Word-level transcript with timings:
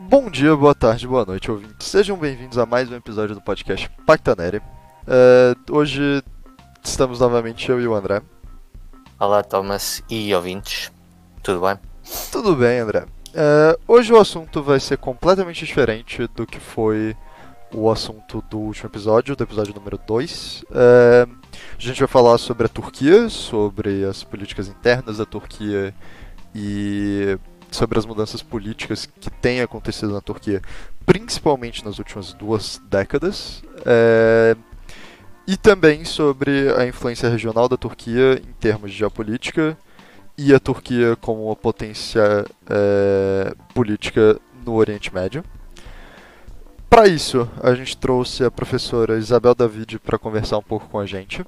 Bom 0.00 0.30
dia, 0.30 0.54
boa 0.54 0.76
tarde, 0.76 1.08
boa 1.08 1.24
noite, 1.24 1.50
ouvintes. 1.50 1.88
Sejam 1.88 2.16
bem-vindos 2.16 2.56
a 2.56 2.64
mais 2.64 2.88
um 2.88 2.94
episódio 2.94 3.34
do 3.34 3.40
podcast 3.40 3.90
Pacta 4.06 4.32
Nere. 4.36 4.58
Uh, 4.58 5.72
hoje 5.76 6.22
estamos 6.84 7.18
novamente 7.18 7.68
eu 7.68 7.80
e 7.80 7.88
o 7.88 7.94
André. 7.96 8.22
Olá, 9.18 9.42
Thomas 9.42 10.00
e 10.08 10.32
ouvintes. 10.32 10.92
Tudo 11.42 11.66
bem? 11.66 11.76
Tudo 12.30 12.54
bem, 12.54 12.78
André. 12.78 13.06
Uh, 13.30 13.76
hoje 13.88 14.12
o 14.12 14.20
assunto 14.20 14.62
vai 14.62 14.78
ser 14.78 14.98
completamente 14.98 15.66
diferente 15.66 16.28
do 16.28 16.46
que 16.46 16.60
foi 16.60 17.16
o 17.74 17.90
assunto 17.90 18.42
do 18.48 18.56
último 18.56 18.88
episódio, 18.88 19.34
do 19.34 19.42
episódio 19.42 19.74
número 19.74 19.98
2. 20.06 20.62
Uh, 20.70 21.36
a 21.76 21.80
gente 21.80 21.98
vai 21.98 22.08
falar 22.08 22.38
sobre 22.38 22.66
a 22.66 22.68
Turquia, 22.68 23.28
sobre 23.28 24.04
as 24.04 24.22
políticas 24.22 24.68
internas 24.68 25.18
da 25.18 25.26
Turquia 25.26 25.92
e 26.54 27.36
sobre 27.70 27.98
as 27.98 28.06
mudanças 28.06 28.42
políticas 28.42 29.06
que 29.06 29.30
têm 29.30 29.60
acontecido 29.60 30.12
na 30.12 30.20
Turquia, 30.20 30.62
principalmente 31.04 31.84
nas 31.84 31.98
últimas 31.98 32.32
duas 32.32 32.80
décadas. 32.88 33.62
É, 33.84 34.56
e 35.46 35.56
também 35.56 36.04
sobre 36.04 36.70
a 36.76 36.86
influência 36.86 37.28
regional 37.28 37.68
da 37.68 37.76
Turquia 37.76 38.34
em 38.34 38.52
termos 38.60 38.90
de 38.90 38.98
geopolítica 38.98 39.76
e 40.36 40.54
a 40.54 40.60
Turquia 40.60 41.16
como 41.16 41.46
uma 41.46 41.56
potência 41.56 42.44
é, 42.68 43.54
política 43.74 44.38
no 44.64 44.74
Oriente 44.74 45.12
Médio. 45.12 45.42
Para 46.88 47.08
isso, 47.08 47.48
a 47.62 47.74
gente 47.74 47.96
trouxe 47.96 48.44
a 48.44 48.50
professora 48.50 49.18
Isabel 49.18 49.54
David 49.54 49.98
para 49.98 50.18
conversar 50.18 50.58
um 50.58 50.62
pouco 50.62 50.88
com 50.88 50.98
a 50.98 51.06
gente. 51.06 51.44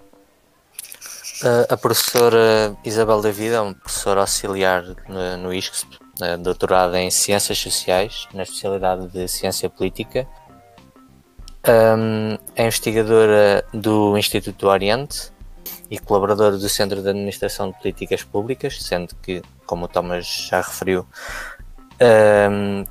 A 1.70 1.76
professora 1.76 2.76
Isabel 2.84 3.22
David 3.22 3.54
é 3.54 3.60
uma 3.60 3.74
professora 3.74 4.20
auxiliar 4.20 4.84
no, 5.08 5.36
no 5.38 5.54
ISCSP, 5.54 5.98
doutorada 6.38 7.00
em 7.00 7.10
Ciências 7.10 7.58
Sociais, 7.58 8.26
na 8.32 8.42
especialidade 8.42 9.08
de 9.08 9.26
Ciência 9.28 9.68
Política. 9.68 10.26
Um, 11.68 12.38
é 12.56 12.62
investigadora 12.62 13.64
do 13.72 14.16
Instituto 14.16 14.58
do 14.58 14.68
Oriente 14.68 15.30
e 15.90 15.98
colaboradora 15.98 16.56
do 16.56 16.68
Centro 16.68 17.02
de 17.02 17.08
Administração 17.08 17.70
de 17.70 17.78
Políticas 17.78 18.22
Públicas, 18.22 18.82
sendo 18.82 19.14
que, 19.16 19.42
como 19.66 19.84
o 19.84 19.88
Thomas 19.88 20.26
já 20.26 20.58
referiu, 20.58 21.06
um, 22.00 22.84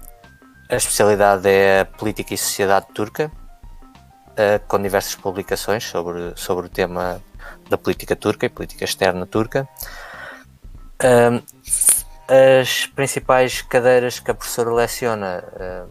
a 0.70 0.76
especialidade 0.76 1.50
é 1.50 1.82
a 1.82 1.86
Política 1.86 2.34
e 2.34 2.38
Sociedade 2.38 2.88
Turca, 2.94 3.32
uh, 4.32 4.68
com 4.68 4.82
diversas 4.82 5.16
publicações 5.16 5.84
sobre, 5.84 6.34
sobre 6.36 6.68
o 6.68 6.70
tema 6.70 7.22
da 7.70 7.78
política 7.78 8.16
turca 8.16 8.46
e 8.46 8.50
política 8.50 8.86
externa 8.86 9.26
turca. 9.26 9.68
Um, 11.04 11.42
as 12.30 12.86
principais 12.86 13.64
cadeiras 13.64 14.20
que 14.20 14.30
a 14.30 14.36
professora 14.36 14.72
leciona, 14.72 15.44
uh, 15.54 15.90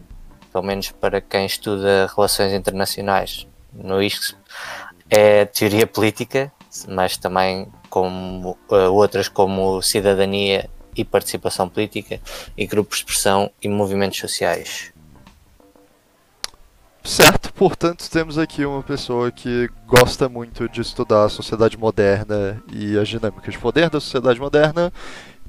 pelo 0.51 0.63
menos 0.63 0.89
para 0.89 1.19
quem 1.19 1.45
estuda 1.45 2.09
relações 2.15 2.53
internacionais 2.53 3.45
no 3.73 4.01
ISCS, 4.01 4.37
é 5.09 5.43
teoria 5.43 5.85
política, 5.85 6.51
mas 6.87 7.17
também 7.17 7.67
como 7.89 8.57
uh, 8.71 8.75
outras 8.93 9.27
como 9.27 9.81
cidadania 9.81 10.69
e 10.95 11.03
participação 11.03 11.67
política 11.67 12.21
e 12.57 12.65
grupos 12.65 12.99
de 12.99 13.05
pressão 13.05 13.51
e 13.61 13.67
movimentos 13.67 14.19
sociais. 14.19 14.93
Certo, 17.03 17.51
portanto, 17.53 18.09
temos 18.09 18.37
aqui 18.37 18.65
uma 18.65 18.83
pessoa 18.83 19.31
que 19.31 19.69
gosta 19.87 20.29
muito 20.29 20.69
de 20.69 20.81
estudar 20.81 21.25
a 21.25 21.29
sociedade 21.29 21.77
moderna 21.77 22.61
e 22.71 22.97
as 22.97 23.09
dinâmicas 23.09 23.53
de 23.53 23.59
poder 23.59 23.89
da 23.89 23.99
sociedade 23.99 24.39
moderna 24.39 24.91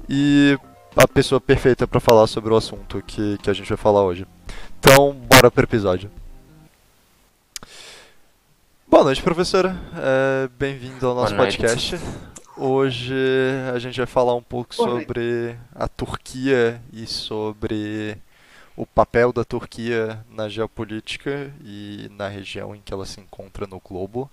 e 0.09 0.57
a 0.95 1.07
pessoa 1.07 1.39
perfeita 1.39 1.87
para 1.87 1.99
falar 1.99 2.27
sobre 2.27 2.53
o 2.53 2.57
assunto 2.57 3.01
que, 3.01 3.37
que 3.37 3.49
a 3.49 3.53
gente 3.53 3.69
vai 3.69 3.77
falar 3.77 4.03
hoje. 4.03 4.27
Então, 4.79 5.13
bora 5.13 5.49
para 5.49 5.61
o 5.61 5.63
episódio. 5.63 6.11
Boa 8.87 9.05
noite, 9.05 9.23
professora. 9.23 9.75
É, 9.95 10.49
Bem-vindo 10.59 11.07
ao 11.07 11.15
nosso 11.15 11.35
podcast. 11.35 11.97
Hoje 12.57 13.15
a 13.73 13.79
gente 13.79 13.97
vai 13.97 14.05
falar 14.05 14.35
um 14.35 14.43
pouco 14.43 14.75
sobre 14.75 15.55
a 15.73 15.87
Turquia 15.87 16.81
e 16.91 17.07
sobre 17.07 18.17
o 18.75 18.85
papel 18.85 19.31
da 19.31 19.45
Turquia 19.45 20.19
na 20.29 20.49
geopolítica 20.49 21.53
e 21.63 22.09
na 22.11 22.27
região 22.27 22.75
em 22.75 22.81
que 22.81 22.93
ela 22.93 23.05
se 23.05 23.21
encontra 23.21 23.65
no 23.65 23.79
globo. 23.79 24.29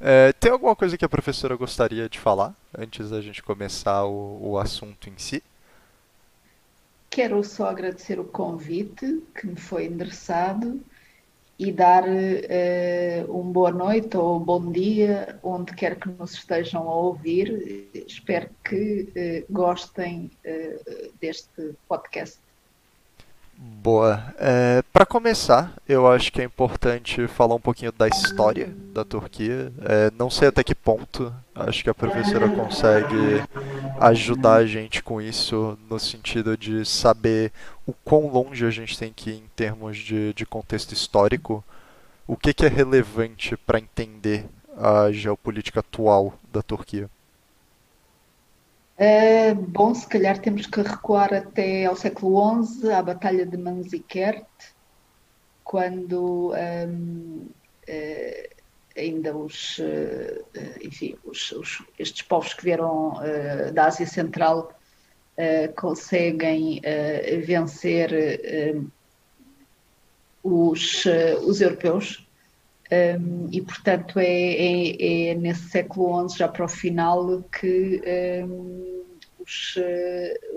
É, 0.00 0.32
tem 0.32 0.50
alguma 0.50 0.74
coisa 0.74 0.96
que 0.96 1.04
a 1.04 1.08
professora 1.08 1.54
gostaria 1.56 2.08
de 2.08 2.18
falar 2.18 2.54
antes 2.76 3.10
da 3.10 3.20
gente 3.20 3.42
começar 3.42 4.04
o, 4.04 4.38
o 4.40 4.58
assunto 4.58 5.10
em 5.10 5.18
si? 5.18 5.42
Quero 7.10 7.42
só 7.42 7.66
agradecer 7.66 8.20
o 8.20 8.24
convite 8.24 9.20
que 9.34 9.44
me 9.44 9.56
foi 9.56 9.86
endereçado 9.86 10.80
e 11.58 11.72
dar 11.72 12.04
uh, 12.04 13.38
um 13.38 13.50
boa 13.50 13.72
noite 13.72 14.16
ou 14.16 14.38
bom 14.38 14.70
dia 14.70 15.36
onde 15.42 15.74
quer 15.74 15.96
que 15.96 16.08
nos 16.08 16.34
estejam 16.34 16.88
a 16.88 16.94
ouvir. 16.94 17.90
Espero 18.06 18.48
que 18.64 19.08
uh, 19.10 19.52
gostem 19.52 20.30
uh, 20.46 21.12
deste 21.20 21.74
podcast. 21.88 22.38
Boa. 23.58 24.34
Para 24.90 25.04
começar, 25.04 25.74
eu 25.86 26.06
acho 26.10 26.32
que 26.32 26.40
é 26.40 26.44
importante 26.44 27.26
falar 27.28 27.56
um 27.56 27.60
pouquinho 27.60 27.92
da 27.92 28.08
história 28.08 28.74
da 28.94 29.04
Turquia. 29.04 29.70
Não 30.16 30.30
sei 30.30 30.48
até 30.48 30.64
que 30.64 30.74
ponto 30.74 31.30
acho 31.54 31.84
que 31.84 31.90
a 31.90 31.94
professora 31.94 32.48
consegue 32.48 33.42
ajudar 34.00 34.54
a 34.54 34.66
gente 34.66 35.02
com 35.02 35.20
isso, 35.20 35.78
no 35.88 35.98
sentido 36.00 36.56
de 36.56 36.84
saber 36.86 37.52
o 37.86 37.92
quão 37.92 38.26
longe 38.28 38.64
a 38.64 38.70
gente 38.70 38.98
tem 38.98 39.12
que 39.12 39.30
ir 39.30 39.36
em 39.36 39.48
termos 39.54 39.98
de, 39.98 40.32
de 40.32 40.46
contexto 40.46 40.92
histórico, 40.92 41.62
o 42.26 42.36
que, 42.36 42.54
que 42.54 42.64
é 42.64 42.68
relevante 42.68 43.56
para 43.56 43.78
entender 43.78 44.46
a 44.76 45.12
geopolítica 45.12 45.80
atual 45.80 46.34
da 46.50 46.62
Turquia. 46.62 47.10
Uh, 48.98 49.54
bom, 49.54 49.94
se 49.94 50.06
calhar 50.06 50.38
temos 50.38 50.66
que 50.66 50.80
recuar 50.80 51.32
até 51.32 51.86
ao 51.86 51.96
século 51.96 52.64
XI, 52.64 52.92
à 52.92 53.02
Batalha 53.02 53.44
de 53.44 53.56
Manzikert, 53.56 54.44
quando 55.64 56.52
um, 56.52 56.52
uh, 56.52 57.50
eh, 57.86 58.50
ainda 59.00 59.36
os, 59.36 59.78
uh, 59.78 60.44
enfim, 60.82 61.16
os, 61.24 61.50
os, 61.52 61.82
estes 61.98 62.22
povos 62.22 62.54
que 62.54 62.64
vieram 62.64 63.14
da 63.72 63.86
Ásia 63.86 64.06
Central 64.06 64.72
conseguem 65.74 66.82
vencer 67.46 68.10
os, 70.42 71.04
os 71.46 71.60
europeus. 71.60 72.26
E 73.50 73.62
portanto 73.62 74.18
é, 74.18 74.26
é, 74.26 75.30
é, 75.30 75.34
nesse 75.34 75.70
século 75.70 76.28
XI, 76.28 76.38
já 76.38 76.48
para 76.48 76.64
o 76.64 76.68
final, 76.68 77.42
que 77.42 78.02
os, 79.38 79.78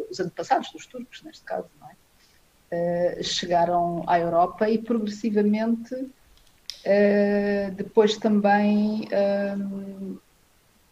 os, 0.10 0.20
antepassados 0.20 0.72
dos 0.72 0.86
turcos, 0.86 1.22
neste 1.24 1.46
caso, 1.46 1.70
é? 2.72 3.22
chegaram 3.22 4.04
à 4.08 4.20
Europa 4.20 4.70
e 4.70 4.80
progressivamente 4.80 5.96
uh, 6.86 7.72
depois 7.76 8.18
também 8.18 9.08
um, 9.58 10.18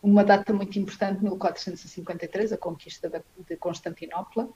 uma 0.01 0.23
data 0.23 0.51
muito 0.51 0.77
importante, 0.79 1.23
1453, 1.23 2.53
a 2.53 2.57
conquista 2.57 3.09
de 3.47 3.55
Constantinopla. 3.57 4.49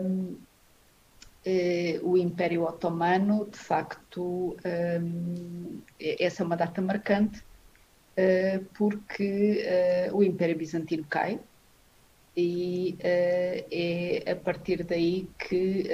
Um, 0.00 0.36
eh, 1.44 2.00
o 2.02 2.16
Império 2.16 2.64
Otomano, 2.64 3.46
de 3.50 3.58
facto, 3.58 4.56
um, 5.02 5.80
essa 5.98 6.42
é 6.42 6.46
uma 6.46 6.56
data 6.56 6.80
marcante, 6.80 7.40
uh, 7.40 8.64
porque 8.74 9.64
o 10.12 10.22
Império 10.22 10.56
Bizantino 10.56 11.04
cai 11.04 11.38
e 12.36 12.96
é 13.00 14.24
a 14.30 14.36
partir 14.36 14.84
daí 14.84 15.28
que 15.38 15.90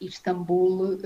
Istambul, 0.00 0.98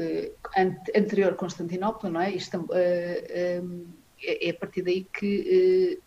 anterior 0.96 1.32
a 1.32 1.36
Constantinopla, 1.36 2.10
não 2.10 2.20
é? 2.20 2.32
Istambul, 2.32 2.74
um, 2.74 3.86
é, 4.22 4.48
é 4.48 4.50
a 4.50 4.54
partir 4.54 4.82
daí 4.82 5.04
que 5.04 6.00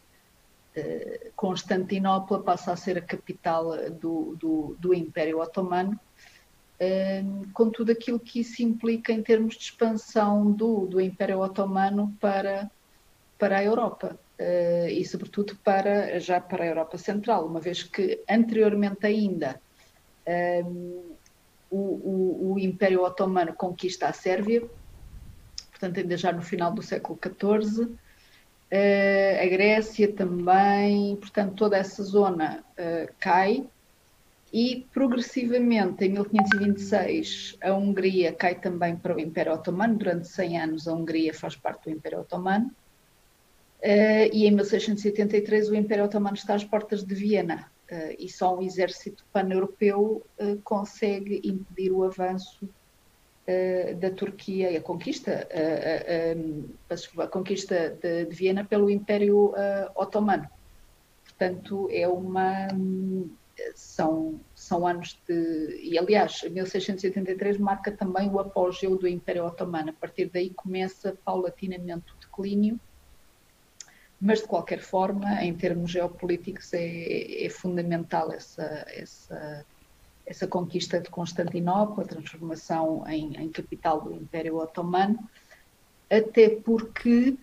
Constantinopla 1.35 2.41
passa 2.41 2.73
a 2.73 2.75
ser 2.75 2.97
a 2.97 3.01
capital 3.01 3.71
do, 3.91 4.35
do, 4.35 4.75
do 4.79 4.93
Império 4.93 5.39
Otomano 5.39 5.99
com 7.53 7.69
tudo 7.69 7.91
aquilo 7.91 8.19
que 8.19 8.39
isso 8.41 8.61
implica 8.61 9.11
em 9.13 9.21
termos 9.21 9.55
de 9.55 9.63
expansão 9.63 10.51
do, 10.51 10.85
do 10.85 10.99
Império 10.99 11.39
Otomano 11.39 12.15
para, 12.19 12.69
para 13.37 13.59
a 13.59 13.63
Europa. 13.63 14.19
E 14.89 15.05
sobretudo 15.05 15.55
para 15.63 16.19
já 16.19 16.41
para 16.41 16.63
a 16.63 16.67
Europa 16.67 16.97
Central, 16.97 17.45
uma 17.45 17.61
vez 17.61 17.83
que 17.83 18.21
anteriormente 18.29 19.05
ainda 19.05 19.61
um, 20.65 21.12
o, 21.73 22.51
o, 22.51 22.53
o, 22.53 22.59
Império 22.59 23.03
Otomano 23.03 23.53
conquista 23.53 24.07
a 24.07 24.13
Sérvia, 24.13 24.61
portanto 25.71 25.99
ainda 25.99 26.15
já 26.15 26.31
no 26.31 26.41
final 26.41 26.71
do 26.71 26.83
século 26.83 27.19
XIV, 27.19 27.85
uh, 27.85 27.97
a 29.41 29.45
Grécia 29.47 30.11
também, 30.13 31.15
portanto 31.15 31.55
toda 31.55 31.75
essa 31.75 32.03
zona 32.03 32.63
uh, 32.77 33.11
cai 33.19 33.67
e 34.53 34.85
progressivamente, 34.93 36.05
em 36.05 36.09
1526, 36.09 37.57
a 37.59 37.73
Hungria 37.73 38.31
cai 38.31 38.53
também 38.53 38.95
para 38.95 39.15
o 39.15 39.19
Império 39.19 39.53
Otomano. 39.53 39.97
Durante 39.97 40.27
100 40.27 40.61
anos, 40.61 40.87
a 40.87 40.93
Hungria 40.93 41.33
faz 41.33 41.55
parte 41.55 41.85
do 41.85 41.89
Império 41.89 42.19
Otomano. 42.19 42.67
Uh, 43.81 44.29
e 44.31 44.45
em 44.45 44.51
1683, 44.51 45.69
o 45.69 45.75
Império 45.75 46.05
Otomano 46.05 46.35
está 46.35 46.53
às 46.53 46.63
portas 46.63 47.03
de 47.03 47.15
Viena. 47.15 47.72
Uh, 47.93 48.15
e 48.17 48.27
só 48.27 48.57
um 48.57 48.61
exército 48.63 49.23
pan-europeu 49.31 50.25
uh, 50.39 50.57
consegue 50.63 51.41
impedir 51.43 51.91
o 51.91 52.03
avanço 52.03 52.67
da 53.99 54.09
Turquia 54.09 54.71
e 54.71 54.77
a 54.77 54.81
conquista, 54.81 55.45
a, 57.19 57.27
conquista 57.27 57.89
de, 57.89 58.23
de, 58.23 58.33
Viena 58.33 58.63
pelo 58.63 58.89
Império 58.89 59.53
Otomano. 59.97 60.49
Portanto, 61.25 61.89
é 61.91 62.07
uma 62.07 62.69
são, 63.75 64.39
são 64.55 64.87
anos 64.87 65.19
de. 65.27 65.79
E, 65.81 65.97
aliás, 65.97 66.41
1683 66.43 67.57
marca 67.57 67.91
também 67.91 68.29
o 68.29 68.39
apogeu 68.39 68.97
do 68.97 69.07
Império 69.07 69.45
Otomano. 69.45 69.89
A 69.89 69.93
partir 69.93 70.29
daí 70.29 70.49
começa 70.51 71.17
paulatinamente 71.23 72.13
o 72.13 72.19
declínio, 72.19 72.79
mas, 74.23 74.39
de 74.39 74.47
qualquer 74.47 74.79
forma, 74.79 75.43
em 75.43 75.53
termos 75.53 75.91
geopolíticos, 75.91 76.73
é, 76.73 77.45
é 77.45 77.49
fundamental 77.49 78.31
essa, 78.31 78.85
essa, 78.87 79.65
essa 80.25 80.47
conquista 80.47 81.01
de 81.01 81.09
Constantinopla, 81.09 82.05
a 82.05 82.07
transformação 82.07 83.03
em, 83.05 83.35
em 83.35 83.51
capital 83.51 83.99
do 83.99 84.13
Império 84.13 84.57
Otomano, 84.57 85.19
até 86.09 86.49
porque 86.49 87.37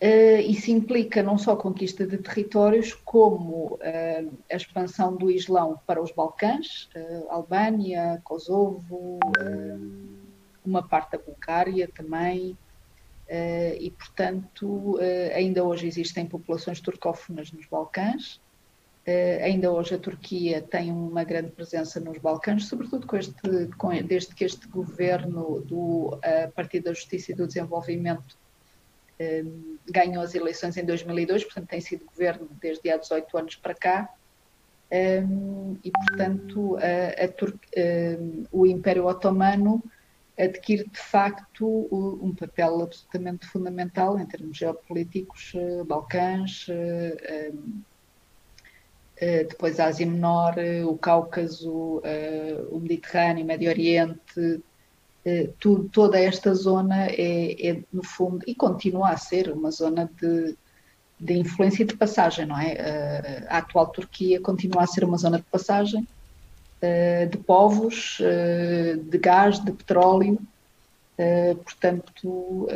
Uh, 0.00 0.38
isso 0.48 0.70
implica 0.70 1.24
não 1.24 1.36
só 1.36 1.54
a 1.54 1.56
conquista 1.56 2.06
de 2.06 2.18
territórios, 2.18 2.94
como 2.94 3.80
uh, 3.82 4.32
a 4.48 4.54
expansão 4.54 5.16
do 5.16 5.28
Islão 5.28 5.76
para 5.84 6.00
os 6.00 6.12
Balcãs, 6.12 6.88
uh, 6.94 7.28
Albânia, 7.28 8.20
Kosovo, 8.22 9.18
uma 10.64 10.86
parte 10.86 11.10
da 11.10 11.18
Bulgária 11.18 11.90
também, 11.92 12.56
e 13.30 13.90
portanto 13.90 14.98
ainda 15.34 15.62
hoje 15.62 15.86
existem 15.86 16.26
populações 16.26 16.80
turcófonas 16.80 17.52
nos 17.52 17.66
Balcãs. 17.66 18.40
ainda 19.42 19.70
hoje 19.70 19.94
a 19.94 19.98
Turquia 19.98 20.62
tem 20.62 20.90
uma 20.90 21.24
grande 21.24 21.50
presença 21.50 22.00
nos 22.00 22.18
Balcãs, 22.18 22.66
sobretudo 22.66 23.06
com 23.06 23.16
este, 23.16 23.68
com, 23.76 23.90
desde 24.02 24.34
que 24.34 24.44
este 24.44 24.66
governo 24.68 25.60
do 25.60 26.18
Partido 26.54 26.84
da 26.84 26.94
Justiça 26.94 27.32
e 27.32 27.34
do 27.34 27.46
Desenvolvimento 27.46 28.36
ganhou 29.90 30.22
as 30.22 30.34
eleições 30.34 30.76
em 30.76 30.84
2002, 30.84 31.44
portanto 31.44 31.68
tem 31.68 31.80
sido 31.80 32.04
governo 32.04 32.48
desde 32.60 32.90
há 32.90 32.96
18 32.96 33.38
anos 33.38 33.56
para 33.56 33.74
cá, 33.74 34.08
e 34.90 35.90
portanto 35.90 36.76
a, 36.76 37.24
a 37.24 37.28
ehm, 37.76 38.44
o 38.50 38.66
Império 38.66 39.06
Otomano 39.06 39.82
adquire 40.38 40.88
de 40.88 40.98
facto 40.98 41.88
um 41.90 42.32
papel 42.34 42.82
absolutamente 42.82 43.46
fundamental 43.46 44.18
em 44.18 44.24
termos 44.24 44.56
geopolíticos, 44.56 45.52
eh, 45.54 45.82
Balcãs, 45.84 46.66
eh, 46.68 47.52
eh, 49.16 49.44
depois 49.44 49.80
a 49.80 49.86
Ásia 49.86 50.06
Menor, 50.06 50.54
o 50.86 50.96
Cáucaso, 50.96 52.00
o 52.70 52.78
Mediterrâneo, 52.78 53.42
o 53.42 53.46
Médio 53.46 53.68
Oriente, 53.68 54.62
tudo, 55.58 55.88
toda 55.88 56.20
esta 56.20 56.54
zona 56.54 57.06
é, 57.06 57.68
é, 57.68 57.82
no 57.92 58.04
fundo, 58.04 58.44
e 58.46 58.54
continua 58.54 59.10
a 59.10 59.16
ser 59.16 59.50
uma 59.50 59.72
zona 59.72 60.08
de, 60.20 60.56
de 61.18 61.34
influência 61.34 61.82
e 61.82 61.86
de 61.86 61.96
passagem, 61.96 62.46
não 62.46 62.58
é? 62.58 63.44
A 63.48 63.58
atual 63.58 63.88
Turquia 63.88 64.40
continua 64.40 64.84
a 64.84 64.86
ser 64.86 65.02
uma 65.02 65.18
zona 65.18 65.38
de 65.38 65.44
passagem 65.44 66.06
de 67.30 67.38
povos, 67.38 68.18
de 69.10 69.18
gás, 69.18 69.62
de 69.64 69.72
petróleo, 69.72 70.38
portanto 71.64 72.68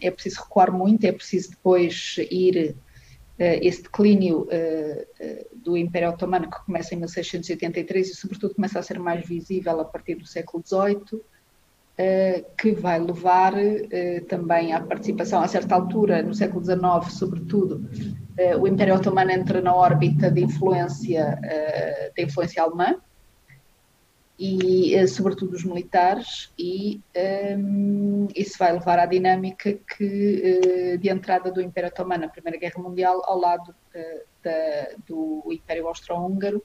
é 0.00 0.10
preciso 0.10 0.42
recuar 0.42 0.70
muito, 0.70 1.04
é 1.04 1.12
preciso 1.12 1.50
depois 1.50 2.16
ir 2.30 2.76
esse 3.38 3.82
declínio 3.82 4.46
do 5.64 5.76
Império 5.76 6.10
Otomano 6.10 6.50
que 6.50 6.64
começa 6.66 6.94
em 6.94 6.98
1683 6.98 8.10
e 8.10 8.14
sobretudo 8.14 8.54
começa 8.54 8.78
a 8.78 8.82
ser 8.82 8.98
mais 8.98 9.26
visível 9.26 9.80
a 9.80 9.84
partir 9.84 10.16
do 10.16 10.26
século 10.26 10.62
XVIII, 10.62 11.22
eh, 11.96 12.44
que 12.58 12.72
vai 12.72 12.98
levar 12.98 13.54
também 14.28 14.72
à 14.72 14.80
participação, 14.80 15.42
a 15.42 15.48
certa 15.48 15.74
altura, 15.74 16.22
no 16.22 16.34
século 16.34 16.64
XIX, 16.64 17.10
sobretudo, 17.10 17.88
o 18.60 18.66
Império 18.66 18.94
Otomano 18.94 19.30
entra 19.30 19.60
na 19.60 19.74
órbita 19.74 20.30
de 20.30 20.42
influência, 20.42 21.38
de 22.14 22.22
influência 22.22 22.62
alemã, 22.62 22.96
e 24.44 25.06
sobretudo 25.06 25.54
os 25.54 25.62
militares, 25.62 26.50
e 26.58 27.00
um, 27.56 28.26
isso 28.34 28.58
vai 28.58 28.72
levar 28.72 28.98
à 28.98 29.06
dinâmica 29.06 29.72
que, 29.72 30.98
de 31.00 31.08
entrada 31.08 31.52
do 31.52 31.62
Império 31.62 31.88
Otomano 31.88 32.22
na 32.22 32.28
Primeira 32.28 32.58
Guerra 32.58 32.82
Mundial 32.82 33.22
ao 33.24 33.38
lado 33.38 33.72
da, 34.42 34.88
do 35.06 35.44
Império 35.48 35.86
Austro-Húngaro 35.86 36.60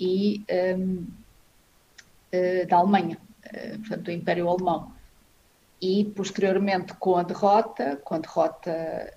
e 0.00 0.42
um, 0.74 1.06
da 2.66 2.78
Alemanha. 2.78 3.18
Eh, 3.44 3.76
portanto, 3.76 4.04
do 4.04 4.10
Império 4.10 4.48
Alemão. 4.48 4.90
E, 5.82 6.06
posteriormente, 6.16 6.94
com 6.94 7.16
a 7.16 7.22
derrota, 7.22 8.00
com 8.04 8.14
a 8.14 8.18
derrota 8.18 9.12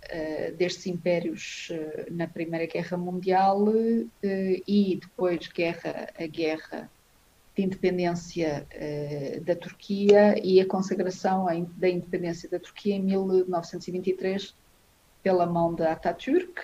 destes 0.58 0.88
impérios 0.88 1.70
na 2.12 2.28
Primeira 2.28 2.66
Guerra 2.66 2.98
Mundial 2.98 3.68
e 4.22 5.00
depois 5.00 5.48
guerra, 5.48 6.10
a 6.20 6.26
guerra 6.26 6.90
de 7.56 7.64
independência 7.64 8.68
da 9.44 9.56
Turquia 9.56 10.36
e 10.44 10.60
a 10.60 10.68
consagração 10.68 11.46
da 11.78 11.90
independência 11.90 12.50
da 12.50 12.60
Turquia 12.60 12.96
em 12.96 13.02
1923 13.02 14.54
pela 15.24 15.46
mão 15.46 15.74
de 15.74 15.84
Atatürk, 15.84 16.62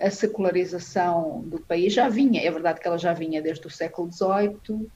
a 0.00 0.10
secularização 0.10 1.42
do 1.42 1.58
país 1.60 1.92
já 1.92 2.08
vinha, 2.08 2.40
é 2.40 2.50
verdade 2.50 2.80
que 2.80 2.86
ela 2.86 2.96
já 2.96 3.12
vinha 3.12 3.42
desde 3.42 3.66
o 3.66 3.70
século 3.70 4.10
XVIII, 4.12 4.88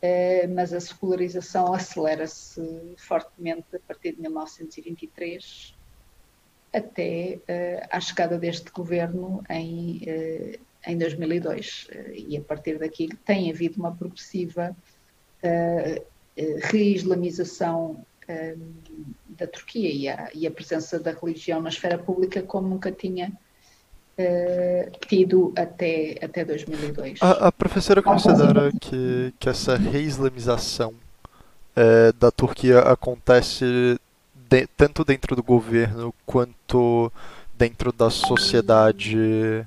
eh, 0.00 0.46
mas 0.46 0.72
a 0.72 0.80
secularização 0.80 1.74
acelera-se 1.74 2.94
fortemente 2.96 3.66
a 3.74 3.78
partir 3.80 4.12
de 4.12 4.22
1923 4.22 5.76
até 6.72 7.38
uh, 7.48 7.88
à 7.90 8.00
chegada 8.00 8.38
deste 8.38 8.70
governo 8.70 9.42
em, 9.48 10.02
em 10.86 10.96
2002. 10.96 11.88
Uh, 11.90 12.12
e 12.14 12.36
a 12.36 12.40
partir 12.40 12.78
daqui 12.78 13.08
tem 13.24 13.50
havido 13.50 13.78
uma 13.78 13.94
progressiva 13.94 14.74
reislamização 16.72 18.04
da 19.28 19.46
Turquia 19.46 19.92
e 19.92 20.08
a, 20.08 20.28
e 20.34 20.46
a, 20.46 20.50
presença 20.50 20.98
da 20.98 21.12
religião 21.12 21.60
na 21.60 21.68
esfera 21.68 21.98
pública 21.98 22.42
como 22.42 22.68
nunca 22.68 22.90
tinha 22.90 23.32
uh, 24.18 24.98
tido 25.06 25.52
até, 25.56 26.18
até 26.22 26.44
2002. 26.44 27.20
A, 27.22 27.48
a 27.48 27.52
professora 27.52 28.02
considera 28.02 28.72
que, 28.80 29.32
que 29.38 29.48
essa 29.48 29.76
reislamização 29.76 30.90
uh, 30.90 32.12
da 32.18 32.30
Turquia 32.30 32.80
acontece 32.80 33.98
de, 34.48 34.66
tanto 34.76 35.04
dentro 35.04 35.36
do 35.36 35.42
governo 35.42 36.14
quanto 36.24 37.12
dentro 37.56 37.92
da 37.92 38.10
sociedade 38.10 39.66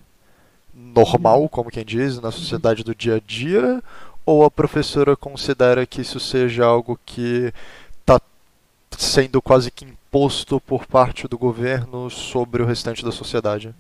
normal, 0.93 1.47
como 1.49 1.69
quem 1.69 1.85
diz, 1.85 2.19
na 2.19 2.31
sociedade 2.31 2.83
do 2.83 2.95
dia 2.95 3.15
a 3.15 3.19
dia? 3.19 3.83
Ou 4.25 4.43
a 4.43 4.51
professora 4.51 5.15
considera 5.15 5.85
que 5.85 6.01
isso 6.01 6.19
seja 6.19 6.65
algo 6.65 6.99
que 7.05 7.53
está 7.99 8.21
sendo 8.97 9.41
quase 9.41 9.71
que 9.71 9.85
imposto 9.85 10.59
por 10.59 10.85
parte 10.85 11.27
do 11.27 11.37
governo 11.37 12.09
sobre 12.09 12.61
o 12.61 12.65
restante 12.65 13.03
da 13.03 13.11
sociedade? 13.11 13.73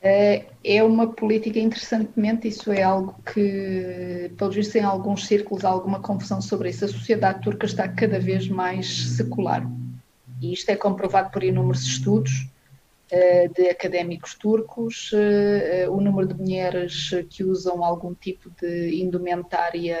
Eh, 0.00 0.44
é 0.64 0.82
uma 0.82 1.08
política, 1.08 1.58
interessantemente, 1.58 2.46
isso 2.46 2.70
é 2.70 2.82
algo 2.82 3.14
que, 3.32 4.30
pelo 4.36 4.50
visto, 4.50 4.76
em 4.76 4.82
alguns 4.82 5.26
círculos 5.26 5.64
há 5.64 5.68
alguma 5.68 6.00
confusão 6.00 6.40
sobre 6.40 6.70
isso. 6.70 6.84
A 6.84 6.88
sociedade 6.88 7.42
turca 7.42 7.66
está 7.66 7.88
cada 7.88 8.18
vez 8.20 8.48
mais 8.48 9.16
secular. 9.16 9.68
E 10.40 10.52
isto 10.52 10.70
é 10.70 10.76
comprovado 10.76 11.30
por 11.30 11.42
inúmeros 11.42 11.82
estudos 11.82 12.46
de 13.54 13.68
académicos 13.68 14.34
turcos. 14.34 15.12
Uh, 15.12 15.90
o 15.90 16.00
número 16.00 16.28
de 16.28 16.34
mulheres 16.34 17.10
que 17.30 17.42
usam 17.42 17.82
algum 17.82 18.14
tipo 18.14 18.50
de 18.60 19.02
indumentária 19.02 19.98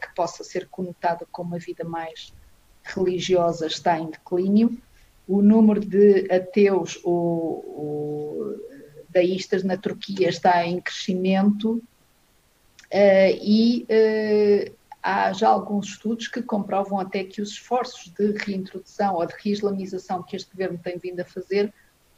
que 0.00 0.14
possa 0.14 0.44
ser 0.44 0.68
conotada 0.68 1.26
com 1.30 1.42
uma 1.42 1.58
vida 1.58 1.84
mais 1.84 2.32
religiosa 2.84 3.66
está 3.66 3.98
em 3.98 4.10
declínio 4.10 4.76
o 5.26 5.40
número 5.40 5.80
de 5.80 6.26
ateus 6.30 6.98
ou, 7.04 7.64
ou 7.66 8.56
daístas 9.08 9.62
na 9.62 9.76
Turquia 9.76 10.28
está 10.28 10.66
em 10.66 10.80
crescimento 10.80 11.82
e 12.92 13.86
há 15.02 15.32
já 15.32 15.48
alguns 15.48 15.88
estudos 15.88 16.28
que 16.28 16.42
comprovam 16.42 16.98
até 16.98 17.24
que 17.24 17.40
os 17.40 17.50
esforços 17.50 18.12
de 18.12 18.32
reintrodução 18.32 19.14
ou 19.14 19.26
de 19.26 19.34
reislamização 19.42 20.22
que 20.22 20.36
este 20.36 20.50
governo 20.50 20.78
tem 20.78 20.98
vindo 20.98 21.20
a 21.20 21.24
fazer 21.24 21.72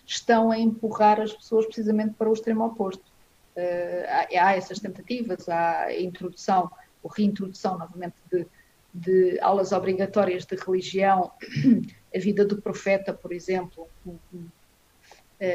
estão 0.07 0.51
a 0.51 0.59
empurrar 0.59 1.21
as 1.21 1.33
pessoas 1.33 1.67
precisamente 1.67 2.15
para 2.15 2.29
o 2.29 2.33
extremo 2.33 2.65
oposto. 2.65 3.05
há, 3.57 4.47
há, 4.47 4.57
essas 4.57 4.79
tentativas, 4.79 5.49
há 5.49 5.85
a 5.85 6.01
introdução, 6.01 6.71
ou 7.03 7.11
reintrodução 7.11 7.79
novamente 7.79 8.17
de, 8.31 8.47
de 8.93 9.41
aulas 9.41 9.73
obrigatórias 9.73 10.45
de 10.45 10.57
religião, 10.57 11.33
a 12.15 12.19
vida 12.19 12.45
do 12.45 12.61
profeta, 12.61 13.13
por 13.13 13.33
exemplo, 13.33 13.89
um, 14.07 14.19
um, 14.33 14.47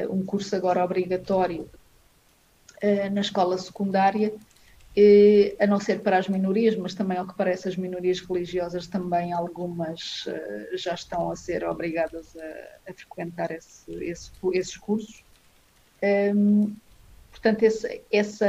um 0.10 0.26
curso 0.26 0.56
agora 0.56 0.84
obrigatório 0.84 1.70
na 3.12 3.22
escola 3.22 3.58
secundária, 3.58 4.34
a 5.60 5.68
não 5.68 5.80
ser 5.80 6.02
para 6.02 6.18
as 6.18 6.28
minorias, 6.28 6.76
mas 6.76 6.94
também 6.94 7.18
ao 7.18 7.28
que 7.28 7.38
parece 7.38 7.68
as 7.70 7.78
minorias 7.78 8.20
religiosas 8.20 8.88
também 8.88 9.32
algumas 9.32 10.26
já 10.74 10.94
estão 10.94 11.32
a 11.32 11.36
ser 11.36 11.64
obrigadas 11.64 12.36
a, 12.36 12.90
a 12.92 12.94
frequentar 12.94 13.52
esse, 13.52 13.92
esse, 14.04 14.32
esses 14.54 14.76
cursos. 14.76 15.24
Um, 16.02 16.76
portanto, 17.32 17.64
esse, 17.64 18.02
essa, 18.12 18.48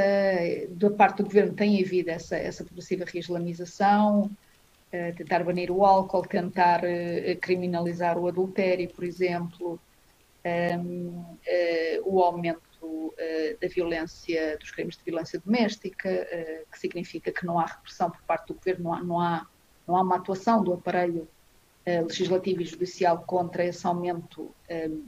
da 0.71 0.91
parte 0.91 1.19
do 1.19 1.25
governo 1.25 1.55
tem 1.55 1.83
havido 1.83 2.11
essa, 2.11 2.37
essa 2.37 2.65
progressiva 2.65 3.05
reislamização, 3.05 4.25
uh, 4.25 5.17
tentar 5.17 5.45
banir 5.45 5.71
o 5.71 5.85
álcool, 5.85 6.23
tentar 6.23 6.83
uh, 6.85 7.37
criminalizar 7.41 8.19
o 8.19 8.29
adultério, 8.29 8.89
por 8.89 9.05
exemplo, 9.05 9.81
um, 10.45 11.09
uh, 11.09 12.03
o 12.05 12.23
aumento 12.23 12.63
da 13.61 13.69
violência, 13.69 14.57
dos 14.59 14.71
crimes 14.71 14.97
de 14.97 15.05
violência 15.05 15.41
doméstica, 15.45 16.27
que 16.71 16.79
significa 16.79 17.31
que 17.31 17.45
não 17.45 17.59
há 17.59 17.67
repressão 17.67 18.11
por 18.11 18.23
parte 18.23 18.49
do 18.49 18.55
governo, 18.55 18.85
não 18.85 18.93
há, 18.95 19.03
não 19.03 19.21
há, 19.21 19.47
não 19.87 19.97
há 19.97 20.03
uma 20.03 20.17
atuação 20.17 20.63
do 20.63 20.73
aparelho 20.73 21.29
legislativo 21.87 22.63
e 22.63 22.65
judicial 22.65 23.25
contra 23.27 23.65
esse 23.65 23.87
aumento 23.87 24.51
um, 24.71 25.05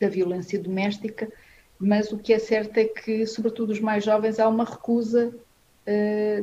da 0.00 0.08
violência 0.08 0.58
doméstica, 0.58 1.32
mas 1.78 2.12
o 2.12 2.18
que 2.18 2.32
é 2.32 2.38
certo 2.38 2.76
é 2.78 2.84
que, 2.84 3.26
sobretudo 3.26 3.70
os 3.70 3.80
mais 3.80 4.04
jovens, 4.04 4.38
há 4.38 4.48
uma 4.48 4.64
recusa 4.64 5.34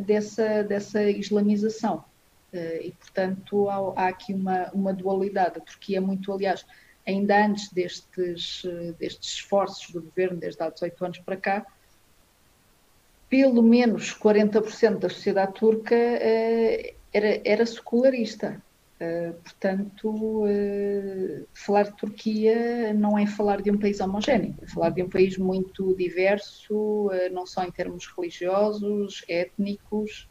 dessa, 0.06 0.64
dessa 0.64 1.04
islamização. 1.04 2.04
E, 2.54 2.92
portanto, 3.00 3.70
há, 3.70 4.04
há, 4.04 4.08
aqui 4.08 4.34
uma, 4.34 4.70
uma 4.74 4.94
dualidade. 4.94 5.60
A 5.60 5.62
Turquia, 5.62 6.02
muito, 6.02 6.32
aliás, 6.34 6.66
ainda 7.10 7.46
antes 7.46 7.72
destes, 7.72 8.64
destes 8.98 9.34
esforços 9.34 9.92
do 9.92 10.02
governo, 10.02 10.40
desde 10.40 10.62
há 10.64 10.70
18 10.70 11.06
anos 11.06 11.20
para 11.20 11.38
cá, 11.38 11.66
pelo 13.30 13.62
menos 13.62 14.14
40% 14.14 15.00
da 15.00 15.10
sociedade 15.10 15.54
turca 15.54 15.96
era, 15.96 17.42
era 17.44 17.66
secularista. 17.66 18.62
Uh, 19.00 19.34
portanto, 19.42 20.44
uh, 20.44 21.48
falar 21.54 21.84
de 21.84 21.96
Turquia 21.96 22.94
não 22.94 23.18
é 23.18 23.26
falar 23.26 23.62
de 23.62 23.72
um 23.72 23.78
país 23.78 24.02
homogéneo, 24.02 24.54
é 24.62 24.68
falar 24.68 24.90
de 24.90 25.02
um 25.02 25.10
país 25.10 25.38
muito 25.38 25.96
diverso, 25.96 27.10
não 27.32 27.46
só 27.46 27.64
em 27.64 27.72
termos 27.72 28.08
religiosos, 28.08 29.24
étnicos, 29.30 30.28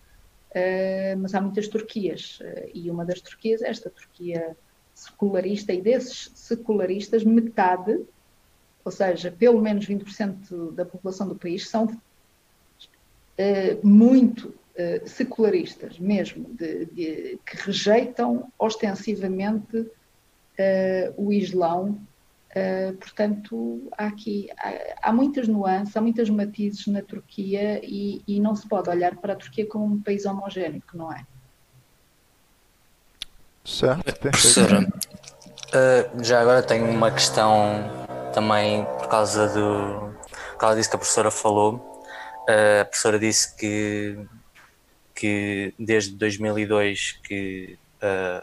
mas 1.19 1.35
há 1.35 1.41
muitas 1.41 1.69
Turquias. 1.69 2.41
e 2.75 2.91
uma 2.91 3.07
das 3.07 3.23
Turquias 3.23 3.63
é 3.63 3.69
esta, 3.69 3.89
Turquia 3.89 4.55
secularista, 5.01 5.73
e 5.73 5.81
desses 5.81 6.31
secularistas, 6.35 7.25
metade, 7.25 8.01
ou 8.85 8.93
seja, 8.93 9.31
pelo 9.31 9.61
menos 9.61 9.87
20% 9.87 10.73
da 10.73 10.85
população 10.85 11.29
do 11.29 11.35
país, 11.35 11.69
são 11.69 11.89
muito 13.83 14.53
eh, 14.81 15.03
secularistas 15.07 15.99
mesmo, 15.99 16.55
de, 16.55 16.85
de, 16.85 17.41
que 17.45 17.57
rejeitam 17.57 18.47
ostensivamente 18.57 19.77
uh, 19.77 19.91
o 21.17 21.33
Islão. 21.33 22.01
Uh, 22.51 22.97
portanto, 22.97 23.89
há 23.99 24.07
aqui 24.07 24.49
há, 24.57 25.09
há, 25.09 25.13
muitas 25.13 25.49
nuances, 25.49 25.97
há 25.97 26.01
muitas 26.01 26.31
matizes 26.31 26.87
na 26.87 27.03
Turquia 27.03 27.81
e, 27.83 28.23
e, 28.25 28.39
não 28.39 28.55
se 28.55 28.69
pode 28.69 28.89
olhar 28.89 29.17
para 29.17 29.33
a 29.33 29.37
Turquia 29.37 29.67
como 29.67 29.85
um 29.85 30.01
país 30.01 30.25
homogéneo, 30.25 30.81
que 30.81 30.97
não 30.97 31.13
é. 31.13 31.27
Certo, 33.69 34.15
Professora, 34.19 34.81
uh, 34.81 36.25
já 36.25 36.41
agora 36.41 36.63
tenho 36.63 36.91
uma 36.91 37.11
questão 37.11 37.85
também 38.33 38.85
por 38.99 39.09
causa 39.09 39.47
do 39.49 40.09
por 40.53 40.59
causa 40.59 40.77
disso 40.77 40.91
que 40.91 40.97
a 40.97 40.99
professora 40.99 41.31
falou. 41.31 42.03
a 42.81 42.85
professora 42.87 43.19
disse 43.19 43.55
que 43.55 44.19
que 45.15 45.75
desde 45.79 46.17
2002 46.17 47.21
que 47.23 47.79
a 48.01 48.43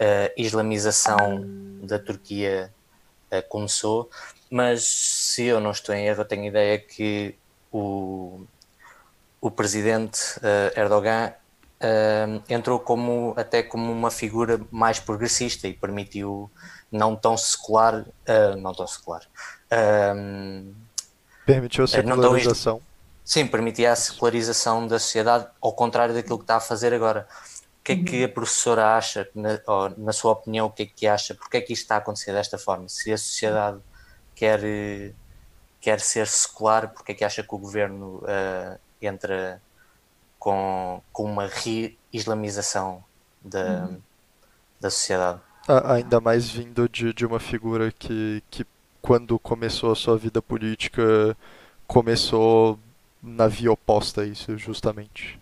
uh, 0.00 0.32
islamização 0.36 1.44
da 1.82 1.98
Turquia 1.98 2.72
uh, 3.30 3.48
começou, 3.48 4.10
mas 4.50 4.84
se 4.84 5.44
eu 5.44 5.60
não 5.60 5.70
estou 5.70 5.94
em 5.94 6.06
erro, 6.06 6.22
eu 6.22 6.24
tenho 6.24 6.42
a 6.44 6.46
ideia 6.46 6.78
que 6.78 7.34
o, 7.70 8.44
o 9.40 9.50
presidente 9.50 10.18
uh, 10.38 10.78
Erdogan 10.78 11.32
uh, 11.80 12.42
entrou 12.48 12.78
como 12.78 13.34
até 13.36 13.62
como 13.62 13.92
uma 13.92 14.10
figura 14.10 14.60
mais 14.70 14.98
progressista 14.98 15.68
e 15.68 15.72
permitiu 15.72 16.50
não 16.90 17.14
tão 17.14 17.36
secular, 17.36 18.04
não 18.58 18.74
tão 18.74 18.86
secular. 18.86 19.22
Permitiu 21.46 21.84
a 21.84 21.86
secularização 21.86 22.82
Sim, 23.30 23.46
permitia 23.46 23.92
a 23.92 23.96
secularização 23.96 24.88
da 24.88 24.98
sociedade, 24.98 25.46
ao 25.60 25.72
contrário 25.72 26.12
daquilo 26.12 26.36
que 26.36 26.42
está 26.42 26.56
a 26.56 26.60
fazer 26.60 26.92
agora. 26.92 27.28
O 27.80 27.84
que 27.84 27.92
é 27.92 28.02
que 28.02 28.24
a 28.24 28.28
professora 28.28 28.96
acha, 28.96 29.28
na, 29.32 29.60
ou, 29.68 29.90
na 29.96 30.12
sua 30.12 30.32
opinião, 30.32 30.66
o 30.66 30.70
que 30.70 30.82
é 30.82 30.86
que 30.86 31.06
acha? 31.06 31.32
Porque 31.32 31.58
é 31.58 31.60
que 31.60 31.72
isto 31.72 31.82
está 31.82 31.94
a 31.94 31.98
acontecer 31.98 32.32
desta 32.32 32.58
forma? 32.58 32.88
Se 32.88 33.12
a 33.12 33.16
sociedade 33.16 33.78
quer, 34.34 34.60
quer 35.80 36.00
ser 36.00 36.26
secular, 36.26 36.88
porque 36.92 37.12
é 37.12 37.14
que 37.14 37.24
acha 37.24 37.44
que 37.44 37.54
o 37.54 37.58
governo 37.58 38.16
uh, 38.24 38.76
entra 39.00 39.62
com, 40.40 41.00
com 41.12 41.24
uma 41.24 41.46
re-islamização 41.46 43.04
da, 43.44 43.84
uhum. 43.84 44.00
da 44.80 44.90
sociedade? 44.90 45.40
ainda 45.84 46.20
mais 46.20 46.50
vindo 46.50 46.88
de, 46.88 47.12
de 47.12 47.24
uma 47.24 47.38
figura 47.38 47.92
que, 47.92 48.42
que, 48.50 48.66
quando 49.00 49.38
começou 49.38 49.92
a 49.92 49.94
sua 49.94 50.16
vida 50.16 50.42
política, 50.42 51.36
começou 51.86 52.76
na 53.22 53.46
via 53.46 53.70
oposta 53.70 54.22
a 54.22 54.26
isso, 54.26 54.56
justamente? 54.58 55.38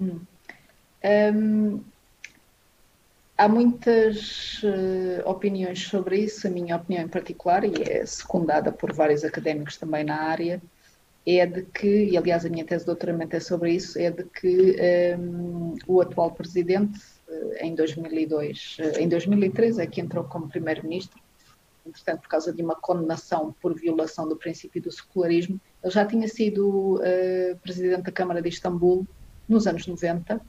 Hum. 0.00 0.20
Um, 1.04 1.80
há 3.36 3.48
muitas 3.48 4.62
uh, 4.62 5.28
opiniões 5.28 5.86
sobre 5.86 6.18
isso, 6.18 6.46
a 6.46 6.50
minha 6.50 6.76
opinião 6.76 7.04
em 7.04 7.08
particular, 7.08 7.64
e 7.64 7.82
é 7.82 8.04
secundada 8.04 8.72
por 8.72 8.92
vários 8.92 9.22
académicos 9.24 9.76
também 9.76 10.04
na 10.04 10.16
área, 10.16 10.60
é 11.26 11.44
de 11.44 11.62
que, 11.62 12.04
e 12.04 12.16
aliás 12.16 12.46
a 12.46 12.48
minha 12.48 12.64
tese 12.64 12.84
de 12.84 12.86
doutoramento 12.86 13.34
é 13.34 13.40
sobre 13.40 13.72
isso, 13.72 13.98
é 13.98 14.10
de 14.10 14.22
que 14.24 14.76
um, 15.18 15.74
o 15.86 16.00
atual 16.00 16.30
presidente, 16.30 17.00
uh, 17.28 17.52
em 17.60 17.74
2002, 17.74 18.76
uh, 18.78 19.00
em 19.00 19.08
2003 19.08 19.80
é 19.80 19.86
que 19.86 20.00
entrou 20.00 20.22
como 20.24 20.48
primeiro-ministro, 20.48 21.20
entretanto, 21.84 22.20
por 22.20 22.28
causa 22.28 22.52
de 22.52 22.62
uma 22.62 22.76
condenação 22.76 23.54
por 23.60 23.74
violação 23.74 24.28
do 24.28 24.36
princípio 24.36 24.80
do 24.80 24.92
secularismo. 24.92 25.60
Ele 25.82 25.92
já 25.92 26.04
tinha 26.04 26.28
sido 26.28 26.96
uh, 26.96 27.56
presidente 27.60 28.02
da 28.02 28.12
Câmara 28.12 28.40
de 28.40 28.48
Istambul 28.48 29.04
nos 29.48 29.66
anos 29.66 29.86
90 29.86 30.40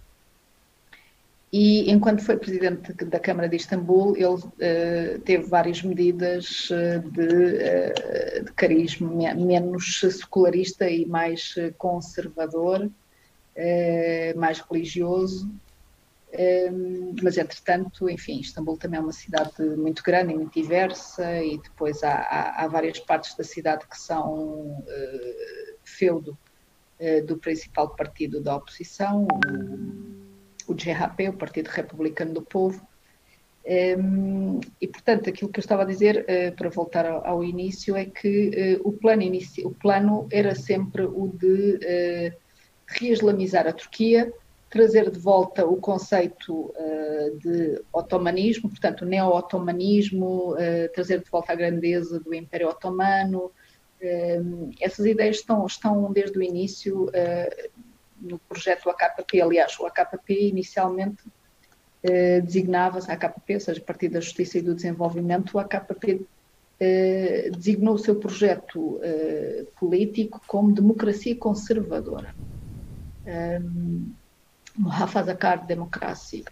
e, 1.51 1.89
enquanto 1.89 2.23
foi 2.23 2.37
presidente 2.37 2.93
da 3.05 3.19
Câmara 3.19 3.47
de 3.47 3.55
Istambul, 3.55 4.17
ele 4.17 4.27
uh, 4.27 5.19
teve 5.23 5.43
várias 5.45 5.81
medidas 5.81 6.69
uh, 6.69 6.99
de, 7.11 8.43
de 8.43 8.51
carisma 8.53 9.09
menos 9.33 9.99
secularista 9.99 10.89
e 10.89 11.05
mais 11.05 11.55
conservador, 11.77 12.89
mais 14.35 14.59
religioso. 14.59 15.49
Mas 17.23 17.37
entretanto, 17.37 18.09
enfim, 18.09 18.39
Istambul 18.39 18.77
também 18.77 18.99
é 18.99 19.01
uma 19.01 19.13
cidade 19.13 19.63
muito 19.77 20.03
grande 20.03 20.33
e 20.33 20.35
muito 20.35 20.53
diversa 20.53 21.41
e 21.41 21.57
depois 21.57 22.03
há, 22.03 22.13
há, 22.13 22.63
há 22.63 22.67
várias 22.67 22.99
partes 22.99 23.35
da 23.35 23.43
cidade 23.43 23.87
que 23.87 23.97
são 23.97 24.77
uh, 24.79 25.77
feudo 25.83 26.37
uh, 26.99 27.25
do 27.25 27.37
principal 27.37 27.95
partido 27.95 28.41
da 28.41 28.55
oposição, 28.55 29.25
o, 29.25 30.16
o 30.67 30.73
GHP, 30.73 31.29
o 31.29 31.33
Partido 31.33 31.67
Republicano 31.67 32.33
do 32.33 32.41
Povo. 32.41 32.85
Um, 33.99 34.61
e 34.79 34.87
portanto, 34.87 35.29
aquilo 35.29 35.51
que 35.51 35.59
eu 35.59 35.61
estava 35.61 35.81
a 35.81 35.85
dizer, 35.85 36.25
uh, 36.25 36.55
para 36.55 36.69
voltar 36.69 37.05
ao, 37.05 37.43
início, 37.43 37.95
é 37.95 38.05
que 38.05 38.79
o, 38.83 38.93
plano 38.93 39.21
inici 39.21 39.65
o 39.65 39.71
plano 39.71 40.27
era 40.31 40.55
sempre 40.55 41.03
o 41.03 41.27
de 41.27 42.31
reislamizar 42.85 43.67
a 43.67 43.73
Turquia, 43.73 44.31
trazer 44.69 45.11
de 45.11 45.19
volta 45.19 45.65
o 45.65 45.77
conceito 45.77 46.73
de 47.41 47.81
otomanismo, 47.91 48.69
portanto, 48.69 49.05
neo-otomanismo, 49.05 50.55
trazer 50.93 51.21
de 51.21 51.29
volta 51.29 51.51
a 51.51 51.55
grandeza 51.55 52.19
do 52.21 52.33
Império 52.33 52.69
Otomano. 52.69 53.51
Uh, 54.01 54.71
essas 54.79 55.05
ideias 55.05 55.37
estão, 55.37 55.65
estão 55.65 56.11
desde 56.13 56.37
o 56.37 56.41
início 56.41 57.09
no 58.21 58.39
projeto 58.39 58.89
AKP. 58.89 59.41
Aliás, 59.41 59.79
o 59.79 59.85
AKP 59.85 60.49
inicialmente 60.49 61.23
designava-se, 62.43 63.09
a 63.09 63.15
AKP, 63.15 63.55
ou 63.55 63.59
seja, 63.59 63.81
Partido 63.81 64.13
da 64.13 64.21
Justiça 64.21 64.57
e 64.57 64.61
do 64.61 64.75
Desenvolvimento, 64.75 65.55
o 65.55 65.59
AKP 65.59 66.25
designou 67.51 67.95
o 67.95 67.99
seu 67.99 68.15
projeto 68.15 69.01
político 69.79 70.39
como 70.47 70.73
democracia 70.73 71.35
conservadora. 71.35 72.33
Um, 73.25 74.13
Muhafazakar 74.77 75.65
Democracy 75.65 76.45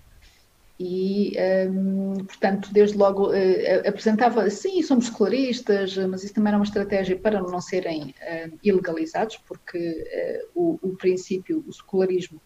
e, 0.77 1.33
um, 1.69 2.15
portanto, 2.25 2.69
desde 2.73 2.97
logo 2.97 3.29
uh, 3.29 3.87
apresentava, 3.87 4.49
sim, 4.49 4.81
somos 4.81 5.05
escolaristas, 5.05 5.95
mas 5.97 6.23
isso 6.23 6.33
também 6.33 6.49
era 6.49 6.57
uma 6.57 6.65
estratégia 6.65 7.17
para 7.17 7.41
não 7.41 7.61
serem 7.61 8.09
uh, 8.09 8.59
ilegalizados, 8.61 9.37
porque 9.47 9.77
uh, 9.77 10.49
o, 10.53 10.79
o, 10.81 10.97
princípio, 10.97 11.63
o 11.65 11.71
secularismo, 11.71 12.41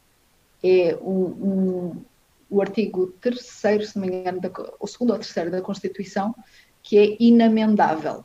é 0.63 0.95
um, 1.01 1.25
um, 1.25 2.05
o 2.49 2.61
artigo 2.61 3.07
terceiro, 3.19 3.83
se 3.83 3.97
não 3.97 4.05
me 4.05 4.13
engano, 4.13 4.39
da, 4.39 4.51
o 4.79 4.85
segundo 4.85 5.11
ou 5.11 5.17
terceiro 5.17 5.49
da 5.49 5.61
Constituição, 5.61 6.35
que 6.83 6.99
é 6.99 7.17
inamendável. 7.19 8.23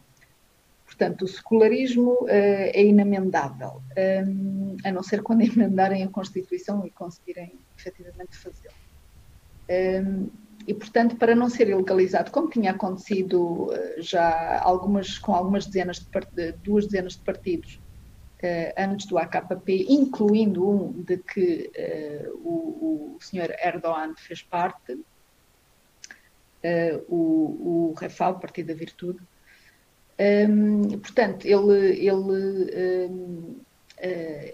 Portanto, 0.85 1.23
o 1.23 1.29
secularismo 1.29 2.27
é 2.29 2.85
inamendável, 2.85 3.83
um, 4.29 4.77
a 4.85 4.93
não 4.93 5.03
ser 5.03 5.23
quando 5.23 5.43
emendarem 5.43 6.03
a 6.03 6.09
Constituição 6.09 6.87
e 6.87 6.91
conseguirem 6.91 7.59
efetivamente 7.77 8.37
fazê-lo. 8.37 8.84
Um, 9.69 10.29
e, 10.67 10.73
portanto, 10.73 11.17
para 11.17 11.35
não 11.35 11.51
ser 11.51 11.69
ilegalizado, 11.69 12.31
como 12.31 12.49
tinha 12.49 12.71
acontecido 12.71 13.67
uh, 13.67 13.75
já 13.99 14.61
algumas, 14.63 15.19
com 15.19 15.35
algumas 15.35 15.67
dezenas 15.67 15.99
de, 16.33 16.53
duas 16.53 16.87
dezenas 16.87 17.15
de 17.15 17.21
partidos 17.21 17.75
uh, 18.43 18.73
antes 18.79 19.07
do 19.07 19.19
AKP, 19.19 19.87
incluindo 19.91 20.69
um 20.69 20.93
de 21.03 21.19
que 21.19 21.71
uh, 21.77 22.39
o, 22.39 23.17
o 23.17 23.19
Sr. 23.21 23.55
Erdogan 23.63 24.15
fez 24.17 24.43
parte, 24.43 24.99
o, 27.09 27.91
o 27.91 27.95
Refal, 27.99 28.39
Partido 28.39 28.69
da 28.69 28.75
Virtude. 28.75 29.21
Um, 30.19 30.99
portanto, 30.99 31.45
ele, 31.45 32.07
ele 32.07 33.11
um, 33.11 33.61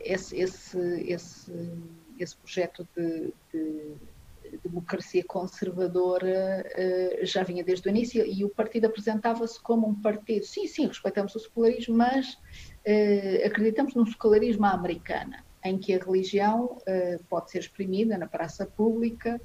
esse, 0.05 0.37
esse, 0.37 0.79
esse, 1.09 1.73
esse 2.19 2.37
projeto 2.37 2.89
de, 2.97 3.33
de 3.53 3.70
democracia 4.63 5.25
conservadora 5.27 6.67
uh, 6.67 7.27
já 7.27 7.43
vinha 7.43 7.65
desde 7.65 7.89
o 7.89 7.91
início 7.91 8.25
e 8.27 8.45
o 8.45 8.49
partido 8.49 8.87
apresentava-se 8.87 9.61
como 9.61 9.89
um 9.89 9.95
partido, 9.95 10.45
sim, 10.45 10.67
sim, 10.67 10.87
respeitamos 10.87 11.35
o 11.35 11.39
secularismo, 11.39 11.97
mas 11.97 12.35
uh, 12.35 13.47
acreditamos 13.47 13.95
num 13.95 14.07
secularismo 14.07 14.65
à 14.67 14.71
americana, 14.71 15.45
em 15.65 15.79
que 15.79 15.95
a 15.95 15.99
religião 15.99 16.79
uh, 16.79 17.25
pode 17.29 17.51
ser 17.51 17.59
exprimida 17.59 18.17
na 18.19 18.27
praça 18.27 18.67
pública, 18.67 19.41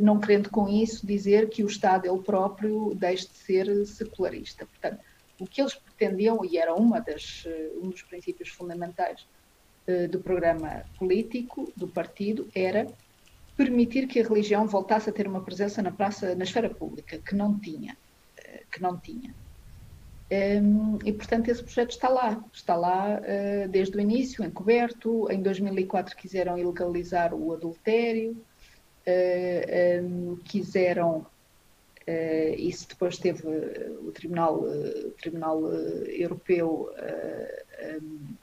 não 0.00 0.18
querendo 0.18 0.50
com 0.50 0.68
isso 0.68 1.06
dizer 1.06 1.48
que 1.48 1.62
o 1.62 1.68
Estado 1.68 2.08
ele 2.08 2.20
próprio 2.24 2.92
deixe 2.96 3.28
de 3.28 3.34
ser 3.34 3.86
secularista. 3.86 4.66
Portanto, 4.66 4.98
o 5.38 5.46
que 5.46 5.60
eles 5.60 5.76
pretendiam, 5.76 6.44
e 6.44 6.58
era 6.58 6.74
uma 6.74 6.98
das, 6.98 7.46
um 7.80 7.88
dos 7.90 8.02
princípios 8.02 8.48
fundamentais 8.48 9.24
do 10.10 10.18
programa 10.18 10.82
político 10.98 11.72
do 11.76 11.86
partido, 11.86 12.48
era 12.52 12.84
permitir 13.60 14.06
que 14.06 14.20
a 14.20 14.26
religião 14.26 14.66
voltasse 14.66 15.10
a 15.10 15.12
ter 15.12 15.26
uma 15.28 15.42
presença 15.42 15.82
na 15.82 15.92
praça, 15.92 16.34
na 16.34 16.44
esfera 16.44 16.70
pública, 16.70 17.18
que 17.18 17.34
não 17.34 17.58
tinha, 17.58 17.94
eh, 18.38 18.62
que 18.72 18.80
não 18.80 18.96
tinha. 18.96 19.34
Um, 20.32 20.98
e, 21.04 21.12
portanto, 21.12 21.48
esse 21.48 21.62
projeto 21.62 21.90
está 21.90 22.08
lá, 22.08 22.42
está 22.54 22.74
lá 22.74 23.20
uh, 23.20 23.68
desde 23.68 23.98
o 23.98 24.00
início, 24.00 24.42
encoberto. 24.42 25.30
Em 25.30 25.42
2004 25.42 26.16
quiseram 26.16 26.56
ilegalizar 26.56 27.34
o 27.34 27.52
adultério, 27.52 28.30
uh, 29.06 30.04
um, 30.04 30.36
quiseram, 30.36 31.26
isso 32.56 32.88
depois 32.88 33.18
teve 33.18 33.46
o 33.46 34.10
Tribunal, 34.10 34.62
o 34.62 35.10
Tribunal 35.20 35.70
Europeu, 36.06 36.90
um, 38.02 38.34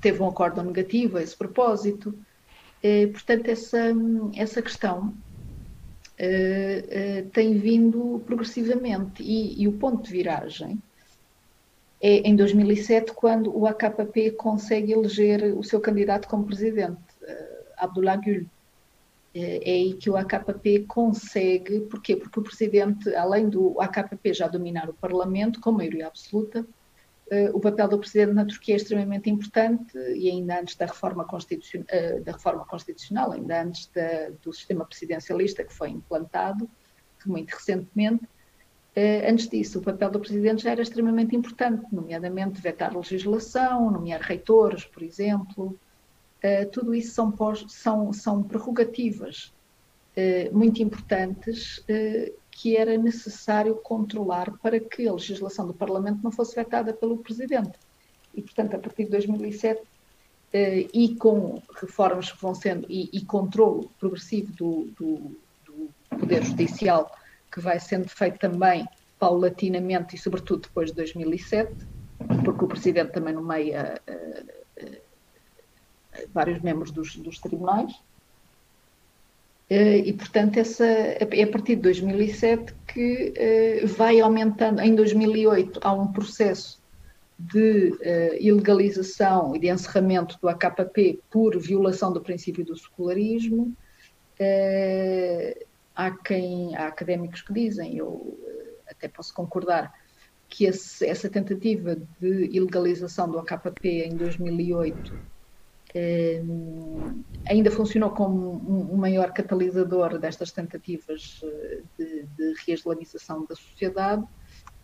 teve 0.00 0.20
um 0.20 0.28
acordo 0.28 0.62
negativo 0.62 1.18
a 1.18 1.22
esse 1.22 1.36
propósito. 1.36 2.12
Eh, 2.82 3.08
portanto, 3.08 3.48
essa, 3.48 3.94
essa 4.34 4.62
questão 4.62 5.14
eh, 6.18 6.84
eh, 6.88 7.24
tem 7.32 7.58
vindo 7.58 8.22
progressivamente 8.24 9.22
e, 9.22 9.62
e, 9.62 9.68
o 9.68 9.72
ponto 9.72 10.02
de 10.02 10.10
viragem 10.10 10.82
é 12.00 12.28
em 12.28 12.34
2007, 12.34 13.12
quando 13.12 13.54
o 13.54 13.66
AKP 13.66 14.30
consegue 14.32 14.92
eleger 14.92 15.54
o 15.56 15.62
seu 15.62 15.80
candidato 15.80 16.26
como 16.28 16.46
presidente, 16.46 16.98
Abdullah 17.76 18.16
Gül. 18.16 18.46
É 19.34 19.70
aí 19.70 19.94
que 19.94 20.08
o 20.10 20.16
AKP 20.16 20.86
consegue, 20.88 21.80
porquê? 21.80 22.16
Porque 22.16 22.40
o 22.40 22.42
presidente, 22.42 23.14
além 23.14 23.48
do 23.50 23.78
AKP 23.80 24.32
já 24.32 24.48
dominar 24.48 24.88
o 24.88 24.94
parlamento 24.94 25.60
com 25.60 25.70
maioria 25.70 26.06
absoluta, 26.06 26.66
o 27.52 27.60
papel 27.60 27.86
do 27.86 27.98
Presidente 27.98 28.32
na 28.32 28.44
Turquia 28.44 28.74
é 28.74 28.76
extremamente 28.76 29.30
importante 29.30 29.96
e 29.96 30.28
ainda 30.28 30.60
antes 30.60 30.74
da 30.74 30.86
reforma, 30.86 31.24
constitucion 31.24 31.82
uh, 31.82 32.24
da 32.24 32.32
reforma 32.32 32.64
constitucional, 32.64 33.30
ainda 33.30 33.62
antes 33.62 33.86
da, 33.94 34.30
do 34.42 34.52
sistema 34.52 34.84
presidencialista 34.84 35.62
que 35.62 35.72
foi 35.72 35.90
implantado, 35.90 36.68
muito 37.24 37.50
recentemente, 37.52 38.24
uh, 38.24 39.30
antes 39.30 39.48
disso 39.48 39.78
o 39.78 39.82
papel 39.82 40.10
do 40.10 40.18
Presidente 40.18 40.64
já 40.64 40.72
era 40.72 40.82
extremamente 40.82 41.36
importante, 41.36 41.86
nomeadamente 41.92 42.60
vetar 42.60 42.96
legislação, 42.96 43.92
nomear 43.92 44.20
reitores, 44.20 44.84
por 44.84 45.02
exemplo, 45.02 45.78
tudo 46.72 46.94
isso 46.94 47.12
são, 47.12 47.34
são, 47.68 48.12
são 48.14 48.42
prerrogativas 48.42 49.52
muito 50.52 50.82
importantes 50.82 51.84
que 52.60 52.76
era 52.76 52.98
necessário 52.98 53.74
controlar 53.76 54.52
para 54.58 54.78
que 54.78 55.08
a 55.08 55.14
legislação 55.14 55.66
do 55.66 55.72
Parlamento 55.72 56.20
não 56.22 56.30
fosse 56.30 56.54
vetada 56.54 56.92
pelo 56.92 57.16
Presidente. 57.16 57.72
E, 58.34 58.42
portanto, 58.42 58.76
a 58.76 58.78
partir 58.78 59.04
de 59.04 59.10
2007, 59.12 59.80
eh, 60.52 60.86
e 60.92 61.14
com 61.14 61.62
reformas 61.80 62.30
que 62.30 62.42
vão 62.42 62.54
sendo, 62.54 62.86
e, 62.90 63.08
e 63.14 63.24
controle 63.24 63.88
progressivo 63.98 64.52
do, 64.52 64.90
do, 64.98 65.36
do, 65.64 65.88
Poder 66.10 66.44
Judicial, 66.44 67.10
que 67.50 67.60
vai 67.60 67.80
sendo 67.80 68.10
feito 68.10 68.38
também 68.38 68.86
paulatinamente 69.18 70.16
e, 70.16 70.18
sobretudo, 70.18 70.64
depois 70.68 70.90
de 70.90 70.96
2007, 70.96 71.74
porque 72.44 72.62
o 72.62 72.68
Presidente 72.68 73.12
também 73.12 73.32
nomeia 73.32 74.02
eh, 74.06 74.44
eh, 74.76 75.00
vários 76.34 76.60
membros 76.60 76.90
dos, 76.90 77.16
dos 77.16 77.38
tribunais, 77.38 77.90
e, 79.70 80.12
portanto, 80.12 80.56
essa, 80.56 80.84
é 80.84 81.42
a 81.42 81.46
partir 81.46 81.76
de 81.76 81.82
2007 81.82 82.74
que 82.88 83.32
uh, 83.84 83.86
vai 83.86 84.20
aumentando. 84.20 84.80
Em 84.80 84.94
2008 84.96 85.78
há 85.82 85.92
um 85.92 86.10
processo 86.12 86.80
de 87.38 87.90
uh, 87.90 88.36
ilegalização 88.40 89.54
e 89.54 89.60
de 89.60 89.68
encerramento 89.68 90.36
do 90.42 90.48
AKP 90.48 91.20
por 91.30 91.56
violação 91.56 92.12
do 92.12 92.20
princípio 92.20 92.64
do 92.64 92.76
secularismo. 92.76 93.72
Há, 95.94 96.10
quem, 96.10 96.74
há 96.74 96.86
académicos 96.86 97.42
que 97.42 97.52
dizem, 97.52 97.96
eu 97.96 98.38
até 98.88 99.06
posso 99.06 99.34
concordar, 99.34 99.92
que 100.48 100.64
esse, 100.64 101.06
essa 101.06 101.30
tentativa 101.30 101.96
de 102.18 102.48
ilegalização 102.50 103.30
do 103.30 103.38
AKP 103.38 104.04
em 104.06 104.16
2008 104.16 105.14
eh, 105.14 105.16
ainda 107.48 107.70
funcionou 107.70 108.10
como 108.10 108.92
um, 108.92 108.96
maior 108.96 109.32
catalisador 109.32 110.18
destas 110.18 110.52
tentativas 110.52 111.40
eh, 111.42 111.82
de, 111.98 112.22
de 112.36 112.54
reislamização 112.66 113.44
da 113.44 113.56
sociedade. 113.56 114.24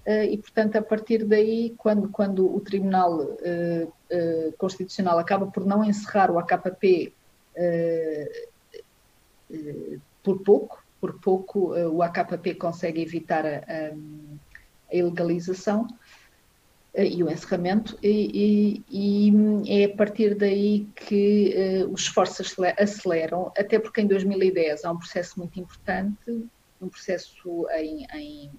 Eh, 0.04 0.32
e, 0.32 0.38
portanto, 0.38 0.76
a 0.76 0.82
partir 0.82 1.24
daí, 1.24 1.74
quando, 1.76 2.08
quando 2.08 2.52
o 2.52 2.60
Tribunal 2.60 3.36
eh, 3.40 3.86
Constitucional 4.58 5.18
acaba 5.18 5.46
por 5.46 5.64
não 5.64 5.84
encerrar 5.84 6.30
o 6.30 6.38
AKP 6.38 7.12
por 10.22 10.42
pouco, 10.42 10.84
por 11.00 11.20
pouco 11.20 11.74
o 11.74 12.02
AKP 12.02 12.54
consegue 12.54 13.00
evitar 13.00 13.46
a, 13.46 13.58
a, 14.90 14.94
ilegalização, 14.94 15.86
e 17.04 17.22
o 17.22 17.30
encerramento, 17.30 17.98
e, 18.02 18.82
e, 18.88 19.30
e, 19.68 19.82
é 19.82 19.84
a 19.84 19.94
partir 19.94 20.34
daí 20.34 20.86
que 20.94 21.84
uh, 21.84 21.92
os 21.92 22.02
esforços 22.02 22.56
aceleram, 22.78 23.52
até 23.56 23.78
porque 23.78 24.00
em 24.00 24.06
2010 24.06 24.84
há 24.84 24.92
um 24.92 24.98
processo 24.98 25.38
muito 25.38 25.60
importante, 25.60 26.48
um 26.80 26.88
processo 26.88 27.66
em, 27.76 28.06
em, 28.14 28.50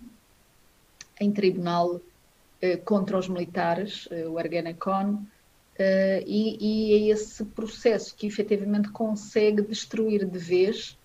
em 1.20 1.32
tribunal 1.32 1.96
uh, 1.96 2.02
contra 2.86 3.18
os 3.18 3.28
militares, 3.28 4.06
uh, 4.08 4.30
o 4.30 4.40
Ergenekon, 4.40 5.24
e, 6.26 6.58
e, 6.60 6.94
é 6.94 7.14
esse 7.14 7.46
processo 7.46 8.16
que 8.16 8.26
efetivamente 8.26 8.90
consegue 8.90 9.62
destruir 9.62 10.26
de 10.26 10.40
vez 10.40 10.98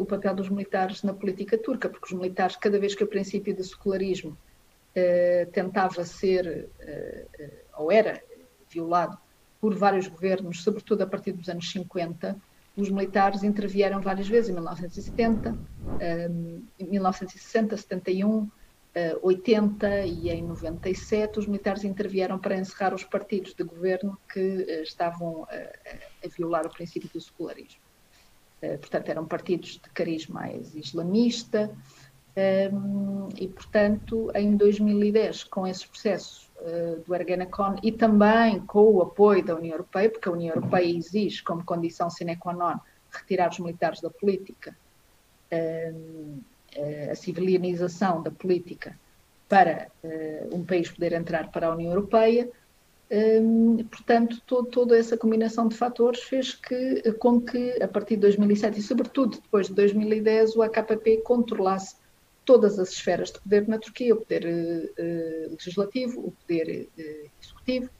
o 0.00 0.04
papel 0.04 0.34
dos 0.34 0.48
militares 0.48 1.04
na 1.04 1.14
política 1.14 1.56
turca, 1.56 1.88
porque 1.88 2.12
os 2.12 2.20
militares, 2.20 2.56
cada 2.56 2.76
vez 2.80 2.96
que 2.96 3.04
o 3.04 3.06
princípio 3.06 3.54
do 3.54 3.62
secularismo 3.62 4.36
eh, 4.36 4.49
tentava 5.52 6.04
ser, 6.04 6.68
eh, 6.80 7.26
eh, 7.38 7.64
ou 7.76 7.92
era 7.92 8.22
violado 8.68 9.16
por 9.60 9.74
vários 9.74 10.08
governos, 10.08 10.62
sobretudo 10.62 11.02
a 11.02 11.06
partir 11.06 11.32
dos 11.32 11.48
anos 11.48 11.70
50. 11.70 12.36
Os 12.76 12.90
militares 12.90 13.42
intervieram 13.42 14.00
várias 14.00 14.28
vezes, 14.28 14.50
em 14.50 14.54
1970, 14.54 15.56
em 16.78 16.86
1960, 16.86 17.76
71, 17.76 18.48
80 19.22 20.06
e 20.06 20.30
em 20.30 20.42
97 20.42 21.38
os 21.38 21.46
militares 21.46 21.84
intervieram 21.84 22.38
para 22.38 22.56
encerrar 22.56 22.94
os 22.94 23.04
partidos 23.04 23.54
de 23.54 23.62
governo 23.64 24.18
que 24.32 24.40
estavam 24.82 25.44
a, 25.44 26.26
a 26.26 26.28
violar 26.28 26.64
o 26.66 26.70
princípio 26.70 27.10
do 27.12 27.20
secularismo. 27.20 27.80
Portanto, 28.60 29.08
eram 29.08 29.26
partidos 29.26 29.72
de 29.72 29.90
cariz 29.90 30.26
mais 30.26 30.74
islamista 30.74 31.70
e, 33.36 33.48
portanto, 33.48 34.30
em 34.34 34.56
2010, 34.56 35.44
com 35.44 35.66
esses 35.66 35.84
processos 35.84 36.50
do 37.06 37.14
Ergenekon 37.14 37.76
e 37.82 37.90
também 37.90 38.60
com 38.60 38.84
o 38.84 39.02
apoio 39.02 39.44
da 39.44 39.56
União 39.56 39.72
Europeia, 39.72 40.10
porque 40.10 40.28
a 40.28 40.32
União 40.32 40.54
Europeia 40.54 40.96
exige 40.96 41.42
como 41.42 41.64
condição 41.64 42.10
sine 42.10 42.36
qua 42.36 42.52
non 42.52 42.78
retirar 43.10 43.50
os 43.50 43.58
militares 43.58 44.00
da 44.00 44.10
política 44.10 44.76
a 47.10 47.14
civilização 47.14 48.22
da 48.22 48.30
política 48.30 48.96
para 49.48 49.88
uh, 50.04 50.56
um 50.56 50.64
país 50.64 50.90
poder 50.90 51.12
entrar 51.12 51.50
para 51.50 51.66
a 51.66 51.74
União 51.74 51.90
Europeia. 51.90 52.48
Um, 53.10 53.82
portanto, 53.84 54.40
todo, 54.46 54.68
toda 54.68 54.96
essa 54.96 55.16
combinação 55.16 55.66
de 55.66 55.76
fatores 55.76 56.22
fez 56.22 56.54
que, 56.54 57.12
com 57.14 57.40
que, 57.40 57.82
a 57.82 57.88
partir 57.88 58.14
de 58.14 58.20
2007 58.20 58.78
e, 58.78 58.82
sobretudo, 58.82 59.40
depois 59.42 59.66
de 59.66 59.74
2010, 59.74 60.54
o 60.54 60.62
AKP 60.62 61.22
controlasse 61.24 61.96
todas 62.52 62.78
as 62.78 62.90
esferas 62.90 63.30
de 63.30 63.40
poder 63.40 63.68
na 63.68 63.78
Turquia, 63.78 64.14
o 64.14 64.18
poder 64.18 64.44
uh, 64.44 65.50
legislativo, 65.50 66.20
o 66.20 66.32
poder 66.32 66.88
uh, 66.98 67.30
executivo, 67.42 67.90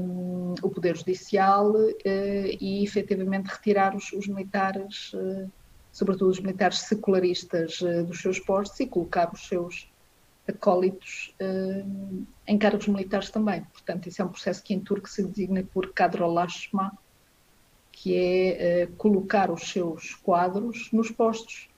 um, 0.00 0.54
o 0.62 0.70
poder 0.70 0.96
judicial 0.96 1.72
e, 2.04 2.82
efetivamente, 2.82 3.46
retirar 3.46 3.94
os, 3.94 4.12
os 4.12 4.26
militares 4.26 5.12
sobretudo 5.92 6.30
os 6.30 6.40
militares 6.40 6.78
secularistas 6.80 7.80
uh, 7.80 8.04
dos 8.04 8.20
seus 8.20 8.38
postos 8.38 8.80
e 8.80 8.86
colocar 8.86 9.32
os 9.32 9.46
seus 9.48 9.88
acólitos 10.48 11.34
uh, 11.40 12.26
em 12.46 12.58
cargos 12.58 12.88
militares 12.88 13.30
também. 13.30 13.62
Portanto, 13.64 14.08
isso 14.08 14.22
é 14.22 14.24
um 14.24 14.28
processo 14.28 14.62
que 14.62 14.74
em 14.74 14.80
turco 14.80 15.08
se 15.08 15.22
designa 15.24 15.62
por 15.62 15.92
kadrolaşma, 15.92 16.96
que 17.92 18.14
é 18.14 18.84
uh, 18.88 18.92
colocar 18.96 19.50
os 19.50 19.68
seus 19.68 20.14
quadros 20.14 20.90
nos 20.92 21.10
postos 21.10 21.68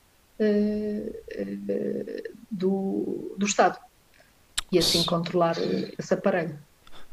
do, 2.51 3.35
do 3.37 3.47
Estado 3.47 3.79
e 4.71 4.79
assim 4.79 5.05
controlar 5.05 5.57
esse 5.99 6.15
aparelho. 6.15 6.59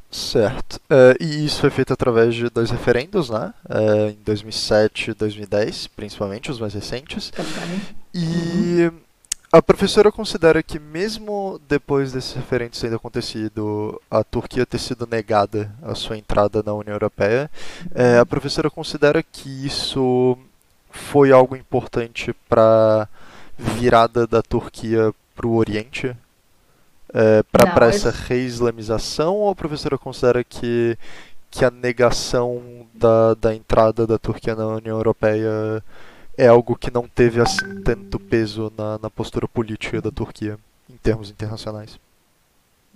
Certo. 0.09 0.77
Uh, 0.89 1.15
e 1.19 1.45
isso 1.45 1.61
foi 1.61 1.69
feito 1.69 1.93
através 1.93 2.33
de 2.33 2.49
dois 2.49 2.71
referendos, 2.71 3.29
né? 3.29 3.53
Uh, 3.69 4.09
em 4.09 4.17
2007 4.25 5.11
e 5.11 5.13
2010, 5.13 5.87
principalmente, 5.87 6.49
os 6.49 6.59
mais 6.59 6.73
recentes. 6.73 7.29
Também. 7.29 7.81
E 8.11 8.87
uhum. 8.87 8.99
a 9.51 9.61
professora 9.61 10.11
considera 10.11 10.63
que, 10.63 10.79
mesmo 10.79 11.61
depois 11.69 12.11
desses 12.11 12.33
referendos 12.33 12.79
tendo 12.79 12.95
acontecido, 12.95 14.01
a 14.09 14.23
Turquia 14.23 14.65
ter 14.65 14.79
sido 14.79 15.05
negada 15.05 15.71
a 15.83 15.93
sua 15.93 16.17
entrada 16.17 16.63
na 16.65 16.73
União 16.73 16.95
Europeia, 16.95 17.51
uh, 17.91 18.21
a 18.21 18.25
professora 18.25 18.69
considera 18.69 19.21
que 19.21 19.63
isso 19.63 20.35
foi 20.89 21.31
algo 21.31 21.55
importante 21.55 22.33
para 22.47 23.07
virada 23.59 24.25
da 24.25 24.41
Turquia 24.41 25.13
para 25.35 25.47
o 25.47 25.55
Oriente? 25.55 26.15
é, 27.13 27.43
para 27.43 27.87
essa 27.87 28.11
reislamização 28.11 29.35
ou 29.35 29.49
a 29.49 29.55
professora 29.55 29.97
considera 29.97 30.43
que, 30.43 30.97
que 31.49 31.65
a 31.65 31.71
negação 31.71 32.61
da, 32.93 33.33
da 33.33 33.55
entrada 33.55 34.05
da 34.05 34.17
Turquia 34.17 34.55
na 34.55 34.67
União 34.67 34.97
Europeia 34.97 35.83
é 36.37 36.47
algo 36.47 36.75
que 36.75 36.91
não 36.91 37.07
teve 37.07 37.41
assim 37.41 37.81
tanto 37.83 38.19
peso 38.19 38.71
na, 38.77 38.97
na 38.99 39.09
postura 39.09 39.47
política 39.47 40.01
da 40.01 40.11
Turquia 40.11 40.57
em 40.89 40.95
termos 40.97 41.29
internacionais? 41.29 41.99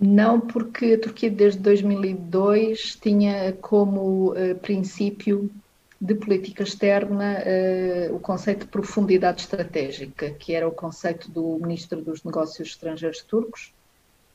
Não, 0.00 0.40
porque 0.40 0.94
a 0.94 1.00
Turquia 1.00 1.30
desde 1.30 1.60
2002 1.60 2.98
tinha 3.00 3.52
como 3.60 4.32
uh, 4.32 4.54
princípio 4.60 5.50
de 6.04 6.14
política 6.14 6.62
externa 6.62 7.38
uh, 7.40 8.14
o 8.14 8.20
conceito 8.20 8.66
de 8.66 8.70
profundidade 8.70 9.40
estratégica, 9.40 10.30
que 10.32 10.54
era 10.54 10.68
o 10.68 10.70
conceito 10.70 11.30
do 11.30 11.58
ministro 11.58 12.02
dos 12.02 12.22
Negócios 12.24 12.68
Estrangeiros 12.68 13.22
turcos, 13.22 13.72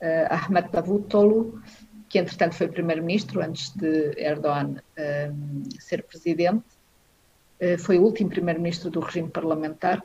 uh, 0.01 0.33
Ahmet 0.33 0.71
Davutoglu, 0.71 1.61
que 2.09 2.17
entretanto 2.17 2.55
foi 2.55 2.69
primeiro-ministro 2.69 3.39
antes 3.39 3.69
de 3.75 4.15
Erdogan 4.17 4.77
uh, 4.97 5.79
ser 5.79 6.01
presidente, 6.03 6.65
foi 7.79 7.99
o 7.99 8.03
último 8.03 8.29
primeiro-ministro 8.29 8.89
do 8.89 9.01
regime 9.01 9.29
parlamentar 9.29 10.01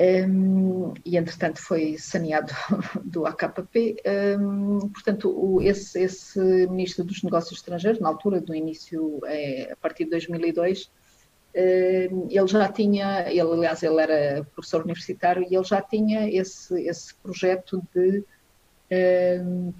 um, 0.00 0.94
e 1.04 1.16
entretanto 1.16 1.60
foi 1.60 1.98
saneado 1.98 2.52
do 3.04 3.26
AKP. 3.26 3.96
Um, 4.38 4.88
portanto, 4.90 5.28
o, 5.30 5.60
esse, 5.60 6.00
esse, 6.00 6.38
ministro 6.68 7.04
dos 7.04 7.22
Negócios 7.22 7.58
Estrangeiros, 7.58 8.00
na 8.00 8.08
altura 8.08 8.40
do 8.40 8.54
início, 8.54 9.20
é, 9.24 9.72
a 9.72 9.76
partir 9.76 10.04
de 10.04 10.10
2002, 10.10 10.90
ele 11.54 12.46
já 12.46 12.70
tinha, 12.70 13.28
ele 13.28 13.40
aliás 13.40 13.82
ele 13.82 14.00
era 14.00 14.46
professor 14.54 14.82
universitário 14.82 15.44
e 15.50 15.56
ele 15.56 15.64
já 15.64 15.80
tinha 15.80 16.30
esse, 16.30 16.80
esse 16.82 17.14
projeto 17.16 17.82
de 17.92 18.22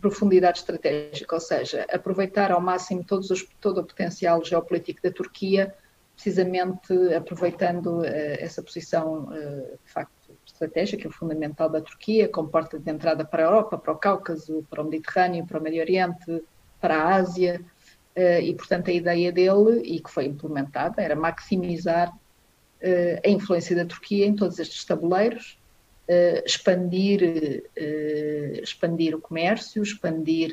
profundidade 0.00 0.59
estratégica, 0.59 1.35
ou 1.35 1.40
seja, 1.40 1.87
aproveitar 1.90 2.50
ao 2.50 2.61
máximo 2.61 3.04
todos 3.04 3.31
os, 3.31 3.46
todo 3.61 3.81
o 3.81 3.85
potencial 3.85 4.44
geopolítico 4.44 5.00
da 5.02 5.11
Turquia, 5.11 5.74
precisamente 6.18 6.92
aproveitando 7.14 8.00
uh, 8.00 8.04
essa 8.04 8.61
posição 8.61 9.26
uh, 9.26 9.78
de 9.85 9.92
facto 9.92 10.37
estratégica, 10.44 11.09
fundamental 11.11 11.70
da 11.70 11.81
Turquia, 11.81 12.28
como 12.28 12.48
porta 12.48 12.76
de 12.76 12.90
entrada 12.90 13.24
para 13.24 13.44
a 13.44 13.46
Europa, 13.46 13.78
para 13.78 13.92
o 13.92 13.96
Cáucaso, 13.96 14.66
para 14.68 14.83
o 14.83 14.85
Mediterrâneo, 14.85 15.46
para 15.46 15.61
o 15.61 15.62
Médio 15.62 15.81
Oriente, 15.81 16.42
para 16.81 16.96
a 16.96 17.14
Ásia, 17.14 17.61
uh, 18.16 18.42
e 18.42 18.52
portanto 18.52 18.90
a 18.90 18.92
ideia 18.92 19.31
dele, 19.31 19.81
e 19.85 20.00
que 20.00 20.11
foi 20.11 20.24
implementada, 20.26 21.00
era 21.00 21.14
maximizar 21.14 22.12
a 23.24 23.28
influência 23.28 23.74
da 23.74 23.85
Turquia 23.85 24.24
em 24.24 24.37
todos 24.37 24.61
estes 24.61 24.85
tabuleiros, 24.85 25.59
expandir, 26.46 27.64
expandir 28.62 29.16
o 29.16 29.20
comércio, 29.20 29.83
expandir 29.83 30.52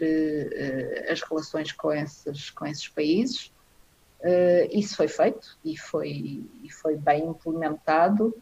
as 1.07 1.21
relações 1.21 1.71
com 1.71 1.93
esses, 1.93 2.49
com 2.49 2.65
esses 2.65 2.87
países. 2.87 3.51
Isso 4.71 4.95
foi 4.95 5.07
feito 5.07 5.57
e 5.63 5.77
foi, 5.77 6.43
e 6.63 6.71
foi 6.71 6.95
bem 6.97 7.27
implementado. 7.27 8.33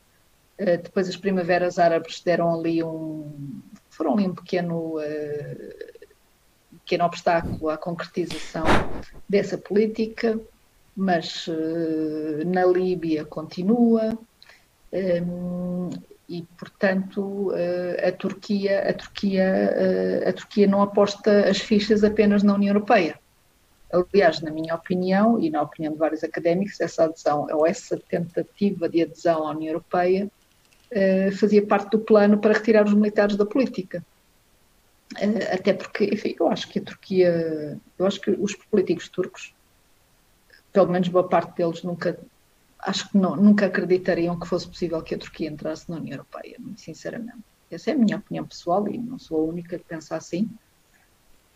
depois 0.58 1.10
as 1.10 1.17
primaveras 1.17 1.78
árabes 1.80 2.22
deram 2.24 2.54
ali 2.54 2.84
um, 2.84 3.62
foram 3.89 4.13
ali 4.13 4.28
um 4.28 4.36
pequeno, 4.36 4.96
pequeno 6.80 7.06
obstáculo 7.06 7.69
à 7.69 7.78
concretização 7.78 8.63
dessa 9.28 9.58
política, 9.58 10.39
mas 10.96 11.48
na 12.46 12.65
Líbia 12.65 13.26
continua. 13.26 14.17
Um, 14.93 15.89
e 16.30 16.43
portanto 16.58 17.52
a 18.08 18.12
Turquia 18.12 18.89
a 18.89 18.93
Turquia 18.93 20.24
a 20.30 20.34
Turquia 20.34 20.67
não 20.67 20.82
aposta 20.82 21.50
as 21.50 21.58
fichas 21.60 22.04
apenas 22.04 22.43
na 22.43 22.54
União 22.54 22.74
Europeia 22.74 23.19
aliás 23.93 24.41
na 24.41 24.51
minha 24.51 24.75
opinião 24.75 25.39
e 25.39 25.49
na 25.49 25.62
opinião 25.62 25.93
de 25.93 25.99
vários 25.99 26.23
académicos 26.23 26.79
essa 26.82 27.06
adesão 27.06 27.47
ou 27.51 27.65
essa 27.65 27.97
tentativa 27.97 28.89
de 28.89 29.03
adesão 29.03 29.47
à 29.47 29.51
União 29.51 29.69
Europeia 29.69 30.29
eh, 30.91 31.32
fazia 31.32 31.65
parte 31.65 31.91
do 31.91 31.99
plano 31.99 32.38
para 32.39 32.53
retirar 32.53 32.86
os 32.86 32.93
militares 32.93 33.36
da 33.36 33.45
política 33.45 34.03
até 35.51 35.73
porque 35.73 36.06
enfim, 36.06 36.36
eu 36.39 36.47
acho 36.49 36.67
que 36.69 36.79
a 36.79 36.84
Turquia 36.84 37.79
eu 37.99 38.06
acho 38.06 38.19
que 38.19 38.32
os 38.32 38.56
políticos 38.56 39.08
turcos 39.10 39.53
pelo 40.71 40.91
menos 40.91 41.08
boa 41.08 41.27
parte 41.27 41.56
deles 41.56 41.84
nunca 41.84 42.19
acho 42.86 43.10
que 43.10 43.17
não, 43.17 43.36
nunca 43.36 43.65
acreditariam 43.67 44.39
que 44.39 44.47
fosse 44.47 44.67
possível 44.67 45.01
que 45.01 45.15
a 45.15 45.17
Turquia 45.17 45.49
entrasse 45.49 45.89
na 45.89 45.97
União 45.97 46.15
Europeia, 46.15 46.58
muito 46.60 46.82
sinceramente. 46.82 47.43
Essa 47.71 47.91
é 47.91 47.93
a 47.93 47.97
minha 47.97 48.17
opinião 48.17 48.45
pessoal 48.45 48.88
e 48.88 48.97
não 48.97 49.17
sou 49.17 49.39
a 49.39 49.43
única 49.43 49.77
que 49.77 49.86
pensa 49.86 50.15
assim. 50.15 50.49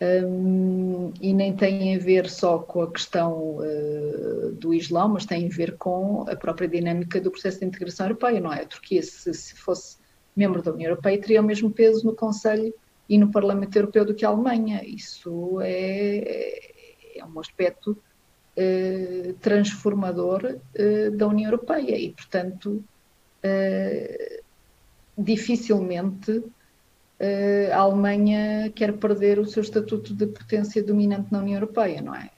Um, 0.00 1.12
e 1.20 1.32
nem 1.34 1.56
tem 1.56 1.96
a 1.96 1.98
ver 1.98 2.30
só 2.30 2.60
com 2.60 2.82
a 2.82 2.90
questão 2.90 3.56
uh, 3.56 4.52
do 4.52 4.72
Islão, 4.72 5.08
mas 5.08 5.26
tem 5.26 5.46
a 5.46 5.48
ver 5.48 5.76
com 5.76 6.24
a 6.28 6.36
própria 6.36 6.68
dinâmica 6.68 7.20
do 7.20 7.32
processo 7.32 7.58
de 7.58 7.66
integração 7.66 8.06
europeia, 8.06 8.40
não 8.40 8.52
é? 8.52 8.62
A 8.62 8.66
Turquia, 8.66 9.02
se, 9.02 9.34
se 9.34 9.54
fosse 9.56 9.98
membro 10.36 10.62
da 10.62 10.72
União 10.72 10.90
Europeia, 10.90 11.20
teria 11.20 11.40
o 11.40 11.44
mesmo 11.44 11.68
peso 11.68 12.06
no 12.06 12.14
Conselho 12.14 12.72
e 13.08 13.18
no 13.18 13.32
Parlamento 13.32 13.74
Europeu 13.74 14.04
do 14.04 14.14
que 14.14 14.24
a 14.24 14.28
Alemanha. 14.28 14.84
Isso 14.84 15.60
é, 15.62 17.16
é 17.16 17.24
um 17.24 17.40
aspecto 17.40 17.98
eh, 18.56 19.34
transformador 19.40 20.58
eh, 20.74 21.10
da 21.10 21.26
União 21.26 21.50
Europeia 21.50 21.96
e, 21.98 22.10
portanto, 22.12 22.84
dificilmente 25.16 26.42
a 27.72 27.78
Alemanha 27.78 28.70
quer 28.74 28.92
perder 28.92 29.38
o 29.38 29.46
seu 29.46 29.62
estatuto 29.62 30.14
de 30.14 30.26
potência 30.26 30.82
dominante 30.82 31.32
na 31.32 31.40
União 31.40 31.56
Europeia, 31.56 32.00
não 32.00 32.14
é? 32.14 32.30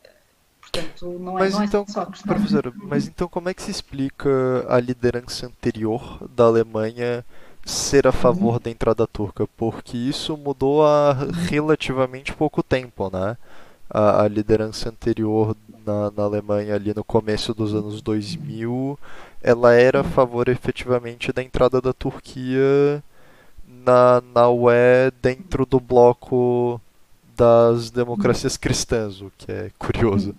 Portanto, 0.61 1.19
não 1.19 1.39
é, 1.39 1.43
mas 1.43 1.55
não 1.55 1.63
é 1.63 1.65
então, 1.65 1.85
só 1.89 2.07
questão. 2.07 2.35
Professora, 2.35 2.73
mas 2.77 3.09
então 3.09 3.29
como 3.29 3.49
é 3.49 3.55
que 3.55 3.63
se 3.63 3.71
explica 3.71 4.31
a 4.69 4.79
liderança 4.79 5.47
anterior 5.47 6.29
da 6.35 6.45
Alemanha 6.45 7.25
ser 7.65 8.07
a 8.07 8.13
favor 8.13 8.55
uhum. 8.55 8.61
da 8.61 8.71
entrada 8.71 9.07
turca, 9.07 9.47
porque 9.57 9.97
isso 9.97 10.37
mudou 10.37 10.87
há 10.87 11.13
relativamente 11.49 12.33
pouco 12.33 12.63
tempo, 12.63 13.11
né? 13.11 13.37
A, 13.89 14.23
a 14.23 14.29
liderança 14.29 14.89
anterior 14.89 15.57
na, 15.85 16.11
na, 16.11 16.23
Alemanha, 16.23 16.75
ali 16.75 16.95
no 16.95 17.05
começo 17.05 17.53
dos 17.53 17.75
anos 17.75 18.01
2000, 18.01 18.99
ela 19.43 19.75
era 19.75 20.01
a 20.01 20.05
favor 20.05 20.49
efetivamente 20.49 21.33
da 21.33 21.43
entrada 21.43 21.81
da 21.81 21.93
Turquia 21.93 23.03
na, 23.85 24.23
na 24.35 24.49
UE 24.49 25.11
dentro 25.23 25.67
do 25.67 25.81
bloco 25.81 26.81
das 27.37 27.91
democracias 27.91 28.57
cristãs, 28.57 29.23
o 29.23 29.33
que 29.37 29.51
é 29.51 29.71
curioso. 29.79 30.35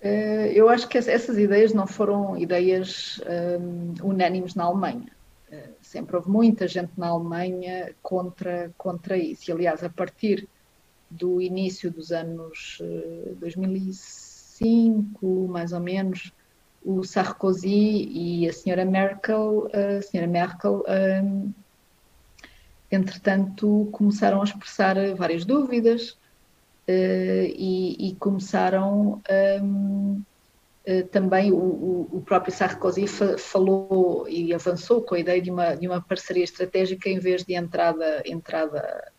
Eh, 0.00 0.52
eu 0.54 0.68
acho 0.68 0.88
que 0.88 0.96
essas 0.96 1.36
ideias 1.36 1.72
não 1.72 1.86
foram 1.86 2.36
ideias 2.36 3.20
um, 3.60 3.94
unânimes 4.02 4.54
na 4.54 4.64
Alemanha. 4.64 5.10
Uh, 5.50 5.74
sempre 5.80 6.14
houve 6.14 6.30
muita 6.30 6.68
gente 6.68 6.92
na 6.96 7.08
Alemanha 7.08 7.94
contra, 8.02 8.70
contra 8.76 9.16
isso. 9.16 9.50
E, 9.50 9.52
aliás, 9.52 9.82
a 9.82 9.88
partir 9.88 10.46
do 11.10 11.40
início 11.40 11.90
dos 11.90 12.12
anos 12.12 12.78
uh, 12.80 13.34
2005, 13.36 15.48
mais 15.48 15.72
ou 15.72 15.80
menos, 15.80 16.32
o 16.88 17.04
Sarkozy 17.04 18.08
e 18.10 18.48
a 18.48 18.52
senhora 18.52 18.82
Merkel, 18.82 19.68
a 19.74 20.00
senhora 20.00 20.26
Merkel, 20.26 20.82
um, 21.22 21.52
entretanto, 22.90 23.90
começaram 23.92 24.40
a 24.40 24.44
expressar 24.44 24.96
várias 25.14 25.44
dúvidas 25.44 26.12
uh, 26.12 26.16
e, 26.88 28.08
e, 28.08 28.14
começaram 28.14 29.20
um, 29.62 30.14
uh, 30.14 30.24
eh, 30.86 31.02
também 31.02 31.52
o, 31.52 32.08
o, 32.10 32.22
próprio 32.24 32.54
Sarkozy 32.54 33.06
fa 33.06 33.36
falou 33.36 34.26
e 34.26 34.54
avançou 34.54 35.02
com 35.02 35.14
a 35.14 35.18
ideia 35.18 35.42
de 35.42 35.50
uma, 35.50 35.74
de 35.74 35.86
uma 35.86 36.00
parceria 36.00 36.44
estratégica 36.44 37.10
em 37.10 37.18
vez 37.18 37.44
de 37.44 37.52
entrada, 37.52 38.22
entrada 38.24 39.12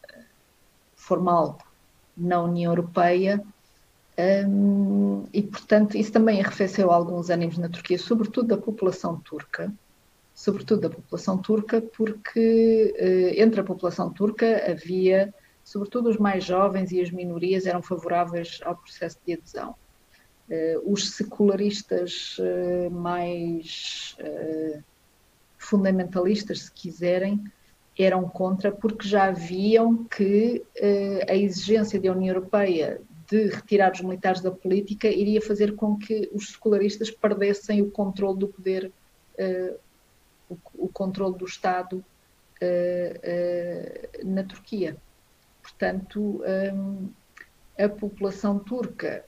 formal 0.95 1.59
na 2.17 2.41
União 2.41 2.71
Europeia. 2.71 3.39
Um, 4.19 5.23
e, 5.31 5.41
portanto, 5.41 5.95
isso 5.95 6.11
também 6.11 6.41
arrefeceu 6.41 6.91
alguns 6.91 7.29
ânimos 7.29 7.57
na 7.57 7.69
Turquia, 7.69 7.97
sobretudo 7.97 8.49
da 8.49 8.57
população 8.57 9.17
turca, 9.19 9.71
sobretudo 10.35 10.81
da 10.81 10.89
população 10.89 11.37
turca, 11.37 11.81
porque 11.81 12.93
uh, 12.97 13.41
entre 13.41 13.61
a 13.61 13.63
população 13.63 14.11
turca 14.11 14.69
havia 14.69 15.33
sobretudo 15.63 16.09
os 16.09 16.17
mais 16.17 16.43
jovens 16.43 16.91
e 16.91 16.99
as 16.99 17.11
minorias 17.11 17.67
eram 17.67 17.81
favoráveis 17.81 18.59
ao 18.63 18.75
processo 18.75 19.17
de 19.25 19.33
adesão. 19.33 19.75
Uh, 20.49 20.91
os 20.91 21.11
secularistas 21.11 22.37
uh, 22.39 22.89
mais 22.89 24.17
fundamentalistas, 25.57 26.63
se 26.63 26.71
quiserem, 26.71 27.43
eram 27.97 28.27
contra 28.27 28.71
porque 28.71 29.07
já 29.07 29.29
viam 29.29 30.05
que 30.05 30.63
a 31.27 31.35
exigência 31.35 31.99
da 31.99 32.11
União 32.13 32.33
Europeia 32.33 33.01
de 33.29 33.47
retirar 33.47 33.91
os 33.91 34.01
militares 34.01 34.41
da 34.41 34.51
política 34.51 35.07
iria 35.07 35.41
fazer 35.41 35.75
com 35.75 35.97
que 35.97 36.29
os 36.33 36.49
secularistas 36.53 37.11
perdessem 37.11 37.81
o 37.81 37.91
controle 37.91 38.39
do 38.39 38.47
poder, 38.47 38.91
o, 40.49 40.57
o 40.73 40.89
controle 40.89 41.37
do 41.37 41.45
Estado 41.45 42.03
na 44.23 44.43
Turquia. 44.43 44.97
Portanto, 45.61 46.41
um, 46.73 47.09
a 47.77 47.87
população 47.87 48.59
turca, 48.59 49.23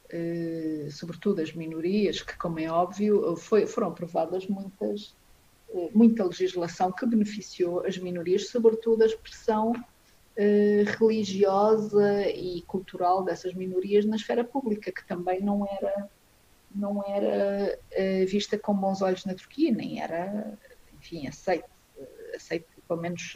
sobretudo 0.90 1.40
as 1.40 1.54
minorias, 1.54 2.22
que, 2.22 2.36
como 2.38 2.60
é 2.60 2.70
óbvio, 2.70 3.36
foi, 3.38 3.68
foram 3.68 3.90
aprovadas 3.90 4.48
muitas, 4.48 5.16
muita 5.94 6.26
legislação 6.26 6.92
que 6.92 7.06
beneficiou 7.06 7.86
as 7.86 7.98
minorias, 7.98 8.50
sobretudo 8.50 9.04
a 9.04 9.06
expressão 9.06 9.74
eh, 10.38 10.84
religiosa 11.00 12.28
e 12.30 12.62
cultural 12.64 13.24
dessas 13.24 13.54
minorias 13.54 14.06
na 14.06 14.16
esfera 14.16 14.44
pública, 14.44 14.92
que 14.92 15.06
também 15.06 15.42
não 15.42 15.68
era, 15.68 16.10
não 16.74 17.04
era 17.06 17.80
vista 18.26 18.58
com 18.58 18.74
bons 18.74 19.02
olhos 19.02 19.26
na 19.26 19.34
Turquia, 19.34 19.72
nem 19.72 20.02
era, 20.02 20.58
enfim, 20.98 21.28
aceito, 21.28 21.70
aceito 22.36 22.66
pelo 22.88 23.02
menos 23.02 23.36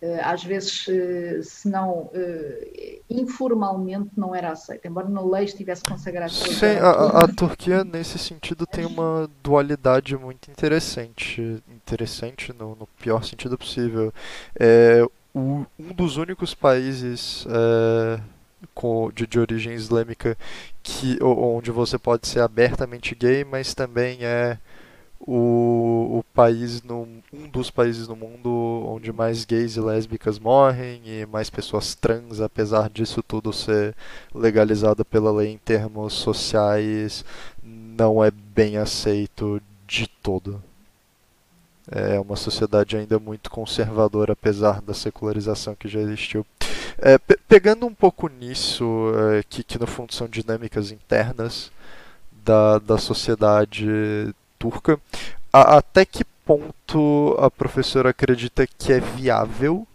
eh, 0.00 0.20
às 0.22 0.44
vezes, 0.44 0.86
eh, 0.88 1.40
se 1.42 1.68
não 1.68 2.10
eh, 2.12 3.00
informalmente, 3.08 4.10
não 4.14 4.34
era 4.34 4.50
aceito, 4.50 4.86
embora 4.86 5.08
na 5.08 5.24
lei 5.24 5.44
estivesse 5.44 5.82
consagrado. 5.82 6.32
Sim, 6.32 6.76
a, 6.82 7.24
a, 7.24 7.28
Turquia, 7.28 7.82
nesse 7.82 8.18
sentido, 8.18 8.66
tem 8.66 8.84
uma 8.84 9.28
dualidade 9.42 10.14
muito 10.16 10.50
interessante. 10.50 11.62
Interessante 11.68 12.52
no, 12.52 12.76
no 12.76 12.86
pior 13.00 13.24
sentido 13.24 13.56
possível. 13.56 14.12
É, 14.60 15.02
um 15.36 15.92
dos 15.92 16.16
únicos 16.16 16.54
países. 16.54 17.46
É, 17.48 18.20
com, 18.74 19.10
de, 19.14 19.26
de 19.26 19.38
origem 19.38 19.74
islâmica 19.74 20.36
que 20.82 21.18
onde 21.22 21.70
você 21.70 21.98
pode 21.98 22.26
ser 22.26 22.40
abertamente 22.40 23.14
gay, 23.14 23.44
mas 23.44 23.74
também 23.74 24.18
é 24.22 24.58
o, 25.20 26.18
o 26.18 26.24
país 26.34 26.82
no, 26.82 27.08
um 27.32 27.48
dos 27.48 27.70
países 27.70 28.06
no 28.06 28.14
mundo 28.14 28.50
onde 28.86 29.12
mais 29.12 29.44
gays 29.44 29.76
e 29.76 29.80
lésbicas 29.80 30.38
morrem 30.38 31.02
e 31.04 31.26
mais 31.26 31.50
pessoas 31.50 31.94
trans, 31.94 32.40
apesar 32.40 32.88
disso 32.90 33.22
tudo 33.22 33.52
ser 33.52 33.94
legalizado 34.34 35.04
pela 35.04 35.32
lei 35.32 35.52
em 35.52 35.58
termos 35.58 36.12
sociais, 36.12 37.24
não 37.62 38.22
é 38.22 38.30
bem 38.30 38.76
aceito 38.76 39.60
de 39.86 40.06
todo. 40.06 40.62
É 41.90 42.18
uma 42.18 42.34
sociedade 42.34 42.96
ainda 42.96 43.18
muito 43.18 43.48
conservadora, 43.48 44.32
apesar 44.32 44.82
da 44.82 44.92
secularização 44.92 45.74
que 45.74 45.88
já 45.88 46.00
existiu. 46.00 46.44
É, 46.98 47.16
pe 47.18 47.36
pegando 47.48 47.86
um 47.86 47.94
pouco 47.94 48.28
nisso, 48.28 49.12
é, 49.30 49.42
que, 49.48 49.62
que 49.62 49.78
no 49.78 49.86
fundo 49.86 50.12
são 50.12 50.26
dinâmicas 50.26 50.90
internas 50.90 51.70
da, 52.44 52.78
da 52.78 52.98
sociedade 52.98 54.34
turca. 54.58 54.98
A, 55.52 55.78
até 55.78 56.04
que 56.04 56.24
ponto 56.44 57.36
a 57.38 57.50
professora 57.50 58.10
acredita 58.10 58.66
que 58.66 58.92
é 58.92 59.00
viável 59.00 59.86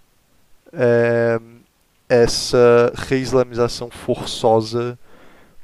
é, 0.71 1.39
essa 2.07 2.93
reislamização 2.95 3.89
forçosa 3.89 4.97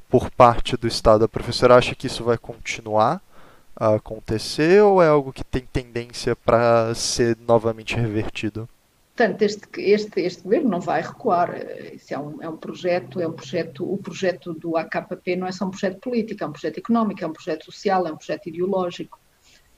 por 0.09 0.29
parte 0.31 0.75
do 0.75 0.87
Estado? 0.87 1.23
A 1.23 1.29
professora 1.29 1.75
acha 1.75 1.95
que 1.95 2.07
isso 2.07 2.23
vai 2.23 2.37
continuar 2.37 3.21
a 3.79 3.95
acontecer 3.95 4.81
ou 4.81 5.01
é 5.01 5.07
algo 5.07 5.31
que 5.31 5.43
tem 5.43 5.61
tendência 5.61 6.35
para 6.35 6.93
ser 6.95 7.37
novamente 7.47 7.95
revertido? 7.95 8.67
Portanto, 9.15 9.41
este, 9.41 9.67
este, 9.81 10.21
este 10.21 10.43
governo 10.43 10.69
não 10.69 10.79
vai 10.79 11.01
recuar. 11.01 11.55
Isso 11.91 12.13
é 12.13 12.19
um, 12.19 12.41
é 12.41 12.47
um 12.47 12.57
projeto, 12.57 13.19
é 13.19 13.27
um 13.27 13.33
projeto, 13.33 13.91
o 13.91 13.97
projeto 13.97 14.53
do 14.53 14.77
AKP 14.77 15.35
não 15.35 15.47
é 15.47 15.51
só 15.51 15.65
um 15.65 15.71
projeto 15.71 15.99
político, 15.99 16.43
é 16.43 16.47
um 16.47 16.51
projeto 16.51 16.77
económico, 16.77 17.23
é 17.23 17.27
um 17.27 17.33
projeto 17.33 17.65
social, 17.65 18.05
é 18.05 18.11
um 18.11 18.17
projeto 18.17 18.47
ideológico. 18.47 19.19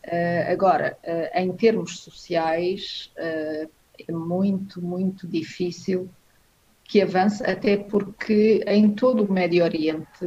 Uh, 0.05 0.51
agora, 0.51 0.97
uh, 1.05 1.39
em 1.39 1.53
termos 1.53 1.99
sociais, 1.99 3.13
uh, 3.17 3.69
é 4.07 4.12
muito, 4.12 4.81
muito 4.81 5.27
difícil 5.27 6.09
que 6.83 7.01
avance, 7.01 7.41
até 7.43 7.77
porque 7.77 8.63
em 8.65 8.89
todo 8.89 9.23
o 9.23 9.31
Médio 9.31 9.63
Oriente, 9.63 10.25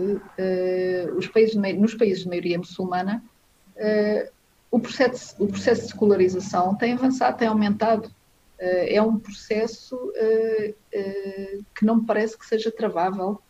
os 1.16 1.26
países, 1.26 1.56
nos 1.56 1.94
países 1.94 2.22
de 2.22 2.28
maioria 2.28 2.56
muçulmana, 2.56 3.20
o, 4.70 4.80
processo, 4.80 5.34
o 5.38 5.48
processo 5.48 5.82
de 5.82 5.88
secularização 5.88 6.74
tem 6.74 6.92
avançado, 6.92 7.38
tem 7.38 7.48
aumentado 7.48 8.10
eh, 8.62 8.94
é 8.94 9.02
um 9.02 9.18
processo 9.18 10.12
eh, 10.14 10.74
eh, 10.92 11.58
que 11.74 11.84
não 11.84 11.96
me 11.96 12.06
parece 12.06 12.38
que 12.38 12.46
seja 12.46 12.70
travável 12.70 13.40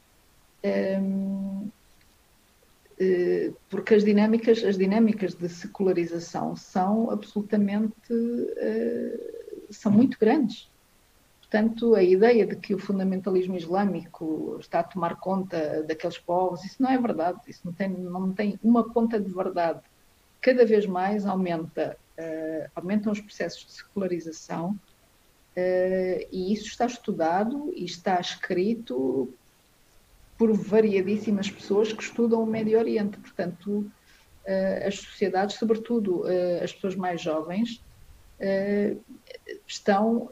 porque 3.68 3.94
as 3.94 4.04
dinâmicas, 4.04 4.62
as 4.62 4.78
dinâmicas 4.78 5.34
de 5.34 5.48
secularização 5.48 6.54
são 6.54 7.10
absolutamente 7.10 7.96
são 9.70 9.90
muito 9.90 10.16
grandes. 10.20 10.70
Portanto, 11.40 11.96
a 11.96 12.02
ideia 12.02 12.46
de 12.46 12.54
que 12.54 12.74
o 12.74 12.78
fundamentalismo 12.78 13.56
islâmico 13.56 14.56
está 14.60 14.80
a 14.80 14.84
tomar 14.84 15.16
conta 15.16 15.82
daqueles 15.82 16.16
povos, 16.16 16.64
isso 16.64 16.80
não 16.80 16.90
é 16.90 16.96
verdade, 16.96 17.40
isso 17.48 17.62
não 17.64 17.72
tem, 17.72 17.88
não 17.90 18.32
tem 18.32 18.56
uma 18.62 18.88
ponta 18.88 19.18
de 19.18 19.32
verdade. 19.32 19.80
Cada 20.42 20.66
vez 20.66 20.84
mais 20.84 21.24
aumenta, 21.24 21.96
uh, 22.18 22.70
aumentam 22.74 23.10
os 23.10 23.20
processos 23.20 23.64
de 23.64 23.72
secularização, 23.72 24.78
Uh, 25.52 26.24
e 26.32 26.54
isso 26.54 26.66
está 26.66 26.86
estudado 26.86 27.70
e 27.76 27.84
está 27.84 28.18
escrito 28.18 29.32
por 30.38 30.50
variadíssimas 30.54 31.50
pessoas 31.50 31.92
que 31.92 32.02
estudam 32.02 32.42
o 32.42 32.46
Médio 32.46 32.78
Oriente. 32.78 33.18
Portanto, 33.18 33.70
uh, 33.70 34.86
as 34.86 34.98
sociedades, 34.98 35.56
sobretudo 35.56 36.24
as 36.62 36.72
pessoas 36.72 36.96
mais 36.96 37.20
jovens, 37.20 37.82
estão 39.68 40.28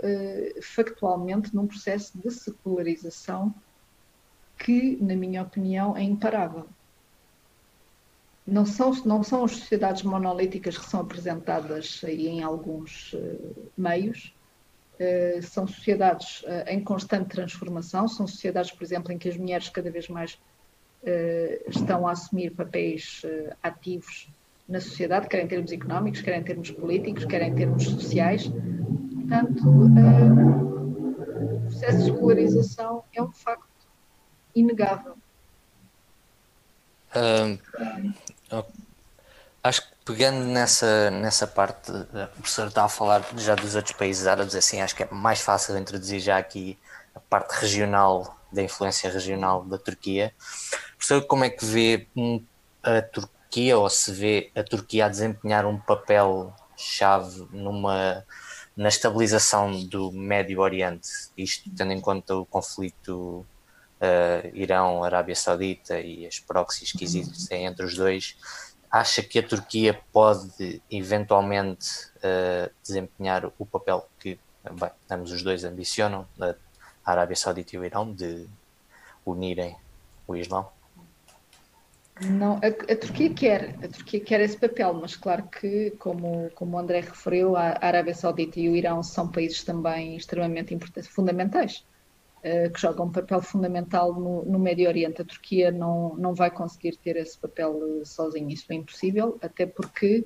factualmente 0.60 1.54
num 1.54 1.64
processo 1.64 2.18
de 2.18 2.28
secularização 2.28 3.54
que, 4.58 4.98
na 5.00 5.14
minha 5.14 5.42
opinião, 5.42 5.96
é 5.96 6.02
imparável. 6.02 6.66
Não 8.50 8.66
são, 8.66 8.90
não 9.04 9.22
são 9.22 9.44
as 9.44 9.52
sociedades 9.52 10.02
monolíticas 10.02 10.76
que 10.76 10.84
são 10.84 11.00
apresentadas 11.00 12.02
aí 12.04 12.26
em 12.26 12.42
alguns 12.42 13.12
uh, 13.12 13.70
meios, 13.76 14.34
uh, 14.94 15.42
são 15.42 15.66
sociedades 15.66 16.42
uh, 16.42 16.68
em 16.68 16.82
constante 16.82 17.28
transformação, 17.28 18.08
são 18.08 18.26
sociedades, 18.26 18.72
por 18.72 18.82
exemplo, 18.82 19.12
em 19.12 19.18
que 19.18 19.28
as 19.28 19.36
mulheres 19.36 19.68
cada 19.68 19.90
vez 19.90 20.08
mais 20.08 20.38
estão 21.66 22.06
a 22.06 22.10
assumir 22.12 22.50
papéis 22.50 23.22
ativos 23.62 24.30
na 24.68 24.82
sociedade, 24.82 25.28
quer 25.28 25.42
em 25.42 25.48
termos 25.48 25.72
económicos, 25.72 26.20
quer 26.20 26.38
em 26.38 26.42
termos 26.42 26.70
políticos, 26.72 27.24
quer 27.24 27.40
em 27.40 27.54
termos 27.54 27.84
sociais. 27.84 28.52
Portanto, 29.14 29.66
o 29.66 31.60
processo 31.62 32.04
de 32.04 32.10
escolarização 32.10 33.02
é 33.14 33.22
um 33.22 33.32
facto 33.32 33.88
inegável. 34.54 35.14
Acho 39.62 39.82
que 39.82 39.88
pegando 40.04 40.44
nessa, 40.46 41.10
nessa 41.10 41.46
parte, 41.46 41.90
o 41.90 42.26
professor 42.36 42.68
está 42.68 42.84
a 42.84 42.88
falar 42.88 43.24
já 43.36 43.54
dos 43.54 43.74
outros 43.74 43.94
países 43.94 44.26
árabes, 44.26 44.54
assim, 44.54 44.80
acho 44.80 44.94
que 44.94 45.02
é 45.02 45.08
mais 45.10 45.40
fácil 45.40 45.76
introduzir 45.76 46.20
já 46.20 46.38
aqui 46.38 46.78
a 47.14 47.20
parte 47.20 47.52
regional, 47.52 48.36
da 48.52 48.62
influência 48.62 49.10
regional 49.10 49.64
da 49.64 49.78
Turquia. 49.78 50.34
Professor, 50.96 51.24
como 51.26 51.44
é 51.44 51.50
que 51.50 51.64
vê 51.64 52.06
a 52.82 53.02
Turquia, 53.02 53.78
ou 53.78 53.88
se 53.88 54.12
vê 54.12 54.50
a 54.54 54.62
Turquia 54.62 55.06
a 55.06 55.08
desempenhar 55.08 55.66
um 55.66 55.78
papel 55.78 56.52
chave 56.76 57.46
numa 57.52 58.24
na 58.76 58.88
estabilização 58.88 59.84
do 59.84 60.10
Médio 60.10 60.60
Oriente, 60.60 61.08
isto 61.36 61.68
tendo 61.76 61.92
em 61.92 62.00
conta 62.00 62.34
o 62.34 62.46
conflito 62.46 63.44
uh, 64.00 64.50
Irão, 64.54 65.04
Arábia 65.04 65.36
Saudita 65.36 66.00
e 66.00 66.26
as 66.26 66.38
proxies 66.38 66.92
que 66.92 67.04
existem 67.04 67.66
entre 67.66 67.84
os 67.84 67.94
dois, 67.94 68.36
acha 68.90 69.22
que 69.22 69.38
a 69.38 69.42
Turquia 69.42 70.00
pode 70.12 70.82
eventualmente 70.90 71.88
uh, 72.16 72.70
desempenhar 72.82 73.50
o 73.58 73.66
papel 73.66 74.08
que 74.18 74.38
bem, 74.64 74.90
ambos 75.10 75.30
os 75.30 75.42
dois 75.42 75.64
ambicionam, 75.64 76.26
a 76.40 76.54
Arábia 77.04 77.36
Saudita 77.36 77.76
e 77.76 77.78
o 77.78 77.84
Irão, 77.84 78.12
de 78.12 78.46
unirem 79.24 79.76
o 80.26 80.34
Islão? 80.34 80.68
Não, 82.22 82.56
a, 82.56 82.92
a, 82.92 82.96
Turquia 82.96 83.32
quer, 83.32 83.76
a 83.82 83.88
Turquia 83.88 84.20
quer 84.20 84.40
esse 84.42 84.56
papel, 84.56 84.92
mas 84.92 85.16
claro 85.16 85.44
que, 85.44 85.92
como, 85.92 86.50
como 86.54 86.76
o 86.76 86.78
André 86.78 87.00
referiu, 87.00 87.56
a 87.56 87.78
Arábia 87.80 88.14
Saudita 88.14 88.60
e 88.60 88.68
o 88.68 88.76
Irão 88.76 89.02
são 89.02 89.26
países 89.26 89.64
também 89.64 90.16
extremamente 90.16 90.78
fundamentais 91.04 91.82
eh, 92.42 92.70
que 92.70 92.80
jogam 92.80 93.06
um 93.06 93.12
papel 93.12 93.42
fundamental 93.42 94.14
no, 94.14 94.42
no, 94.46 94.58
Médio 94.58 94.88
Oriente. 94.88 95.20
A 95.20 95.24
Turquia 95.26 95.70
não, 95.70 96.16
não 96.16 96.34
vai 96.34 96.50
conseguir 96.50 96.96
ter 96.96 97.16
esse 97.16 97.36
papel 97.36 97.78
eh, 98.00 98.04
sozinha, 98.06 98.54
isso 98.54 98.64
é 98.70 98.76
impossível, 98.76 99.38
até 99.42 99.66
porque 99.66 100.24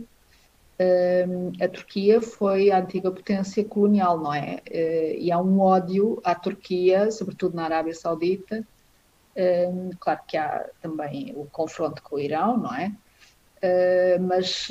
uh, 0.79 1.65
a 1.65 1.69
Turquia 1.69 2.23
foi 2.23 2.71
a 2.71 2.79
antiga 2.79 3.11
potência 3.11 3.65
colonial, 3.65 4.21
não 4.21 4.33
é? 4.33 4.63
Uh, 4.71 5.19
e 5.19 5.33
há 5.33 5.41
um 5.41 5.59
ódio 5.59 6.21
à 6.23 6.37
Turquia, 6.37 7.11
sobretudo 7.11 7.57
na 7.57 7.65
Arábia 7.65 7.95
Saudita. 7.95 8.65
Claro 9.99 10.21
que 10.29 10.37
há 10.37 10.71
também 10.81 11.33
o 11.35 11.47
confronto 11.47 12.01
com 12.01 12.15
o 12.15 12.21
Irão, 12.21 12.57
não 12.57 12.73
é? 12.73 12.93
mas 14.21 14.69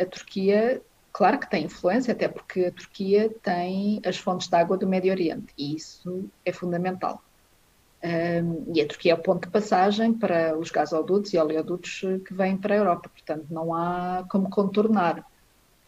a 0.00 0.06
Turquia 0.06 0.80
Claro 1.16 1.38
que 1.38 1.48
tem 1.48 1.64
influência, 1.64 2.12
até 2.12 2.28
porque 2.28 2.66
a 2.66 2.70
Turquia 2.70 3.34
tem 3.42 4.02
as 4.04 4.18
fontes 4.18 4.48
de 4.48 4.54
água 4.54 4.76
do 4.76 4.86
Médio 4.86 5.10
Oriente 5.10 5.46
e 5.56 5.74
isso 5.74 6.28
é 6.44 6.52
fundamental. 6.52 7.22
Um, 8.04 8.70
e 8.74 8.82
a 8.82 8.86
Turquia 8.86 9.12
é 9.12 9.14
o 9.14 9.18
ponto 9.18 9.46
de 9.46 9.50
passagem 9.50 10.12
para 10.12 10.54
os 10.58 10.70
gasodutos 10.70 11.32
e 11.32 11.38
oleodutos 11.38 12.00
que 12.26 12.34
vêm 12.34 12.58
para 12.58 12.74
a 12.74 12.76
Europa, 12.76 13.08
portanto 13.08 13.46
não 13.48 13.72
há 13.72 14.26
como 14.28 14.50
contornar. 14.50 15.20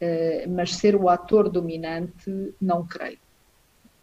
Uh, 0.01 0.49
mas 0.49 0.75
ser 0.77 0.97
o 0.97 1.11
ator 1.11 1.51
dominante, 1.51 2.55
não 2.59 2.87
creio. 2.87 3.19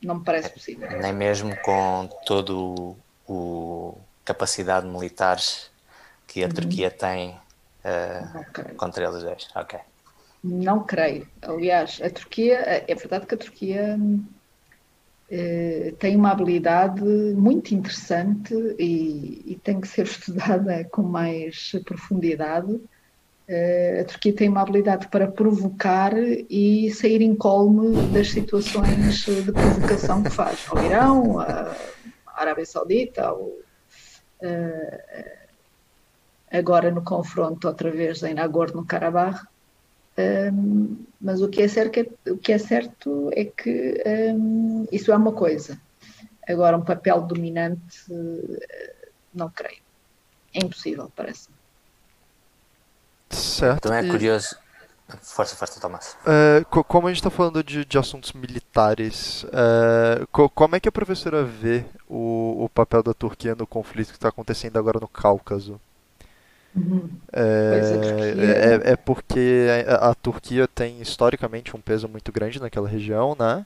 Não 0.04 0.20
me 0.20 0.24
parece 0.24 0.52
possível. 0.52 0.88
Nem 1.02 1.12
mesmo 1.12 1.60
com 1.64 2.08
todo 2.28 2.96
o 3.28 3.98
capacidade 4.24 4.86
militares 4.86 5.72
que 6.28 6.44
a 6.44 6.46
uhum. 6.46 6.54
Turquia 6.54 6.92
tem 6.92 7.32
uh, 7.32 8.76
contra 8.78 9.06
eles 9.06 9.24
dois. 9.24 9.48
Ok. 9.56 9.80
Não 10.48 10.84
creio. 10.84 11.28
Aliás, 11.42 12.00
a 12.04 12.10
Turquia, 12.10 12.84
é 12.88 12.94
verdade 12.94 13.26
que 13.26 13.34
a 13.34 13.38
Turquia 13.38 13.98
eh, 15.28 15.96
tem 15.98 16.16
uma 16.16 16.30
habilidade 16.30 17.04
muito 17.04 17.74
interessante 17.74 18.54
e, 18.78 19.42
e, 19.44 19.60
tem 19.64 19.82
que 19.82 19.88
ser 19.88 20.06
estudada 20.06 20.84
com 20.92 21.02
mais 21.02 21.72
profundidade. 21.84 22.80
Eh, 23.48 24.02
a 24.02 24.06
Turquia 24.06 24.36
tem 24.36 24.48
uma 24.48 24.62
habilidade 24.62 25.08
para 25.08 25.28
provocar 25.28 26.14
e 26.16 26.92
sair 26.92 27.24
incólume 27.24 27.96
das 28.14 28.30
situações 28.30 29.26
de 29.26 29.52
provocação 29.52 30.22
que 30.22 30.30
faz 30.30 30.64
ao 30.70 30.86
Irão, 30.86 31.40
à 31.40 31.76
Arábia 32.28 32.68
Saudita, 32.68 33.24
ao, 33.24 33.42
uh, 33.42 33.64
agora 36.52 36.92
no 36.92 37.04
confronto 37.04 37.68
outra 37.68 37.90
vez 37.90 38.22
em 38.22 38.36
Nagorno-Karabakh 38.36 39.55
um, 40.18 40.98
mas 41.20 41.42
o 41.42 41.50
que, 41.50 41.62
é 41.62 41.68
certo, 41.68 42.00
é, 42.00 42.32
o 42.32 42.38
que 42.38 42.54
é 42.54 42.58
certo 42.58 43.30
é 43.34 43.46
que 43.46 44.04
um, 44.34 44.88
isso 44.92 45.12
é 45.12 45.16
uma 45.16 45.32
coisa. 45.32 45.80
Agora, 46.48 46.78
um 46.78 46.84
papel 46.84 47.22
dominante, 47.22 48.04
não 49.34 49.50
creio. 49.50 49.82
É 50.54 50.60
impossível, 50.60 51.12
parece-me. 51.16 51.56
Certo. 53.30 53.88
Então 53.88 53.94
é 53.94 54.08
curioso. 54.08 54.56
Força, 55.22 55.56
força, 55.56 55.80
Tomás. 55.80 56.18
Uh, 56.26 56.84
como 56.86 57.08
a 57.08 57.12
gente 57.12 57.20
está 57.20 57.30
falando 57.30 57.64
de, 57.64 57.86
de, 57.86 57.98
assuntos 57.98 58.34
militares, 58.34 59.44
uh, 59.44 60.26
co 60.32 60.50
como 60.50 60.76
é 60.76 60.80
que 60.80 60.90
a 60.90 60.92
professora 60.92 61.44
vê 61.44 61.86
o, 62.10 62.64
o 62.64 62.70
papel 62.70 63.04
da 63.04 63.14
Turquia 63.14 63.54
no 63.54 63.68
conflito 63.68 64.08
que 64.10 64.18
está 64.18 64.30
acontecendo 64.30 64.78
agora 64.78 65.00
no 65.00 65.08
Cáucaso? 65.08 65.80
Uhum. 66.76 67.10
É, 67.32 68.82
é, 68.88 68.92
é, 68.92 68.96
porque 68.96 69.68
a, 69.88 70.10
a, 70.10 70.16
Turquia 70.16 70.68
tem 70.68 71.02
historicamente 71.02 71.76
um 71.76 71.80
peso 71.80 72.08
muito 72.08 72.32
grande 72.32 72.60
naquela 72.60 72.90
região, 72.90 73.36
né? 73.40 73.66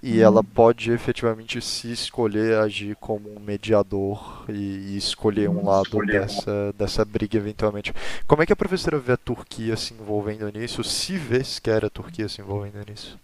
E 0.00 0.18
uhum. 0.18 0.24
ela 0.24 0.44
pode 0.44 0.92
efetivamente 0.92 1.60
se 1.60 1.90
escolher 1.90 2.58
agir 2.58 2.94
como 2.96 3.34
um 3.34 3.40
mediador 3.40 4.44
e, 4.48 4.92
e 4.92 4.96
escolher 4.96 5.48
um 5.48 5.64
lado 5.64 5.86
escolher 5.86 6.20
dessa, 6.20 6.74
dessa 6.78 7.04
briga 7.04 7.38
eventualmente. 7.38 7.92
Como 8.26 8.42
é 8.42 8.46
que 8.46 8.52
a 8.52 8.56
professora 8.56 8.98
vê 8.98 9.12
a 9.12 9.16
Turquia 9.16 9.76
se 9.76 9.94
envolvendo 9.94 10.48
nisso? 10.52 10.84
Se 10.84 11.16
vê 11.16 11.42
sequer 11.42 11.84
a 11.84 11.90
Turquia 11.90 12.28
se 12.28 12.40
envolvendo 12.40 12.78
nisso? 12.88 13.18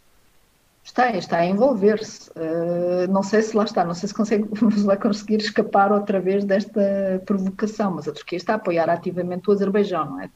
Está, 0.82 1.10
está 1.16 1.38
a 1.38 1.46
envolver-se. 1.46 2.30
Uh, 2.30 3.10
não 3.10 3.22
sei 3.22 3.42
se 3.42 3.56
lá 3.56 3.64
está, 3.64 3.84
não 3.84 3.94
sei 3.94 4.08
se 4.08 4.14
consegue, 4.14 4.48
vai 4.84 4.96
conseguir 4.96 5.36
escapar 5.36 5.92
outra 5.92 6.20
vez 6.20 6.44
desta 6.44 7.22
provocação, 7.26 7.92
mas 7.92 8.08
a 8.08 8.12
Turquia 8.12 8.36
está 8.36 8.54
a 8.54 8.56
apoiar 8.56 8.88
ativamente 8.88 9.48
o 9.48 9.52
Azerbaijão, 9.52 10.06
não 10.06 10.20
é? 10.20 10.30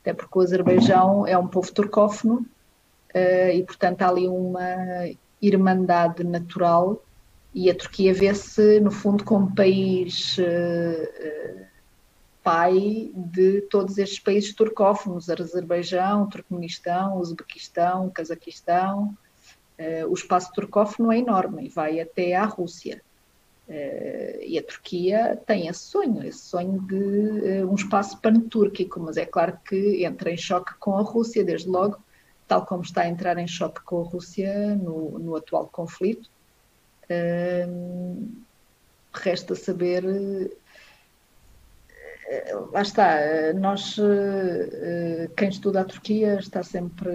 Até 0.00 0.14
porque 0.14 0.38
o 0.38 0.42
Azerbaijão 0.42 1.26
é 1.26 1.36
um 1.36 1.46
povo 1.46 1.72
turcófono 1.72 2.46
uh, 3.14 3.50
e, 3.52 3.62
portanto, 3.64 4.02
há 4.02 4.08
ali 4.08 4.26
uma 4.26 5.10
irmandade 5.40 6.24
natural 6.24 7.02
e 7.54 7.70
a 7.70 7.74
Turquia 7.74 8.14
vê-se, 8.14 8.80
no 8.80 8.90
fundo, 8.90 9.24
como 9.24 9.54
país 9.54 10.38
uh, 10.38 11.66
pai 12.42 13.10
de 13.14 13.60
todos 13.62 13.98
estes 13.98 14.18
países 14.18 14.54
turcófonos, 14.54 15.28
Azerbaijão, 15.28 16.28
Turcomenistão, 16.28 17.18
Uzbequistão, 17.18 18.08
Cazaquistão, 18.10 19.16
o 20.08 20.14
espaço 20.14 20.52
turcófono 20.52 21.10
é 21.12 21.18
enorme 21.18 21.66
e 21.66 21.68
vai 21.68 22.00
até 22.00 22.34
à 22.34 22.44
Rússia. 22.44 23.00
Uh, 23.70 24.42
e 24.42 24.58
a 24.58 24.62
Turquia 24.64 25.40
tem 25.46 25.68
esse 25.68 25.82
sonho, 25.84 26.24
esse 26.24 26.40
sonho 26.40 26.80
de 26.88 27.62
uh, 27.62 27.70
um 27.70 27.76
espaço 27.76 28.20
pan-túrquico, 28.20 28.98
mas 28.98 29.16
é 29.16 29.24
claro 29.24 29.56
que 29.64 30.04
entra 30.04 30.28
em 30.32 30.36
choque 30.36 30.74
com 30.80 30.98
a 30.98 31.02
Rússia, 31.02 31.44
desde 31.44 31.68
logo, 31.68 31.96
tal 32.48 32.66
como 32.66 32.82
está 32.82 33.02
a 33.02 33.08
entrar 33.08 33.38
em 33.38 33.46
choque 33.46 33.80
com 33.82 34.00
a 34.00 34.04
Rússia 34.04 34.74
no, 34.74 35.20
no 35.20 35.36
atual 35.36 35.68
conflito. 35.68 36.28
resta 39.14 39.54
saber. 39.54 40.02
lá 42.72 42.82
está, 42.82 43.18
nós, 43.54 43.96
quem 45.36 45.48
estuda 45.48 45.82
a 45.82 45.84
Turquia, 45.84 46.40
está 46.40 46.64
sempre 46.64 47.08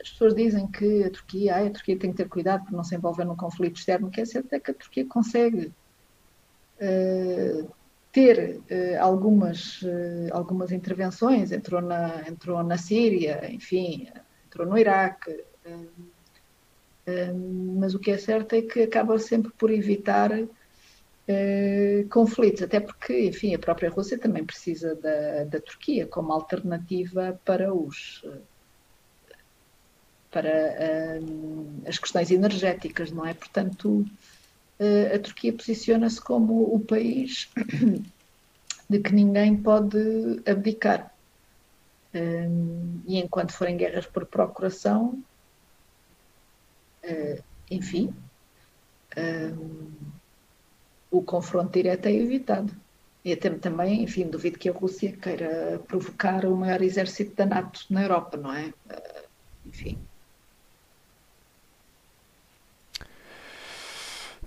as 0.00 0.10
pessoas 0.10 0.34
dizem 0.34 0.66
que 0.66 1.04
a 1.04 1.10
Turquia, 1.10 1.56
a 1.56 1.70
Turquia 1.70 1.98
tem 1.98 2.10
que 2.10 2.16
ter 2.16 2.28
cuidado 2.28 2.64
por 2.64 2.72
não 2.72 2.84
se 2.84 2.94
envolver 2.94 3.24
num 3.24 3.36
conflito 3.36 3.76
externo, 3.76 4.08
o 4.08 4.10
que 4.10 4.20
é 4.20 4.24
certo 4.24 4.52
é 4.52 4.60
que 4.60 4.70
a 4.70 4.74
Turquia 4.74 5.06
consegue 5.06 5.72
uh, 6.80 7.68
ter 8.12 8.60
uh, 8.70 9.02
algumas, 9.02 9.82
uh, 9.82 10.28
algumas 10.32 10.72
intervenções, 10.72 11.52
entrou 11.52 11.80
na, 11.80 12.28
entrou 12.28 12.62
na 12.62 12.76
Síria, 12.78 13.50
enfim, 13.50 14.08
entrou 14.46 14.66
no 14.66 14.78
Iraque, 14.78 15.44
mas 17.78 17.94
o 17.94 18.00
que 18.00 18.10
é 18.10 18.18
certo 18.18 18.54
é 18.54 18.62
que 18.62 18.82
acaba 18.82 19.16
sempre 19.18 19.52
por 19.56 19.70
evitar 19.70 20.30
conflitos, 22.10 22.62
até 22.62 22.80
porque, 22.80 23.26
enfim, 23.26 23.54
a 23.54 23.58
própria 23.58 23.90
Rússia 23.90 24.18
também 24.18 24.44
precisa 24.44 24.94
da, 24.96 25.44
da 25.44 25.60
Turquia 25.60 26.06
como 26.06 26.32
alternativa 26.32 27.40
para 27.44 27.72
os 27.72 28.24
para 30.36 31.18
um, 31.22 31.80
as 31.86 31.98
questões 31.98 32.30
energéticas, 32.30 33.10
não 33.10 33.24
é? 33.24 33.32
Portanto, 33.32 34.04
uh, 34.78 35.14
a 35.14 35.18
Turquia 35.18 35.50
posiciona-se 35.50 36.20
como 36.20 36.74
o 36.74 36.78
país 36.78 37.48
de 38.86 38.98
que 38.98 39.14
ninguém 39.14 39.56
pode 39.56 39.96
abdicar. 40.46 41.10
Um, 42.14 43.00
e 43.06 43.16
enquanto 43.16 43.52
forem 43.52 43.78
guerras 43.78 44.04
por 44.04 44.26
procuração, 44.26 45.22
uh, 47.02 47.42
enfim, 47.70 48.12
um, 49.16 49.88
o 51.10 51.22
confronto 51.22 51.72
direto 51.72 52.06
é 52.06 52.12
evitado. 52.12 52.76
E 53.24 53.32
até 53.32 53.48
também, 53.48 54.02
enfim, 54.02 54.28
duvido 54.28 54.58
que 54.58 54.68
a 54.68 54.72
Rússia 54.72 55.12
queira 55.12 55.80
provocar 55.88 56.44
o 56.44 56.54
maior 56.54 56.82
exército 56.82 57.34
da 57.34 57.46
NATO 57.46 57.86
na 57.88 58.02
Europa, 58.02 58.36
não 58.36 58.52
é? 58.52 58.66
Uh, 58.66 59.24
enfim. 59.64 59.98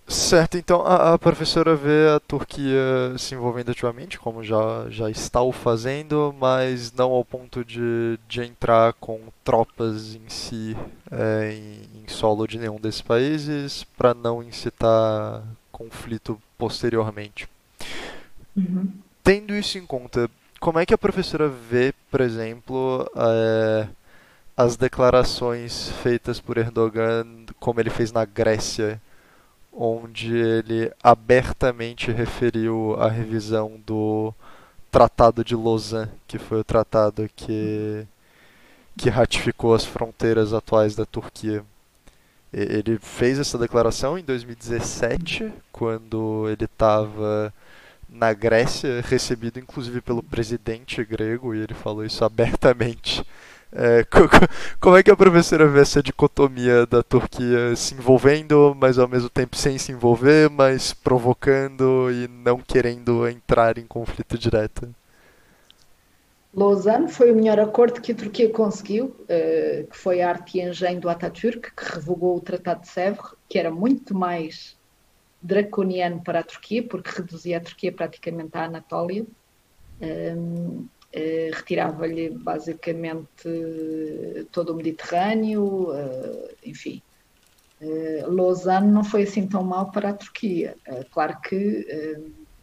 Certo, 0.09 0.57
então 0.57 0.81
a, 0.81 1.13
a, 1.13 1.19
professora 1.19 1.75
vê 1.75 2.09
a 2.09 2.19
Turquia 2.19 2.79
se 3.15 3.35
envolvendo 3.35 3.69
ativamente, 3.69 4.17
como 4.17 4.43
já, 4.43 4.87
já 4.89 5.07
está 5.07 5.39
o 5.39 5.51
fazendo, 5.51 6.33
mas 6.39 6.91
não 6.91 7.11
ao 7.11 7.23
ponto 7.23 7.63
de, 7.63 8.17
de 8.27 8.41
entrar 8.41 8.93
com 8.93 9.19
tropas 9.43 10.15
em 10.15 10.27
si 10.27 10.75
é, 11.11 11.53
em, 11.53 12.01
em, 12.01 12.07
solo 12.07 12.47
de 12.47 12.57
nenhum 12.57 12.77
desses 12.77 13.03
países, 13.03 13.83
para 13.95 14.15
não 14.15 14.41
incitar 14.41 15.43
conflito 15.71 16.41
posteriormente. 16.57 17.47
Uhum. 18.57 18.91
Tendo 19.23 19.53
isso 19.53 19.77
em 19.77 19.85
conta, 19.85 20.27
como 20.59 20.79
é 20.79 20.87
que 20.87 20.93
a 20.93 20.97
professora 20.97 21.47
vê, 21.47 21.93
por 22.09 22.21
exemplo, 22.21 23.07
é, 23.15 23.87
as 24.57 24.75
declarações 24.75 25.91
feitas 26.01 26.39
por 26.39 26.57
Erdogan, 26.57 27.27
como 27.59 27.79
ele 27.79 27.91
fez 27.91 28.11
na 28.11 28.25
Grécia? 28.25 28.99
Onde 29.71 30.35
ele 30.35 30.91
abertamente 31.01 32.11
referiu 32.11 32.95
a 32.99 33.09
revisão 33.09 33.79
do 33.85 34.33
Tratado 34.91 35.43
de 35.43 35.55
Lausanne, 35.55 36.11
que 36.27 36.39
foi 36.39 36.59
o 36.59 36.63
tratado 36.63 37.29
que, 37.35 38.05
que 38.97 39.09
ratificou 39.09 39.73
as 39.73 39.85
fronteiras 39.85 40.53
atuais 40.53 40.95
da 40.95 41.05
Turquia. 41.05 41.63
Ele 42.51 42.97
fez 42.99 43.37
essa 43.37 43.57
declaração 43.57 44.17
em 44.17 44.23
2017, 44.23 45.53
quando 45.71 46.49
ele 46.49 46.65
estava 46.65 47.53
na 48.09 48.33
Grécia, 48.33 49.01
recebido 49.01 49.59
inclusive 49.59 50.01
pelo 50.01 50.23
presidente 50.23 51.03
grego, 51.03 51.53
e 51.53 51.59
ele 51.59 51.75
falou 51.75 52.03
isso 52.03 52.25
abertamente 52.25 53.23
é, 53.71 54.03
como 54.79 54.97
é 54.97 55.03
que 55.03 55.11
a 55.11 55.15
professora 55.15 55.67
vê 55.67 55.81
essa 55.81 56.01
dicotomia 56.01 56.85
da 56.85 57.03
Turquia 57.03 57.75
se 57.75 57.93
envolvendo, 57.93 58.75
mas 58.79 58.97
ao 58.97 59.07
mesmo 59.07 59.29
tempo 59.29 59.55
sem 59.55 59.77
se 59.77 59.91
envolver, 59.91 60.49
mas 60.49 60.93
provocando 60.93 62.11
e 62.11 62.27
não 62.27 62.59
querendo 62.59 63.27
entrar 63.27 63.77
em 63.77 63.85
conflito 63.85 64.37
direto? 64.37 64.89
Lausanne 66.51 67.09
foi 67.09 67.31
o 67.31 67.35
melhor 67.35 67.59
acordo 67.59 68.01
que 68.01 68.11
a 68.11 68.15
Turquia 68.15 68.49
conseguiu, 68.49 69.05
uh, 69.05 69.87
que 69.87 69.95
foi 69.95 70.21
a 70.21 70.29
arte 70.29 70.57
e 70.57 70.61
engenho 70.61 70.99
do 70.99 71.07
Atatürk, 71.07 71.71
que 71.75 71.93
revogou 71.93 72.37
o 72.37 72.41
Tratado 72.41 72.81
de 72.81 72.87
Sèvres, 72.87 73.35
que 73.47 73.59
era 73.59 73.69
muito 73.69 74.15
mais 74.15 74.75
draconiano 75.41 76.21
para 76.21 76.39
a 76.39 76.43
Turquia, 76.43 76.81
porque 76.81 77.11
reduzia 77.11 77.57
a 77.57 77.61
Turquia 77.61 77.91
praticamente 77.91 78.57
à 78.57 78.65
Anatólia. 78.65 79.25
Um, 80.01 80.87
eh, 81.11 81.49
retirava-lhe 81.51 82.29
basicamente 82.29 83.49
todo 84.51 84.73
o 84.73 84.75
Mediterrâneo, 84.75 85.89
uh, 85.89 86.49
enfim. 86.63 87.01
Uh, 87.81 88.31
Lausanne 88.31 88.91
não 88.91 89.03
foi 89.03 89.23
assim 89.23 89.47
tão 89.47 89.63
mal 89.63 89.91
para 89.91 90.09
a 90.09 90.13
Turquia. 90.13 90.75
claro 91.11 91.39
que, 91.41 91.87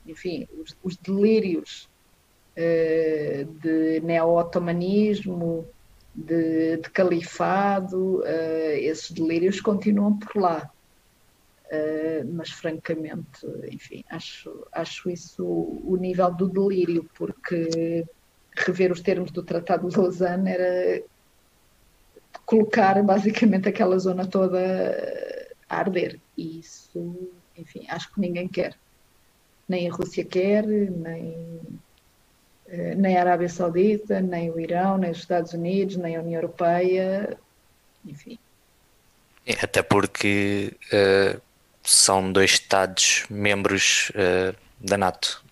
enfim, 0.07 0.47
os, 0.63 0.77
os 0.83 0.97
delírios 0.97 1.89
de 2.55 4.01
neo-otomanismo, 4.01 5.67
de, 6.15 6.77
de, 6.77 6.91
califado, 6.91 8.23
esses 8.79 9.11
delírios 9.11 9.61
continuam 9.61 10.19
por 10.19 10.41
lá. 10.41 10.71
mas 12.33 12.51
francamente, 12.51 13.47
enfim, 13.73 14.05
acho, 14.09 14.67
acho 14.73 15.11
isso 15.11 15.45
o 15.45 15.97
nível 15.97 16.33
do 16.33 16.49
delírio, 16.49 17.09
porque 17.15 18.07
rever 18.57 18.93
os 18.93 19.01
termos 19.01 19.31
do 19.31 19.43
Tratado 19.43 19.89
de 19.89 19.99
Lausanne 19.99 20.51
era 20.51 21.03
colocar 22.45 23.03
basicamente 23.03 23.69
aquela 23.69 23.99
zona 23.99 24.27
toda 24.27 24.59
a 25.69 25.79
arder. 25.79 26.19
E 26.37 26.61
isso, 26.61 27.31
enfim, 27.57 27.87
acho 27.89 28.13
que 28.13 28.21
ninguém 28.21 28.49
quer. 28.49 28.75
Nem 29.69 29.89
a 29.89 29.93
Rússia 29.93 30.25
quer, 30.25 30.65
nem, 30.65 31.61
eh, 32.69 32.95
nem 32.95 33.17
a 33.17 33.21
Arábia 33.21 33.49
Saudita, 33.49 34.21
nem 34.21 34.51
o 34.51 34.61
Irão, 34.61 34.99
nem 34.99 35.11
os 35.11 35.19
Estados 35.19 35.53
Unidos, 35.53 35.97
nem 35.97 36.17
a 36.17 36.21
União 36.21 36.41
Europeia, 36.41 37.37
enfim. 38.05 38.39
Até 39.63 39.83
porque 39.83 40.77
uh, 40.93 41.41
são 41.83 42.33
dois 42.33 42.53
Estados 42.53 43.25
membros 43.31 44.11
uh, 44.11 44.57
da 44.81 44.97
NATO. 44.97 45.45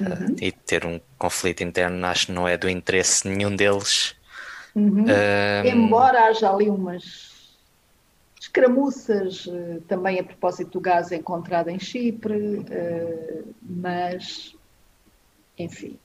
Uhum. 0.00 0.34
e 0.40 0.50
ter 0.50 0.84
um 0.84 1.00
conflito 1.16 1.62
interno 1.62 2.04
acho 2.06 2.26
que 2.26 2.32
não 2.32 2.48
é 2.48 2.56
do 2.56 2.68
interesse 2.68 3.28
nenhum 3.28 3.54
deles. 3.54 4.14
Uhum. 4.74 5.04
Um... 5.04 5.66
Embora 5.66 6.24
haja 6.24 6.50
ali 6.50 6.68
umas 6.68 7.34
escramuças 8.40 9.48
eh, 9.48 9.80
também 9.88 10.20
a 10.20 10.24
propósito 10.24 10.72
do 10.72 10.80
gás 10.80 11.10
encontrado 11.10 11.68
em 11.68 11.78
Chipre, 11.78 12.64
eh, 12.70 13.42
mas 13.62 14.54
enfim. 15.58 15.98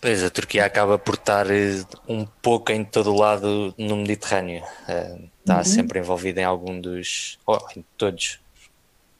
Pois, 0.00 0.22
a 0.24 0.30
Turquia 0.30 0.64
acaba 0.64 0.98
por 0.98 1.14
estar 1.14 1.50
eh, 1.50 1.84
um 2.08 2.24
pouco 2.24 2.72
em 2.72 2.84
todo 2.84 3.12
o 3.12 3.18
lado 3.18 3.74
no 3.78 3.96
Mediterrâneo. 3.96 4.64
Está 5.40 5.58
uhum. 5.58 5.64
sempre 5.64 5.98
envolvida 6.00 6.40
em 6.40 6.44
algum 6.44 6.80
dos, 6.80 7.38
ou 7.46 7.58
em 7.76 7.84
todos 7.96 8.40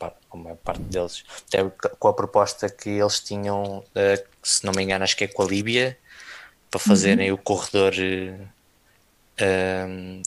a 0.07 0.36
maior 0.36 0.57
parte 0.57 0.82
deles, 0.82 1.24
até 1.46 1.68
com 1.98 2.09
a 2.09 2.14
proposta 2.14 2.68
que 2.68 2.88
eles 2.88 3.20
tinham, 3.20 3.78
uh, 3.78 4.28
se 4.42 4.64
não 4.64 4.72
me 4.72 4.82
engano, 4.82 5.05
acho 5.05 5.16
que 5.16 5.24
é 5.24 5.28
com 5.28 5.42
a 5.42 5.46
Líbia, 5.46 5.98
para 6.70 6.80
fazerem 6.80 7.30
uhum. 7.30 7.36
o 7.36 7.38
corredor 7.38 7.92
uh, 7.92 8.46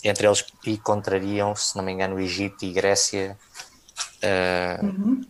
entre 0.04 0.28
eles 0.28 0.46
e 0.66 0.78
contrariam, 0.78 1.56
se 1.56 1.76
não 1.76 1.84
me 1.84 1.92
engano, 1.92 2.16
o 2.16 2.20
Egito 2.20 2.66
e 2.66 2.74
Grécia. 2.74 3.38
Uh, 4.22 4.86
uhum. 4.86 5.22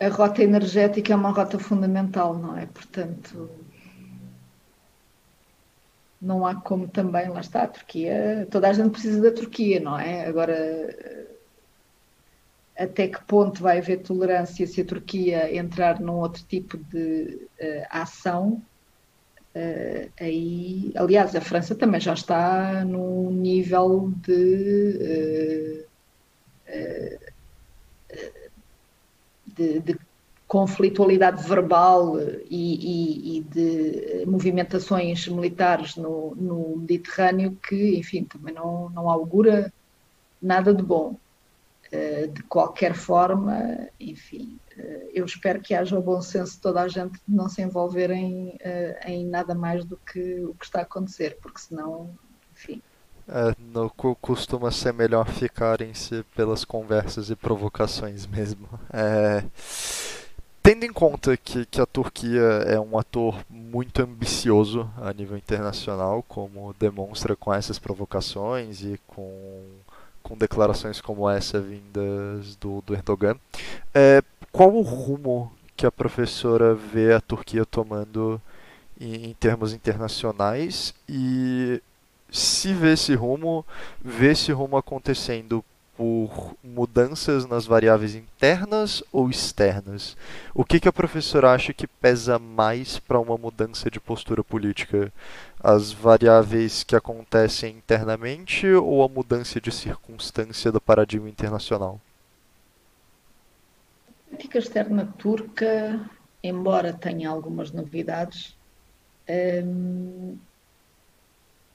A 0.00 0.08
rota 0.08 0.42
energética 0.42 1.12
é 1.12 1.16
uma 1.16 1.30
rota 1.30 1.58
fundamental, 1.58 2.34
não 2.34 2.56
é? 2.56 2.66
Portanto, 2.66 3.50
não 6.20 6.46
há 6.46 6.54
como 6.54 6.86
também, 6.88 7.28
lá 7.28 7.40
está, 7.40 7.62
a 7.62 7.68
Turquia, 7.68 8.46
toda 8.50 8.68
a 8.68 8.72
gente 8.72 8.90
precisa 8.90 9.20
da 9.20 9.32
Turquia, 9.32 9.80
não 9.80 9.98
é? 9.98 10.26
Agora 10.26 10.56
até 12.78 13.08
que 13.08 13.20
ponto 13.24 13.60
vai 13.60 13.78
haver 13.78 14.02
tolerância 14.02 14.64
se 14.66 14.80
a 14.80 14.84
Turquia 14.84 15.54
entrar 15.54 15.98
num 15.98 16.14
outro 16.14 16.44
tipo 16.44 16.78
de 16.78 17.48
uh, 17.60 17.86
ação. 17.90 18.62
Uh, 19.54 20.08
aí, 20.20 20.92
aliás, 20.94 21.34
a 21.34 21.40
França 21.40 21.74
também 21.74 22.00
já 22.00 22.14
está 22.14 22.84
num 22.84 23.32
nível 23.32 24.12
de, 24.22 25.84
uh, 26.70 27.18
de, 29.56 29.80
de 29.80 29.98
conflitualidade 30.46 31.42
verbal 31.46 32.20
e, 32.48 33.38
e, 33.38 33.38
e, 33.38 33.40
de 33.42 34.24
movimentações 34.24 35.26
militares 35.26 35.96
no, 35.96 36.34
no 36.36 36.76
Mediterrâneo 36.76 37.58
que, 37.68 37.98
enfim, 37.98 38.22
também 38.22 38.54
não, 38.54 38.88
não 38.90 39.10
augura 39.10 39.72
nada 40.40 40.72
de 40.72 40.82
bom. 40.82 41.16
Eh, 41.90 42.26
de 42.26 42.42
qualquer 42.42 42.94
forma, 42.94 43.88
enfim, 43.98 44.58
eh, 44.76 45.10
eu 45.14 45.24
espero 45.24 45.60
que 45.60 45.74
haja 45.74 45.98
o 45.98 46.02
bom 46.02 46.20
senso 46.20 46.52
de 46.52 46.60
toda 46.60 46.82
a 46.82 46.88
gente 46.88 47.14
de 47.26 47.34
não 47.34 47.48
se 47.48 47.62
envolverem 47.62 48.56
eh, 48.60 49.00
em 49.06 49.24
nada 49.24 49.54
mais 49.54 49.86
do 49.86 49.96
que 49.96 50.44
o 50.44 50.54
que 50.54 50.66
está 50.66 50.80
a 50.80 50.82
acontecer, 50.82 51.38
porque 51.40 51.60
senão, 51.60 52.10
enfim. 52.52 52.82
É, 53.26 53.54
no, 53.58 53.90
costuma 54.20 54.70
ser 54.70 54.92
melhor 54.92 55.28
ficarem-se 55.28 56.22
pelas 56.34 56.64
conversas 56.64 57.30
e 57.30 57.36
provocações 57.36 58.26
mesmo. 58.26 58.68
É, 58.92 59.42
tendo 60.62 60.84
em 60.84 60.92
conta 60.92 61.36
que, 61.38 61.64
que 61.66 61.80
a 61.80 61.86
Turquia 61.86 62.42
é 62.66 62.78
um 62.78 62.98
ator 62.98 63.42
muito 63.48 64.02
ambicioso 64.02 64.90
a 64.98 65.12
nível 65.14 65.36
internacional, 65.38 66.22
como 66.26 66.74
demonstra 66.78 67.34
com 67.34 67.52
essas 67.52 67.78
provocações 67.78 68.82
e 68.82 69.00
com 69.06 69.62
com 70.28 70.36
declarações 70.36 71.00
como 71.00 71.28
essa 71.28 71.58
vindas 71.58 72.54
do, 72.56 72.82
do 72.82 72.92
Erdogan. 72.92 73.36
É, 73.94 74.22
qual 74.52 74.70
o 74.74 74.82
rumo 74.82 75.50
que 75.74 75.86
a 75.86 75.90
professora 75.90 76.74
vê 76.74 77.14
a 77.14 77.20
Turquia 77.20 77.64
tomando 77.64 78.40
em, 79.00 79.30
em 79.30 79.34
termos 79.34 79.72
internacionais 79.72 80.94
e 81.08 81.80
se 82.30 82.74
vê 82.74 82.92
esse 82.92 83.14
rumo, 83.14 83.64
vê 84.04 84.32
esse 84.32 84.52
rumo 84.52 84.76
acontecendo 84.76 85.64
por 85.98 86.54
mudanças 86.62 87.44
nas 87.44 87.66
variáveis 87.66 88.14
internas 88.14 89.02
ou 89.12 89.28
externas? 89.28 90.16
O 90.54 90.64
que, 90.64 90.78
que 90.78 90.88
a 90.88 90.92
professora 90.92 91.50
acha 91.50 91.74
que 91.74 91.88
pesa 91.88 92.38
mais 92.38 93.00
para 93.00 93.18
uma 93.18 93.36
mudança 93.36 93.90
de 93.90 93.98
postura 93.98 94.44
política? 94.44 95.12
As 95.60 95.90
variáveis 95.90 96.84
que 96.84 96.94
acontecem 96.94 97.74
internamente 97.74 98.68
ou 98.68 99.02
a 99.02 99.08
mudança 99.08 99.60
de 99.60 99.72
circunstância 99.72 100.70
do 100.70 100.80
paradigma 100.80 101.28
internacional? 101.28 102.00
A 104.08 104.30
política 104.30 104.58
externa 104.58 105.12
turca, 105.18 106.08
embora 106.44 106.92
tenha 106.92 107.28
algumas 107.28 107.72
novidades, 107.72 108.56
hum, 109.28 110.38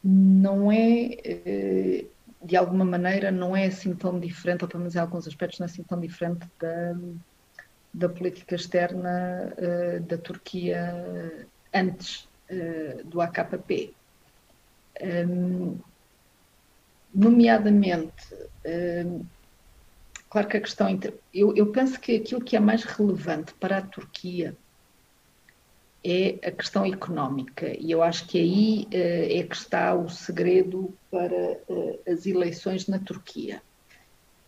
não 0.01 0.71
é 0.71 1.17
eh, 1.25 2.05
de 2.43 2.55
alguma 2.57 2.83
maneira 2.83 3.31
não 3.31 3.55
é 3.55 3.65
assim 3.65 3.95
tão 3.95 4.19
diferente, 4.19 4.63
ou 4.63 4.67
pelo 4.67 4.81
menos 4.81 4.95
em 4.95 4.99
alguns 4.99 5.27
aspectos 5.27 5.59
não 5.59 5.65
é 5.65 5.69
assim 5.69 5.83
tão 5.83 5.99
diferente 5.99 6.45
da, 6.59 6.93
da 7.93 8.09
política 8.09 8.55
externa 8.55 9.53
uh, 9.57 9.99
da 10.01 10.17
Turquia 10.17 11.47
antes 11.73 12.27
uh, 12.49 13.03
do 13.05 13.21
AKP. 13.21 13.95
Um, 15.01 15.79
nomeadamente, 17.13 18.33
um, 19.05 19.25
claro 20.29 20.47
que 20.47 20.57
a 20.57 20.61
questão. 20.61 20.87
Eu, 21.33 21.55
eu 21.55 21.71
penso 21.71 21.99
que 21.99 22.17
aquilo 22.17 22.43
que 22.43 22.55
é 22.55 22.59
mais 22.59 22.83
relevante 22.83 23.53
para 23.55 23.77
a 23.77 23.81
Turquia 23.81 24.57
é 26.03 26.47
a 26.47 26.51
questão 26.51 26.85
económica. 26.85 27.73
E 27.79 27.89
eu 27.89 28.03
acho 28.03 28.27
que 28.27 28.37
aí 28.37 28.87
uh, 28.93 29.39
é 29.39 29.43
que 29.43 29.55
está 29.55 29.95
o 29.95 30.09
segredo 30.09 30.93
para 31.09 31.57
uh, 31.69 31.99
as 32.07 32.25
eleições 32.25 32.87
na 32.87 32.99
Turquia. 32.99 33.61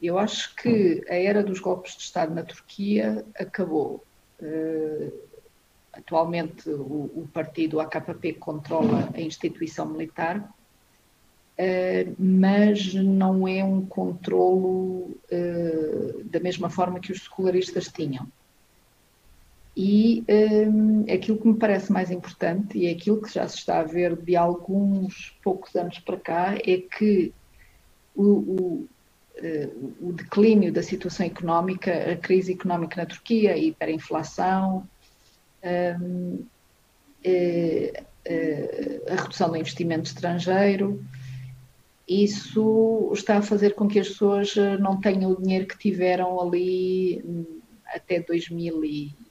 Eu 0.02 0.20
acho 0.20 0.54
que 0.56 1.04
a 1.10 1.16
era 1.16 1.42
dos 1.42 1.60
golpes 1.60 1.96
de 1.96 2.04
Estado 2.04 2.34
na 2.36 2.44
Turquia 2.44 3.26
acabou. 3.40 4.04
Uh, 4.42 5.14
atualmente, 5.94 6.70
o, 6.70 7.10
o, 7.16 7.30
partido 7.34 7.80
AKP 7.80 8.34
controla 8.34 9.10
a 9.14 9.22
instituição 9.22 9.86
militar, 9.86 10.54
mas 12.20 12.94
não 12.94 13.48
é 13.48 13.64
um 13.64 13.86
controlo 13.86 15.18
da 16.26 16.42
mesma 16.42 16.70
forma 16.70 17.00
que 17.00 17.14
os 17.14 17.24
secularistas 17.24 17.88
tinham. 17.88 18.28
E 19.78 20.24
um, 20.30 21.02
aquilo 21.12 21.38
que 21.38 21.48
me 21.48 21.58
parece 21.58 21.92
mais 21.92 22.10
importante, 22.10 22.78
e 22.78 22.86
é 22.88 22.92
aquilo 22.92 23.22
que 23.22 23.34
já 23.34 23.46
se 23.48 23.58
está 23.58 23.80
a 23.80 23.84
ver 23.84 24.16
de 24.16 24.36
alguns 24.36 25.38
poucos 25.44 25.76
anos 25.76 26.00
para 26.00 26.18
cá, 26.18 26.56
é 26.56 26.78
que 26.78 27.34
o, 28.16 28.24
o, 28.24 28.90
uh, 29.38 29.96
o 30.00 30.14
declínio 30.14 30.72
da 30.72 30.82
situação 30.82 31.26
económica, 31.26 31.92
a 32.14 32.16
crise 32.16 32.54
económica 32.54 33.02
na 33.02 33.06
Turquia, 33.06 33.52
a 33.52 33.58
hiperinflação, 33.58 34.88
um, 36.02 36.46
uh, 37.26 38.04
uh, 38.30 39.12
a 39.12 39.22
redução 39.24 39.50
do 39.50 39.58
investimento 39.58 40.08
estrangeiro, 40.08 41.04
isso 42.08 43.12
está 43.14 43.40
a 43.40 43.42
fazer 43.42 43.74
com 43.74 43.90
que 43.90 44.00
as 44.00 44.08
pessoas 44.08 44.56
não 44.80 45.02
tenham 45.02 45.32
o 45.32 45.42
dinheiro 45.42 45.66
que 45.66 45.78
tiveram 45.78 46.40
ali 46.40 47.22
hum, 47.26 47.60
até 47.88 48.20
2000 48.20 48.86
e 48.86 49.25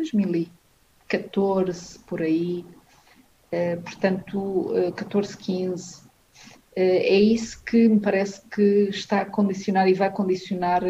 2014, 0.00 1.98
por 2.00 2.22
aí, 2.22 2.64
uh, 3.52 3.80
portanto, 3.82 4.38
uh, 4.38 4.92
14, 4.92 5.36
15. 5.36 6.00
Uh, 6.00 6.10
é 6.76 7.20
isso 7.20 7.62
que 7.64 7.88
me 7.88 8.00
parece 8.00 8.40
que 8.48 8.88
está 8.88 9.20
a 9.20 9.24
condicionar 9.26 9.88
e 9.88 9.94
vai 9.94 10.10
condicionar 10.10 10.82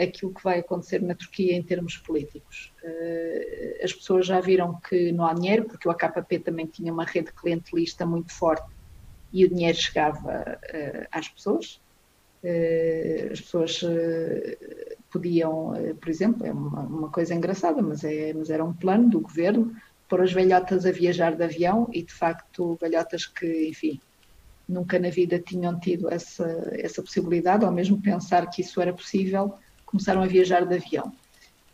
aquilo 0.00 0.32
que 0.32 0.42
vai 0.42 0.60
acontecer 0.60 1.02
na 1.02 1.14
Turquia 1.14 1.54
em 1.54 1.62
termos 1.62 1.96
políticos. 1.98 2.72
as 3.82 3.92
pessoas 3.92 4.26
já 4.26 4.40
viram 4.40 4.80
que 4.88 5.12
não 5.12 5.26
há 5.26 5.34
dinheiro, 5.34 5.64
porque 5.64 5.88
o 5.88 5.90
AKP 5.90 6.38
também 6.38 6.66
tinha 6.66 6.92
uma 6.92 7.04
rede 7.04 7.32
clientelista 7.32 8.06
muito 8.06 8.32
forte 8.32 8.66
e 9.32 9.44
o 9.44 9.48
dinheiro 9.48 9.76
chegava 9.76 10.58
às 11.10 11.28
pessoas. 11.28 11.80
as 13.32 13.40
pessoas 13.40 13.82
podiam, 15.14 15.76
eh, 15.76 15.94
por 15.94 16.08
exemplo, 16.08 16.44
é 16.44 16.50
uma, 16.50 16.80
uma, 16.80 17.08
coisa 17.08 17.32
engraçada, 17.32 17.80
mas, 17.80 18.02
é, 18.02 18.32
mas 18.34 18.50
era 18.50 18.64
um 18.64 18.72
plano 18.72 19.08
do 19.08 19.20
governo 19.20 19.72
pôr 20.08 20.20
as 20.20 20.32
velhotas 20.32 20.84
a 20.84 20.90
viajar 20.90 21.36
de 21.36 21.44
avião 21.44 21.88
e, 21.92 22.02
de 22.02 22.12
facto, 22.12 22.76
velhotas 22.80 23.24
que, 23.24 23.68
enfim, 23.68 24.00
nunca 24.68 24.98
na 24.98 25.10
vida 25.10 25.38
tinham 25.38 25.78
tido 25.78 26.12
essa, 26.12 26.44
essa 26.72 27.00
possibilidade, 27.00 27.64
ou 27.64 27.70
mesmo 27.70 28.02
pensar 28.02 28.50
que 28.50 28.60
isso 28.60 28.80
era 28.80 28.92
possível, 28.92 29.54
começaram 29.86 30.20
a 30.20 30.26
viajar 30.26 30.66
de 30.66 30.74
avião. 30.74 31.12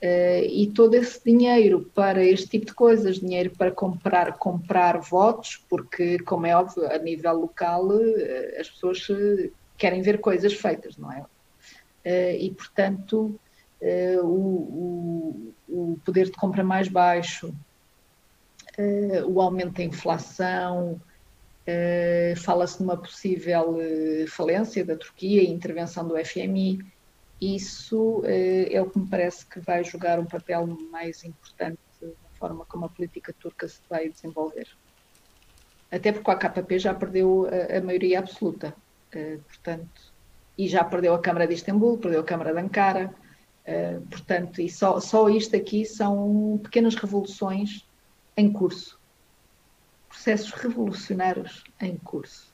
Uh, 0.03 0.45
e 0.49 0.71
todo 0.75 0.95
esse 0.95 1.23
dinheiro 1.25 1.91
para 1.95 2.25
este 2.25 2.49
tipo 2.49 2.67
de 2.67 2.75
coisas, 2.75 3.21
dinheiro 3.21 3.51
para 3.57 3.71
comprar, 3.71 4.39
comprar 4.39 4.99
votos, 4.99 5.63
porque, 5.69 6.19
como 6.21 6.47
é 6.47 6.55
óbvio, 6.55 6.91
a 6.91 6.99
nível 6.99 7.35
local 7.41 7.89
uh, 7.89 8.61
as 8.61 8.69
pessoas 8.69 9.07
querem 9.77 10.03
ver 10.03 10.21
coisas 10.21 10.53
feitas, 10.53 10.97
não 10.97 11.11
é? 11.11 11.25
Eh, 12.05 12.37
e, 12.39 12.51
portanto, 12.55 13.39
eh, 13.81 14.19
o, 14.21 14.27
o, 14.27 15.55
o, 15.69 16.01
poder 16.05 16.27
de 16.27 16.33
compra 16.33 16.65
mais 16.65 16.89
baixo, 16.89 17.55
eh, 18.79 19.23
o 19.25 19.41
aumento 19.41 19.75
da 19.75 19.85
inflação, 19.85 21.01
fala-se 22.45 22.81
numa 22.81 22.97
possível 22.97 23.77
falência 24.27 24.85
da 24.85 24.97
Turquia, 24.97 25.49
intervenção 25.49 26.09
do 26.09 26.17
FMI. 26.17 26.81
Isso 27.41 28.25
é 28.25 28.83
o 28.83 28.91
que 28.91 28.99
me 28.99 29.09
parece 29.09 29.47
que 29.47 29.61
vai 29.61 29.85
jogar 29.85 30.19
um 30.19 30.25
papel 30.25 30.67
mais 30.91 31.23
importante 31.23 31.79
na 32.03 32.31
forma 32.41 32.65
como 32.65 32.87
a 32.87 32.89
política 32.89 33.33
turca 33.39 33.69
se 33.69 33.81
vai 33.89 34.09
desenvolver. 34.09 34.67
Até 35.93 36.11
porque 36.11 36.29
a 36.29 36.35
AKP 36.35 36.81
já 36.81 36.93
perdeu 36.93 37.47
a, 37.47 37.79
a 37.79 37.81
maioria 37.81 38.19
absoluta. 38.19 38.75
portanto, 39.47 40.10
e 40.61 40.69
já 40.69 40.85
perdeu 40.85 41.15
a 41.15 41.19
Câmara 41.19 41.47
de 41.47 41.55
Istambul, 41.55 41.97
perdeu 41.97 42.21
a 42.21 42.25
Câmara 42.25 42.53
de 42.53 42.61
Ankara, 42.61 43.11
uh, 43.67 44.03
portanto, 44.11 44.61
e 44.61 44.69
só, 44.69 45.01
só 45.01 45.31
isto 45.31 45.57
aqui 45.57 45.87
são 45.87 46.61
pequenas 46.63 46.95
revoluções 46.95 47.87
em 48.37 48.53
curso. 48.53 49.01
Processos 50.11 50.51
revolucionários 50.51 51.65
em 51.81 51.97
curso. 51.97 52.53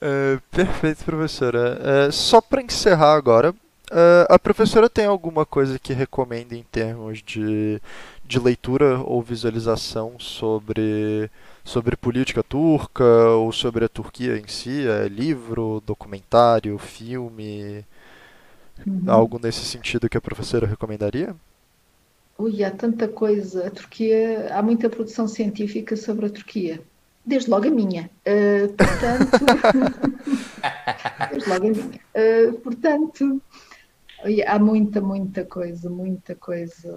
uh, 0.00 0.40
perfeito, 0.50 1.04
professora. 1.04 2.08
Uh, 2.08 2.10
só 2.10 2.40
para 2.40 2.62
encerrar 2.62 3.12
agora, 3.16 3.54
a 4.30 4.38
professora 4.38 4.88
tem 4.88 5.04
alguma 5.04 5.44
coisa 5.44 5.78
que 5.78 5.92
recomenda 5.92 6.56
em 6.56 6.62
termos 6.64 7.22
de, 7.22 7.80
de 8.24 8.38
leitura 8.40 8.98
ou 8.98 9.22
visualização 9.22 10.18
sobre 10.18 11.30
sobre 11.64 11.96
política 11.96 12.42
turca 12.42 13.04
ou 13.04 13.50
sobre 13.50 13.84
a 13.86 13.88
Turquia 13.88 14.36
em 14.36 14.46
si? 14.46 14.86
É 14.86 15.08
livro, 15.08 15.82
documentário, 15.86 16.76
filme? 16.78 17.84
Uhum. 18.86 19.02
Algo 19.06 19.40
nesse 19.42 19.64
sentido 19.64 20.08
que 20.08 20.18
a 20.18 20.20
professora 20.20 20.66
recomendaria? 20.66 21.34
Ui, 22.38 22.62
há 22.62 22.70
tanta 22.70 23.08
coisa. 23.08 23.66
A 23.66 23.70
Turquia, 23.70 24.48
há 24.52 24.60
muita 24.62 24.90
produção 24.90 25.26
científica 25.26 25.96
sobre 25.96 26.26
a 26.26 26.30
Turquia. 26.30 26.80
Desde 27.24 27.48
logo 27.48 27.66
a 27.66 27.70
minha. 27.70 28.10
Uh, 28.26 28.72
portanto. 28.74 29.44
desde 31.30 31.48
logo 31.48 31.66
a 31.66 31.70
minha. 31.70 32.00
Uh, 32.14 32.52
portanto, 32.60 33.40
há 34.46 34.58
muita, 34.58 35.00
muita 35.00 35.44
coisa, 35.44 35.90
muita 35.90 36.34
coisa 36.34 36.90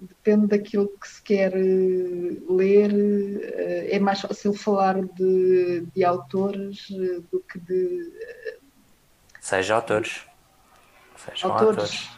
depende 0.00 0.46
daquilo 0.48 0.88
que 1.00 1.08
se 1.08 1.22
quer 1.22 1.52
eh, 1.54 2.40
ler, 2.48 2.92
eh, 2.92 3.96
é 3.96 3.98
mais 3.98 4.20
fácil 4.20 4.54
falar 4.54 5.02
de, 5.02 5.86
de 5.94 6.04
autores 6.04 6.88
eh, 6.90 7.20
do 7.30 7.40
que 7.40 7.58
de. 7.58 8.12
Seja 9.40 9.74
autores. 9.74 10.26
Sejam 11.16 11.52
autores. 11.52 11.78
autores. 11.78 12.17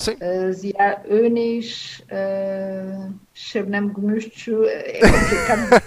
Sim. 0.00 0.12
Uh, 0.12 0.50
Zia 0.54 1.02
Unis, 1.10 2.00
uh, 2.10 3.12
Shabnam 3.34 3.88
Gumustu, 3.88 4.64
é 4.64 4.98
complicado. 5.00 5.82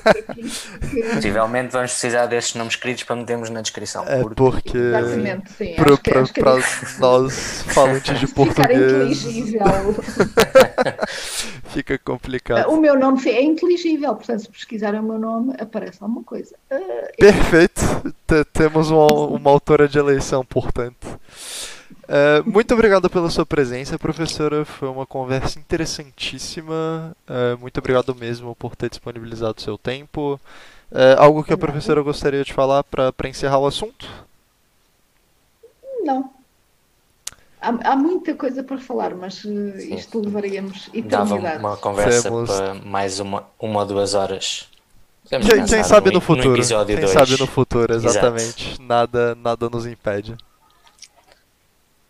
Possivelmente 1.16 1.72
vamos 1.72 1.91
precisar 1.91 2.28
destes 2.28 2.53
nomes 2.53 2.76
escritos 2.76 3.03
para 3.05 3.16
metermos 3.16 3.49
na 3.49 3.61
descrição. 3.61 4.05
É 4.07 4.24
porque. 4.36 4.78
Exatamente, 4.78 5.51
sim. 5.53 5.74
Para, 5.74 5.93
acho 5.93 6.01
que, 6.03 6.16
acho 6.16 6.34
que 6.34 6.39
é 6.41 6.43
para 6.43 6.59
nós 6.99 7.64
falantes 7.70 8.20
de 8.20 8.28
português 8.34 9.26
inteligível. 9.26 9.95
fica 11.74 11.95
Uh, 11.95 11.99
complicado. 12.05 12.70
O 12.70 12.78
meu 12.80 12.97
nome 12.97 13.28
é 13.28 13.41
inteligível, 13.41 14.14
portanto, 14.16 14.41
se 14.41 14.49
pesquisarem 14.49 14.99
o 14.99 15.03
meu 15.03 15.18
nome, 15.18 15.55
aparece 15.59 15.97
alguma 16.01 16.24
coisa. 16.24 16.55
Uh, 16.72 17.18
Perfeito. 17.18 17.82
T- 18.28 18.45
temos 18.53 18.91
uma, 18.91 19.07
uma 19.11 19.49
autora 19.49 19.88
de 19.88 19.97
eleição, 19.97 20.45
portanto. 20.45 21.20
É, 22.07 22.41
muito 22.45 22.73
obrigado 22.73 23.09
pela 23.09 23.29
sua 23.29 23.45
presença, 23.45 23.97
professora. 23.99 24.65
Foi 24.65 24.87
uma 24.89 25.05
conversa 25.05 25.59
interessantíssima. 25.59 27.15
É, 27.27 27.55
muito 27.55 27.77
obrigado 27.77 28.13
mesmo 28.15 28.55
por 28.55 28.75
ter 28.75 28.89
disponibilizado 28.89 29.61
seu 29.61 29.77
tempo. 29.77 30.39
É, 30.91 31.15
algo 31.17 31.43
que 31.43 31.53
a 31.53 31.57
professora 31.57 32.01
gostaria 32.01 32.43
de 32.43 32.53
falar 32.53 32.83
para 32.83 33.13
encerrar 33.29 33.59
o 33.59 33.65
assunto? 33.65 34.07
Não. 36.03 36.29
Há, 37.61 37.91
há 37.91 37.95
muita 37.95 38.35
coisa 38.35 38.61
para 38.61 38.77
falar, 38.77 39.15
mas 39.15 39.43
uh, 39.45 39.77
isto 39.77 40.19
levaríamos 40.19 40.89
Dava 41.05 41.35
eternidade. 41.35 41.59
uma 41.59 41.77
conversa 41.77 42.23
Temos- 42.23 42.49
para 42.51 42.73
mais 42.73 43.19
uma, 43.21 43.45
uma 43.57 43.79
ou 43.79 43.85
duas 43.85 44.13
horas. 44.13 44.67
Quem, 45.29 45.39
quem 45.65 45.83
sabe 45.83 46.07
no, 46.09 46.15
no 46.15 46.21
futuro? 46.21 46.61
Quem 46.85 46.97
dois. 46.97 47.09
sabe 47.11 47.39
no 47.39 47.47
futuro, 47.47 47.93
Exato. 47.93 48.17
exatamente. 48.17 48.81
Nada, 48.81 49.33
nada 49.35 49.69
nos 49.69 49.85
impede. 49.85 50.35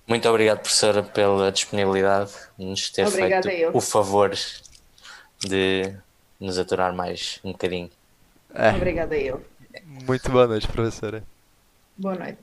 Muito 0.07 0.27
obrigado, 0.27 0.59
professora, 0.59 1.01
pela 1.01 1.51
disponibilidade 1.51 2.31
de 2.57 2.65
nos 2.65 2.89
ter 2.89 3.07
Obrigada 3.07 3.49
feito 3.49 3.75
o 3.75 3.79
favor 3.81 4.31
de 5.39 5.93
nos 6.39 6.57
aturar 6.57 6.93
mais 6.93 7.39
um 7.43 7.51
bocadinho. 7.53 7.89
É, 8.53 8.71
Obrigada 8.71 9.15
eu. 9.15 9.43
muito 10.05 10.29
boa 10.29 10.45
noite, 10.47 10.67
professora. 10.67 11.23
Boa 11.97 12.15
noite. 12.15 12.37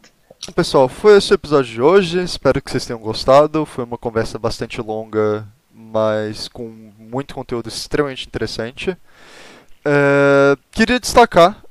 Pessoal, 0.55 0.89
foi 0.89 1.19
esse 1.19 1.33
o 1.33 1.35
episódio 1.35 1.71
de 1.73 1.83
hoje. 1.83 2.23
Espero 2.23 2.63
que 2.63 2.71
vocês 2.71 2.87
tenham 2.87 2.99
gostado. 3.01 3.67
Foi 3.67 3.85
uma 3.85 3.99
conversa 3.99 4.39
bastante 4.39 4.81
longa, 4.81 5.47
mas 5.75 6.49
com 6.49 6.67
muito 6.99 7.35
conteúdo 7.35 7.69
extremamente 7.69 8.27
interessante. 8.27 8.97
É, 9.85 10.57
queria 10.73 10.99
destacar 10.99 11.63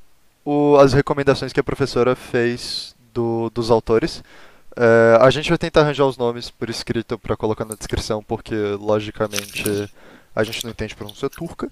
o- 0.44 0.76
as 0.76 0.92
recomendações 0.92 1.52
que 1.52 1.58
a 1.58 1.64
professora 1.64 2.14
fez 2.14 2.94
do- 3.12 3.50
dos 3.50 3.72
autores. 3.72 4.22
É, 4.76 5.18
a 5.20 5.30
gente 5.30 5.48
vai 5.48 5.58
tentar 5.58 5.80
arranjar 5.80 6.04
os 6.06 6.16
nomes 6.16 6.50
por 6.50 6.70
escrito 6.70 7.18
para 7.18 7.36
colocar 7.36 7.64
na 7.64 7.74
descrição, 7.74 8.22
porque 8.22 8.54
logicamente 8.54 9.90
a 10.34 10.44
gente 10.44 10.64
não 10.64 10.70
entende 10.70 10.94
pronúncia 10.94 11.28
turca. 11.28 11.68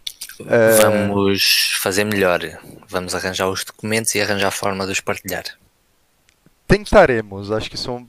É, 0.47 0.83
Vamos 0.83 1.79
fazer 1.81 2.05
melhor. 2.05 2.41
Vamos 2.89 3.15
arranjar 3.15 3.49
os 3.49 3.65
documentos 3.65 4.15
e 4.15 4.21
arranjar 4.21 4.49
a 4.49 4.53
forma 4.53 4.85
de 4.87 4.93
os 4.93 5.01
partilhar. 5.01 5.45
Tentaremos, 6.67 7.51
acho 7.51 7.71
que 7.71 7.79
são. 7.79 8.07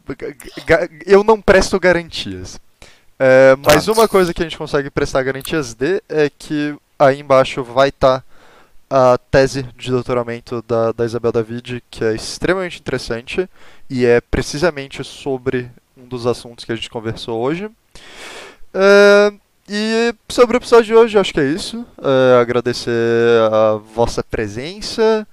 Eu 1.06 1.24
não 1.24 1.42
presto 1.42 1.80
garantias. 1.80 2.60
É, 3.18 3.56
mas 3.58 3.88
uma 3.88 4.08
coisa 4.08 4.34
que 4.34 4.42
a 4.42 4.46
gente 4.46 4.58
consegue 4.58 4.90
prestar 4.90 5.24
garantias 5.24 5.74
de 5.74 6.02
é 6.10 6.30
que 6.30 6.76
aí 6.98 7.20
embaixo 7.20 7.64
vai 7.64 7.90
estar 7.90 8.24
a 8.90 9.18
tese 9.18 9.64
de 9.78 9.92
doutoramento 9.92 10.64
da, 10.68 10.92
da 10.92 11.06
Isabel 11.06 11.32
David, 11.32 11.84
que 11.92 12.04
é 12.04 12.16
extremamente 12.16 12.80
interessante 12.80 13.48
e 13.90 14.06
é 14.06 14.20
precisamente 14.20 15.04
sobre 15.04 15.70
um 15.96 16.08
dos 16.08 16.26
assuntos 16.26 16.66
que 16.66 16.72
a 16.72 16.76
gente 16.76 16.90
conversou 16.90 17.40
hoje. 17.40 17.70
É, 18.74 19.34
e 19.68 20.16
sobre 20.28 20.58
o 20.58 20.60
episódio 20.60 20.86
de 20.86 20.96
hoje, 20.96 21.20
acho 21.20 21.34
que 21.34 21.40
é 21.40 21.46
isso. 21.46 21.86
É, 22.02 22.42
agradecer 22.42 22.92
a 23.52 23.76
vossa 23.76 24.24
presença. 24.24 25.28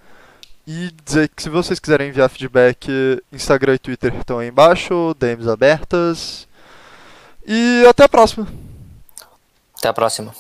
E 0.68 0.90
dizer 1.04 1.28
que 1.28 1.44
se 1.44 1.48
vocês 1.48 1.78
quiserem 1.78 2.08
enviar 2.08 2.28
feedback, 2.28 2.88
Instagram 3.32 3.74
e 3.74 3.78
Twitter 3.78 4.12
estão 4.16 4.40
aí 4.40 4.48
embaixo, 4.48 5.14
DMs 5.18 5.48
abertas. 5.48 6.48
E 7.46 7.84
até 7.88 8.02
a 8.04 8.08
próxima. 8.08 8.48
Até 9.78 9.88
a 9.88 9.92
próxima. 9.92 10.34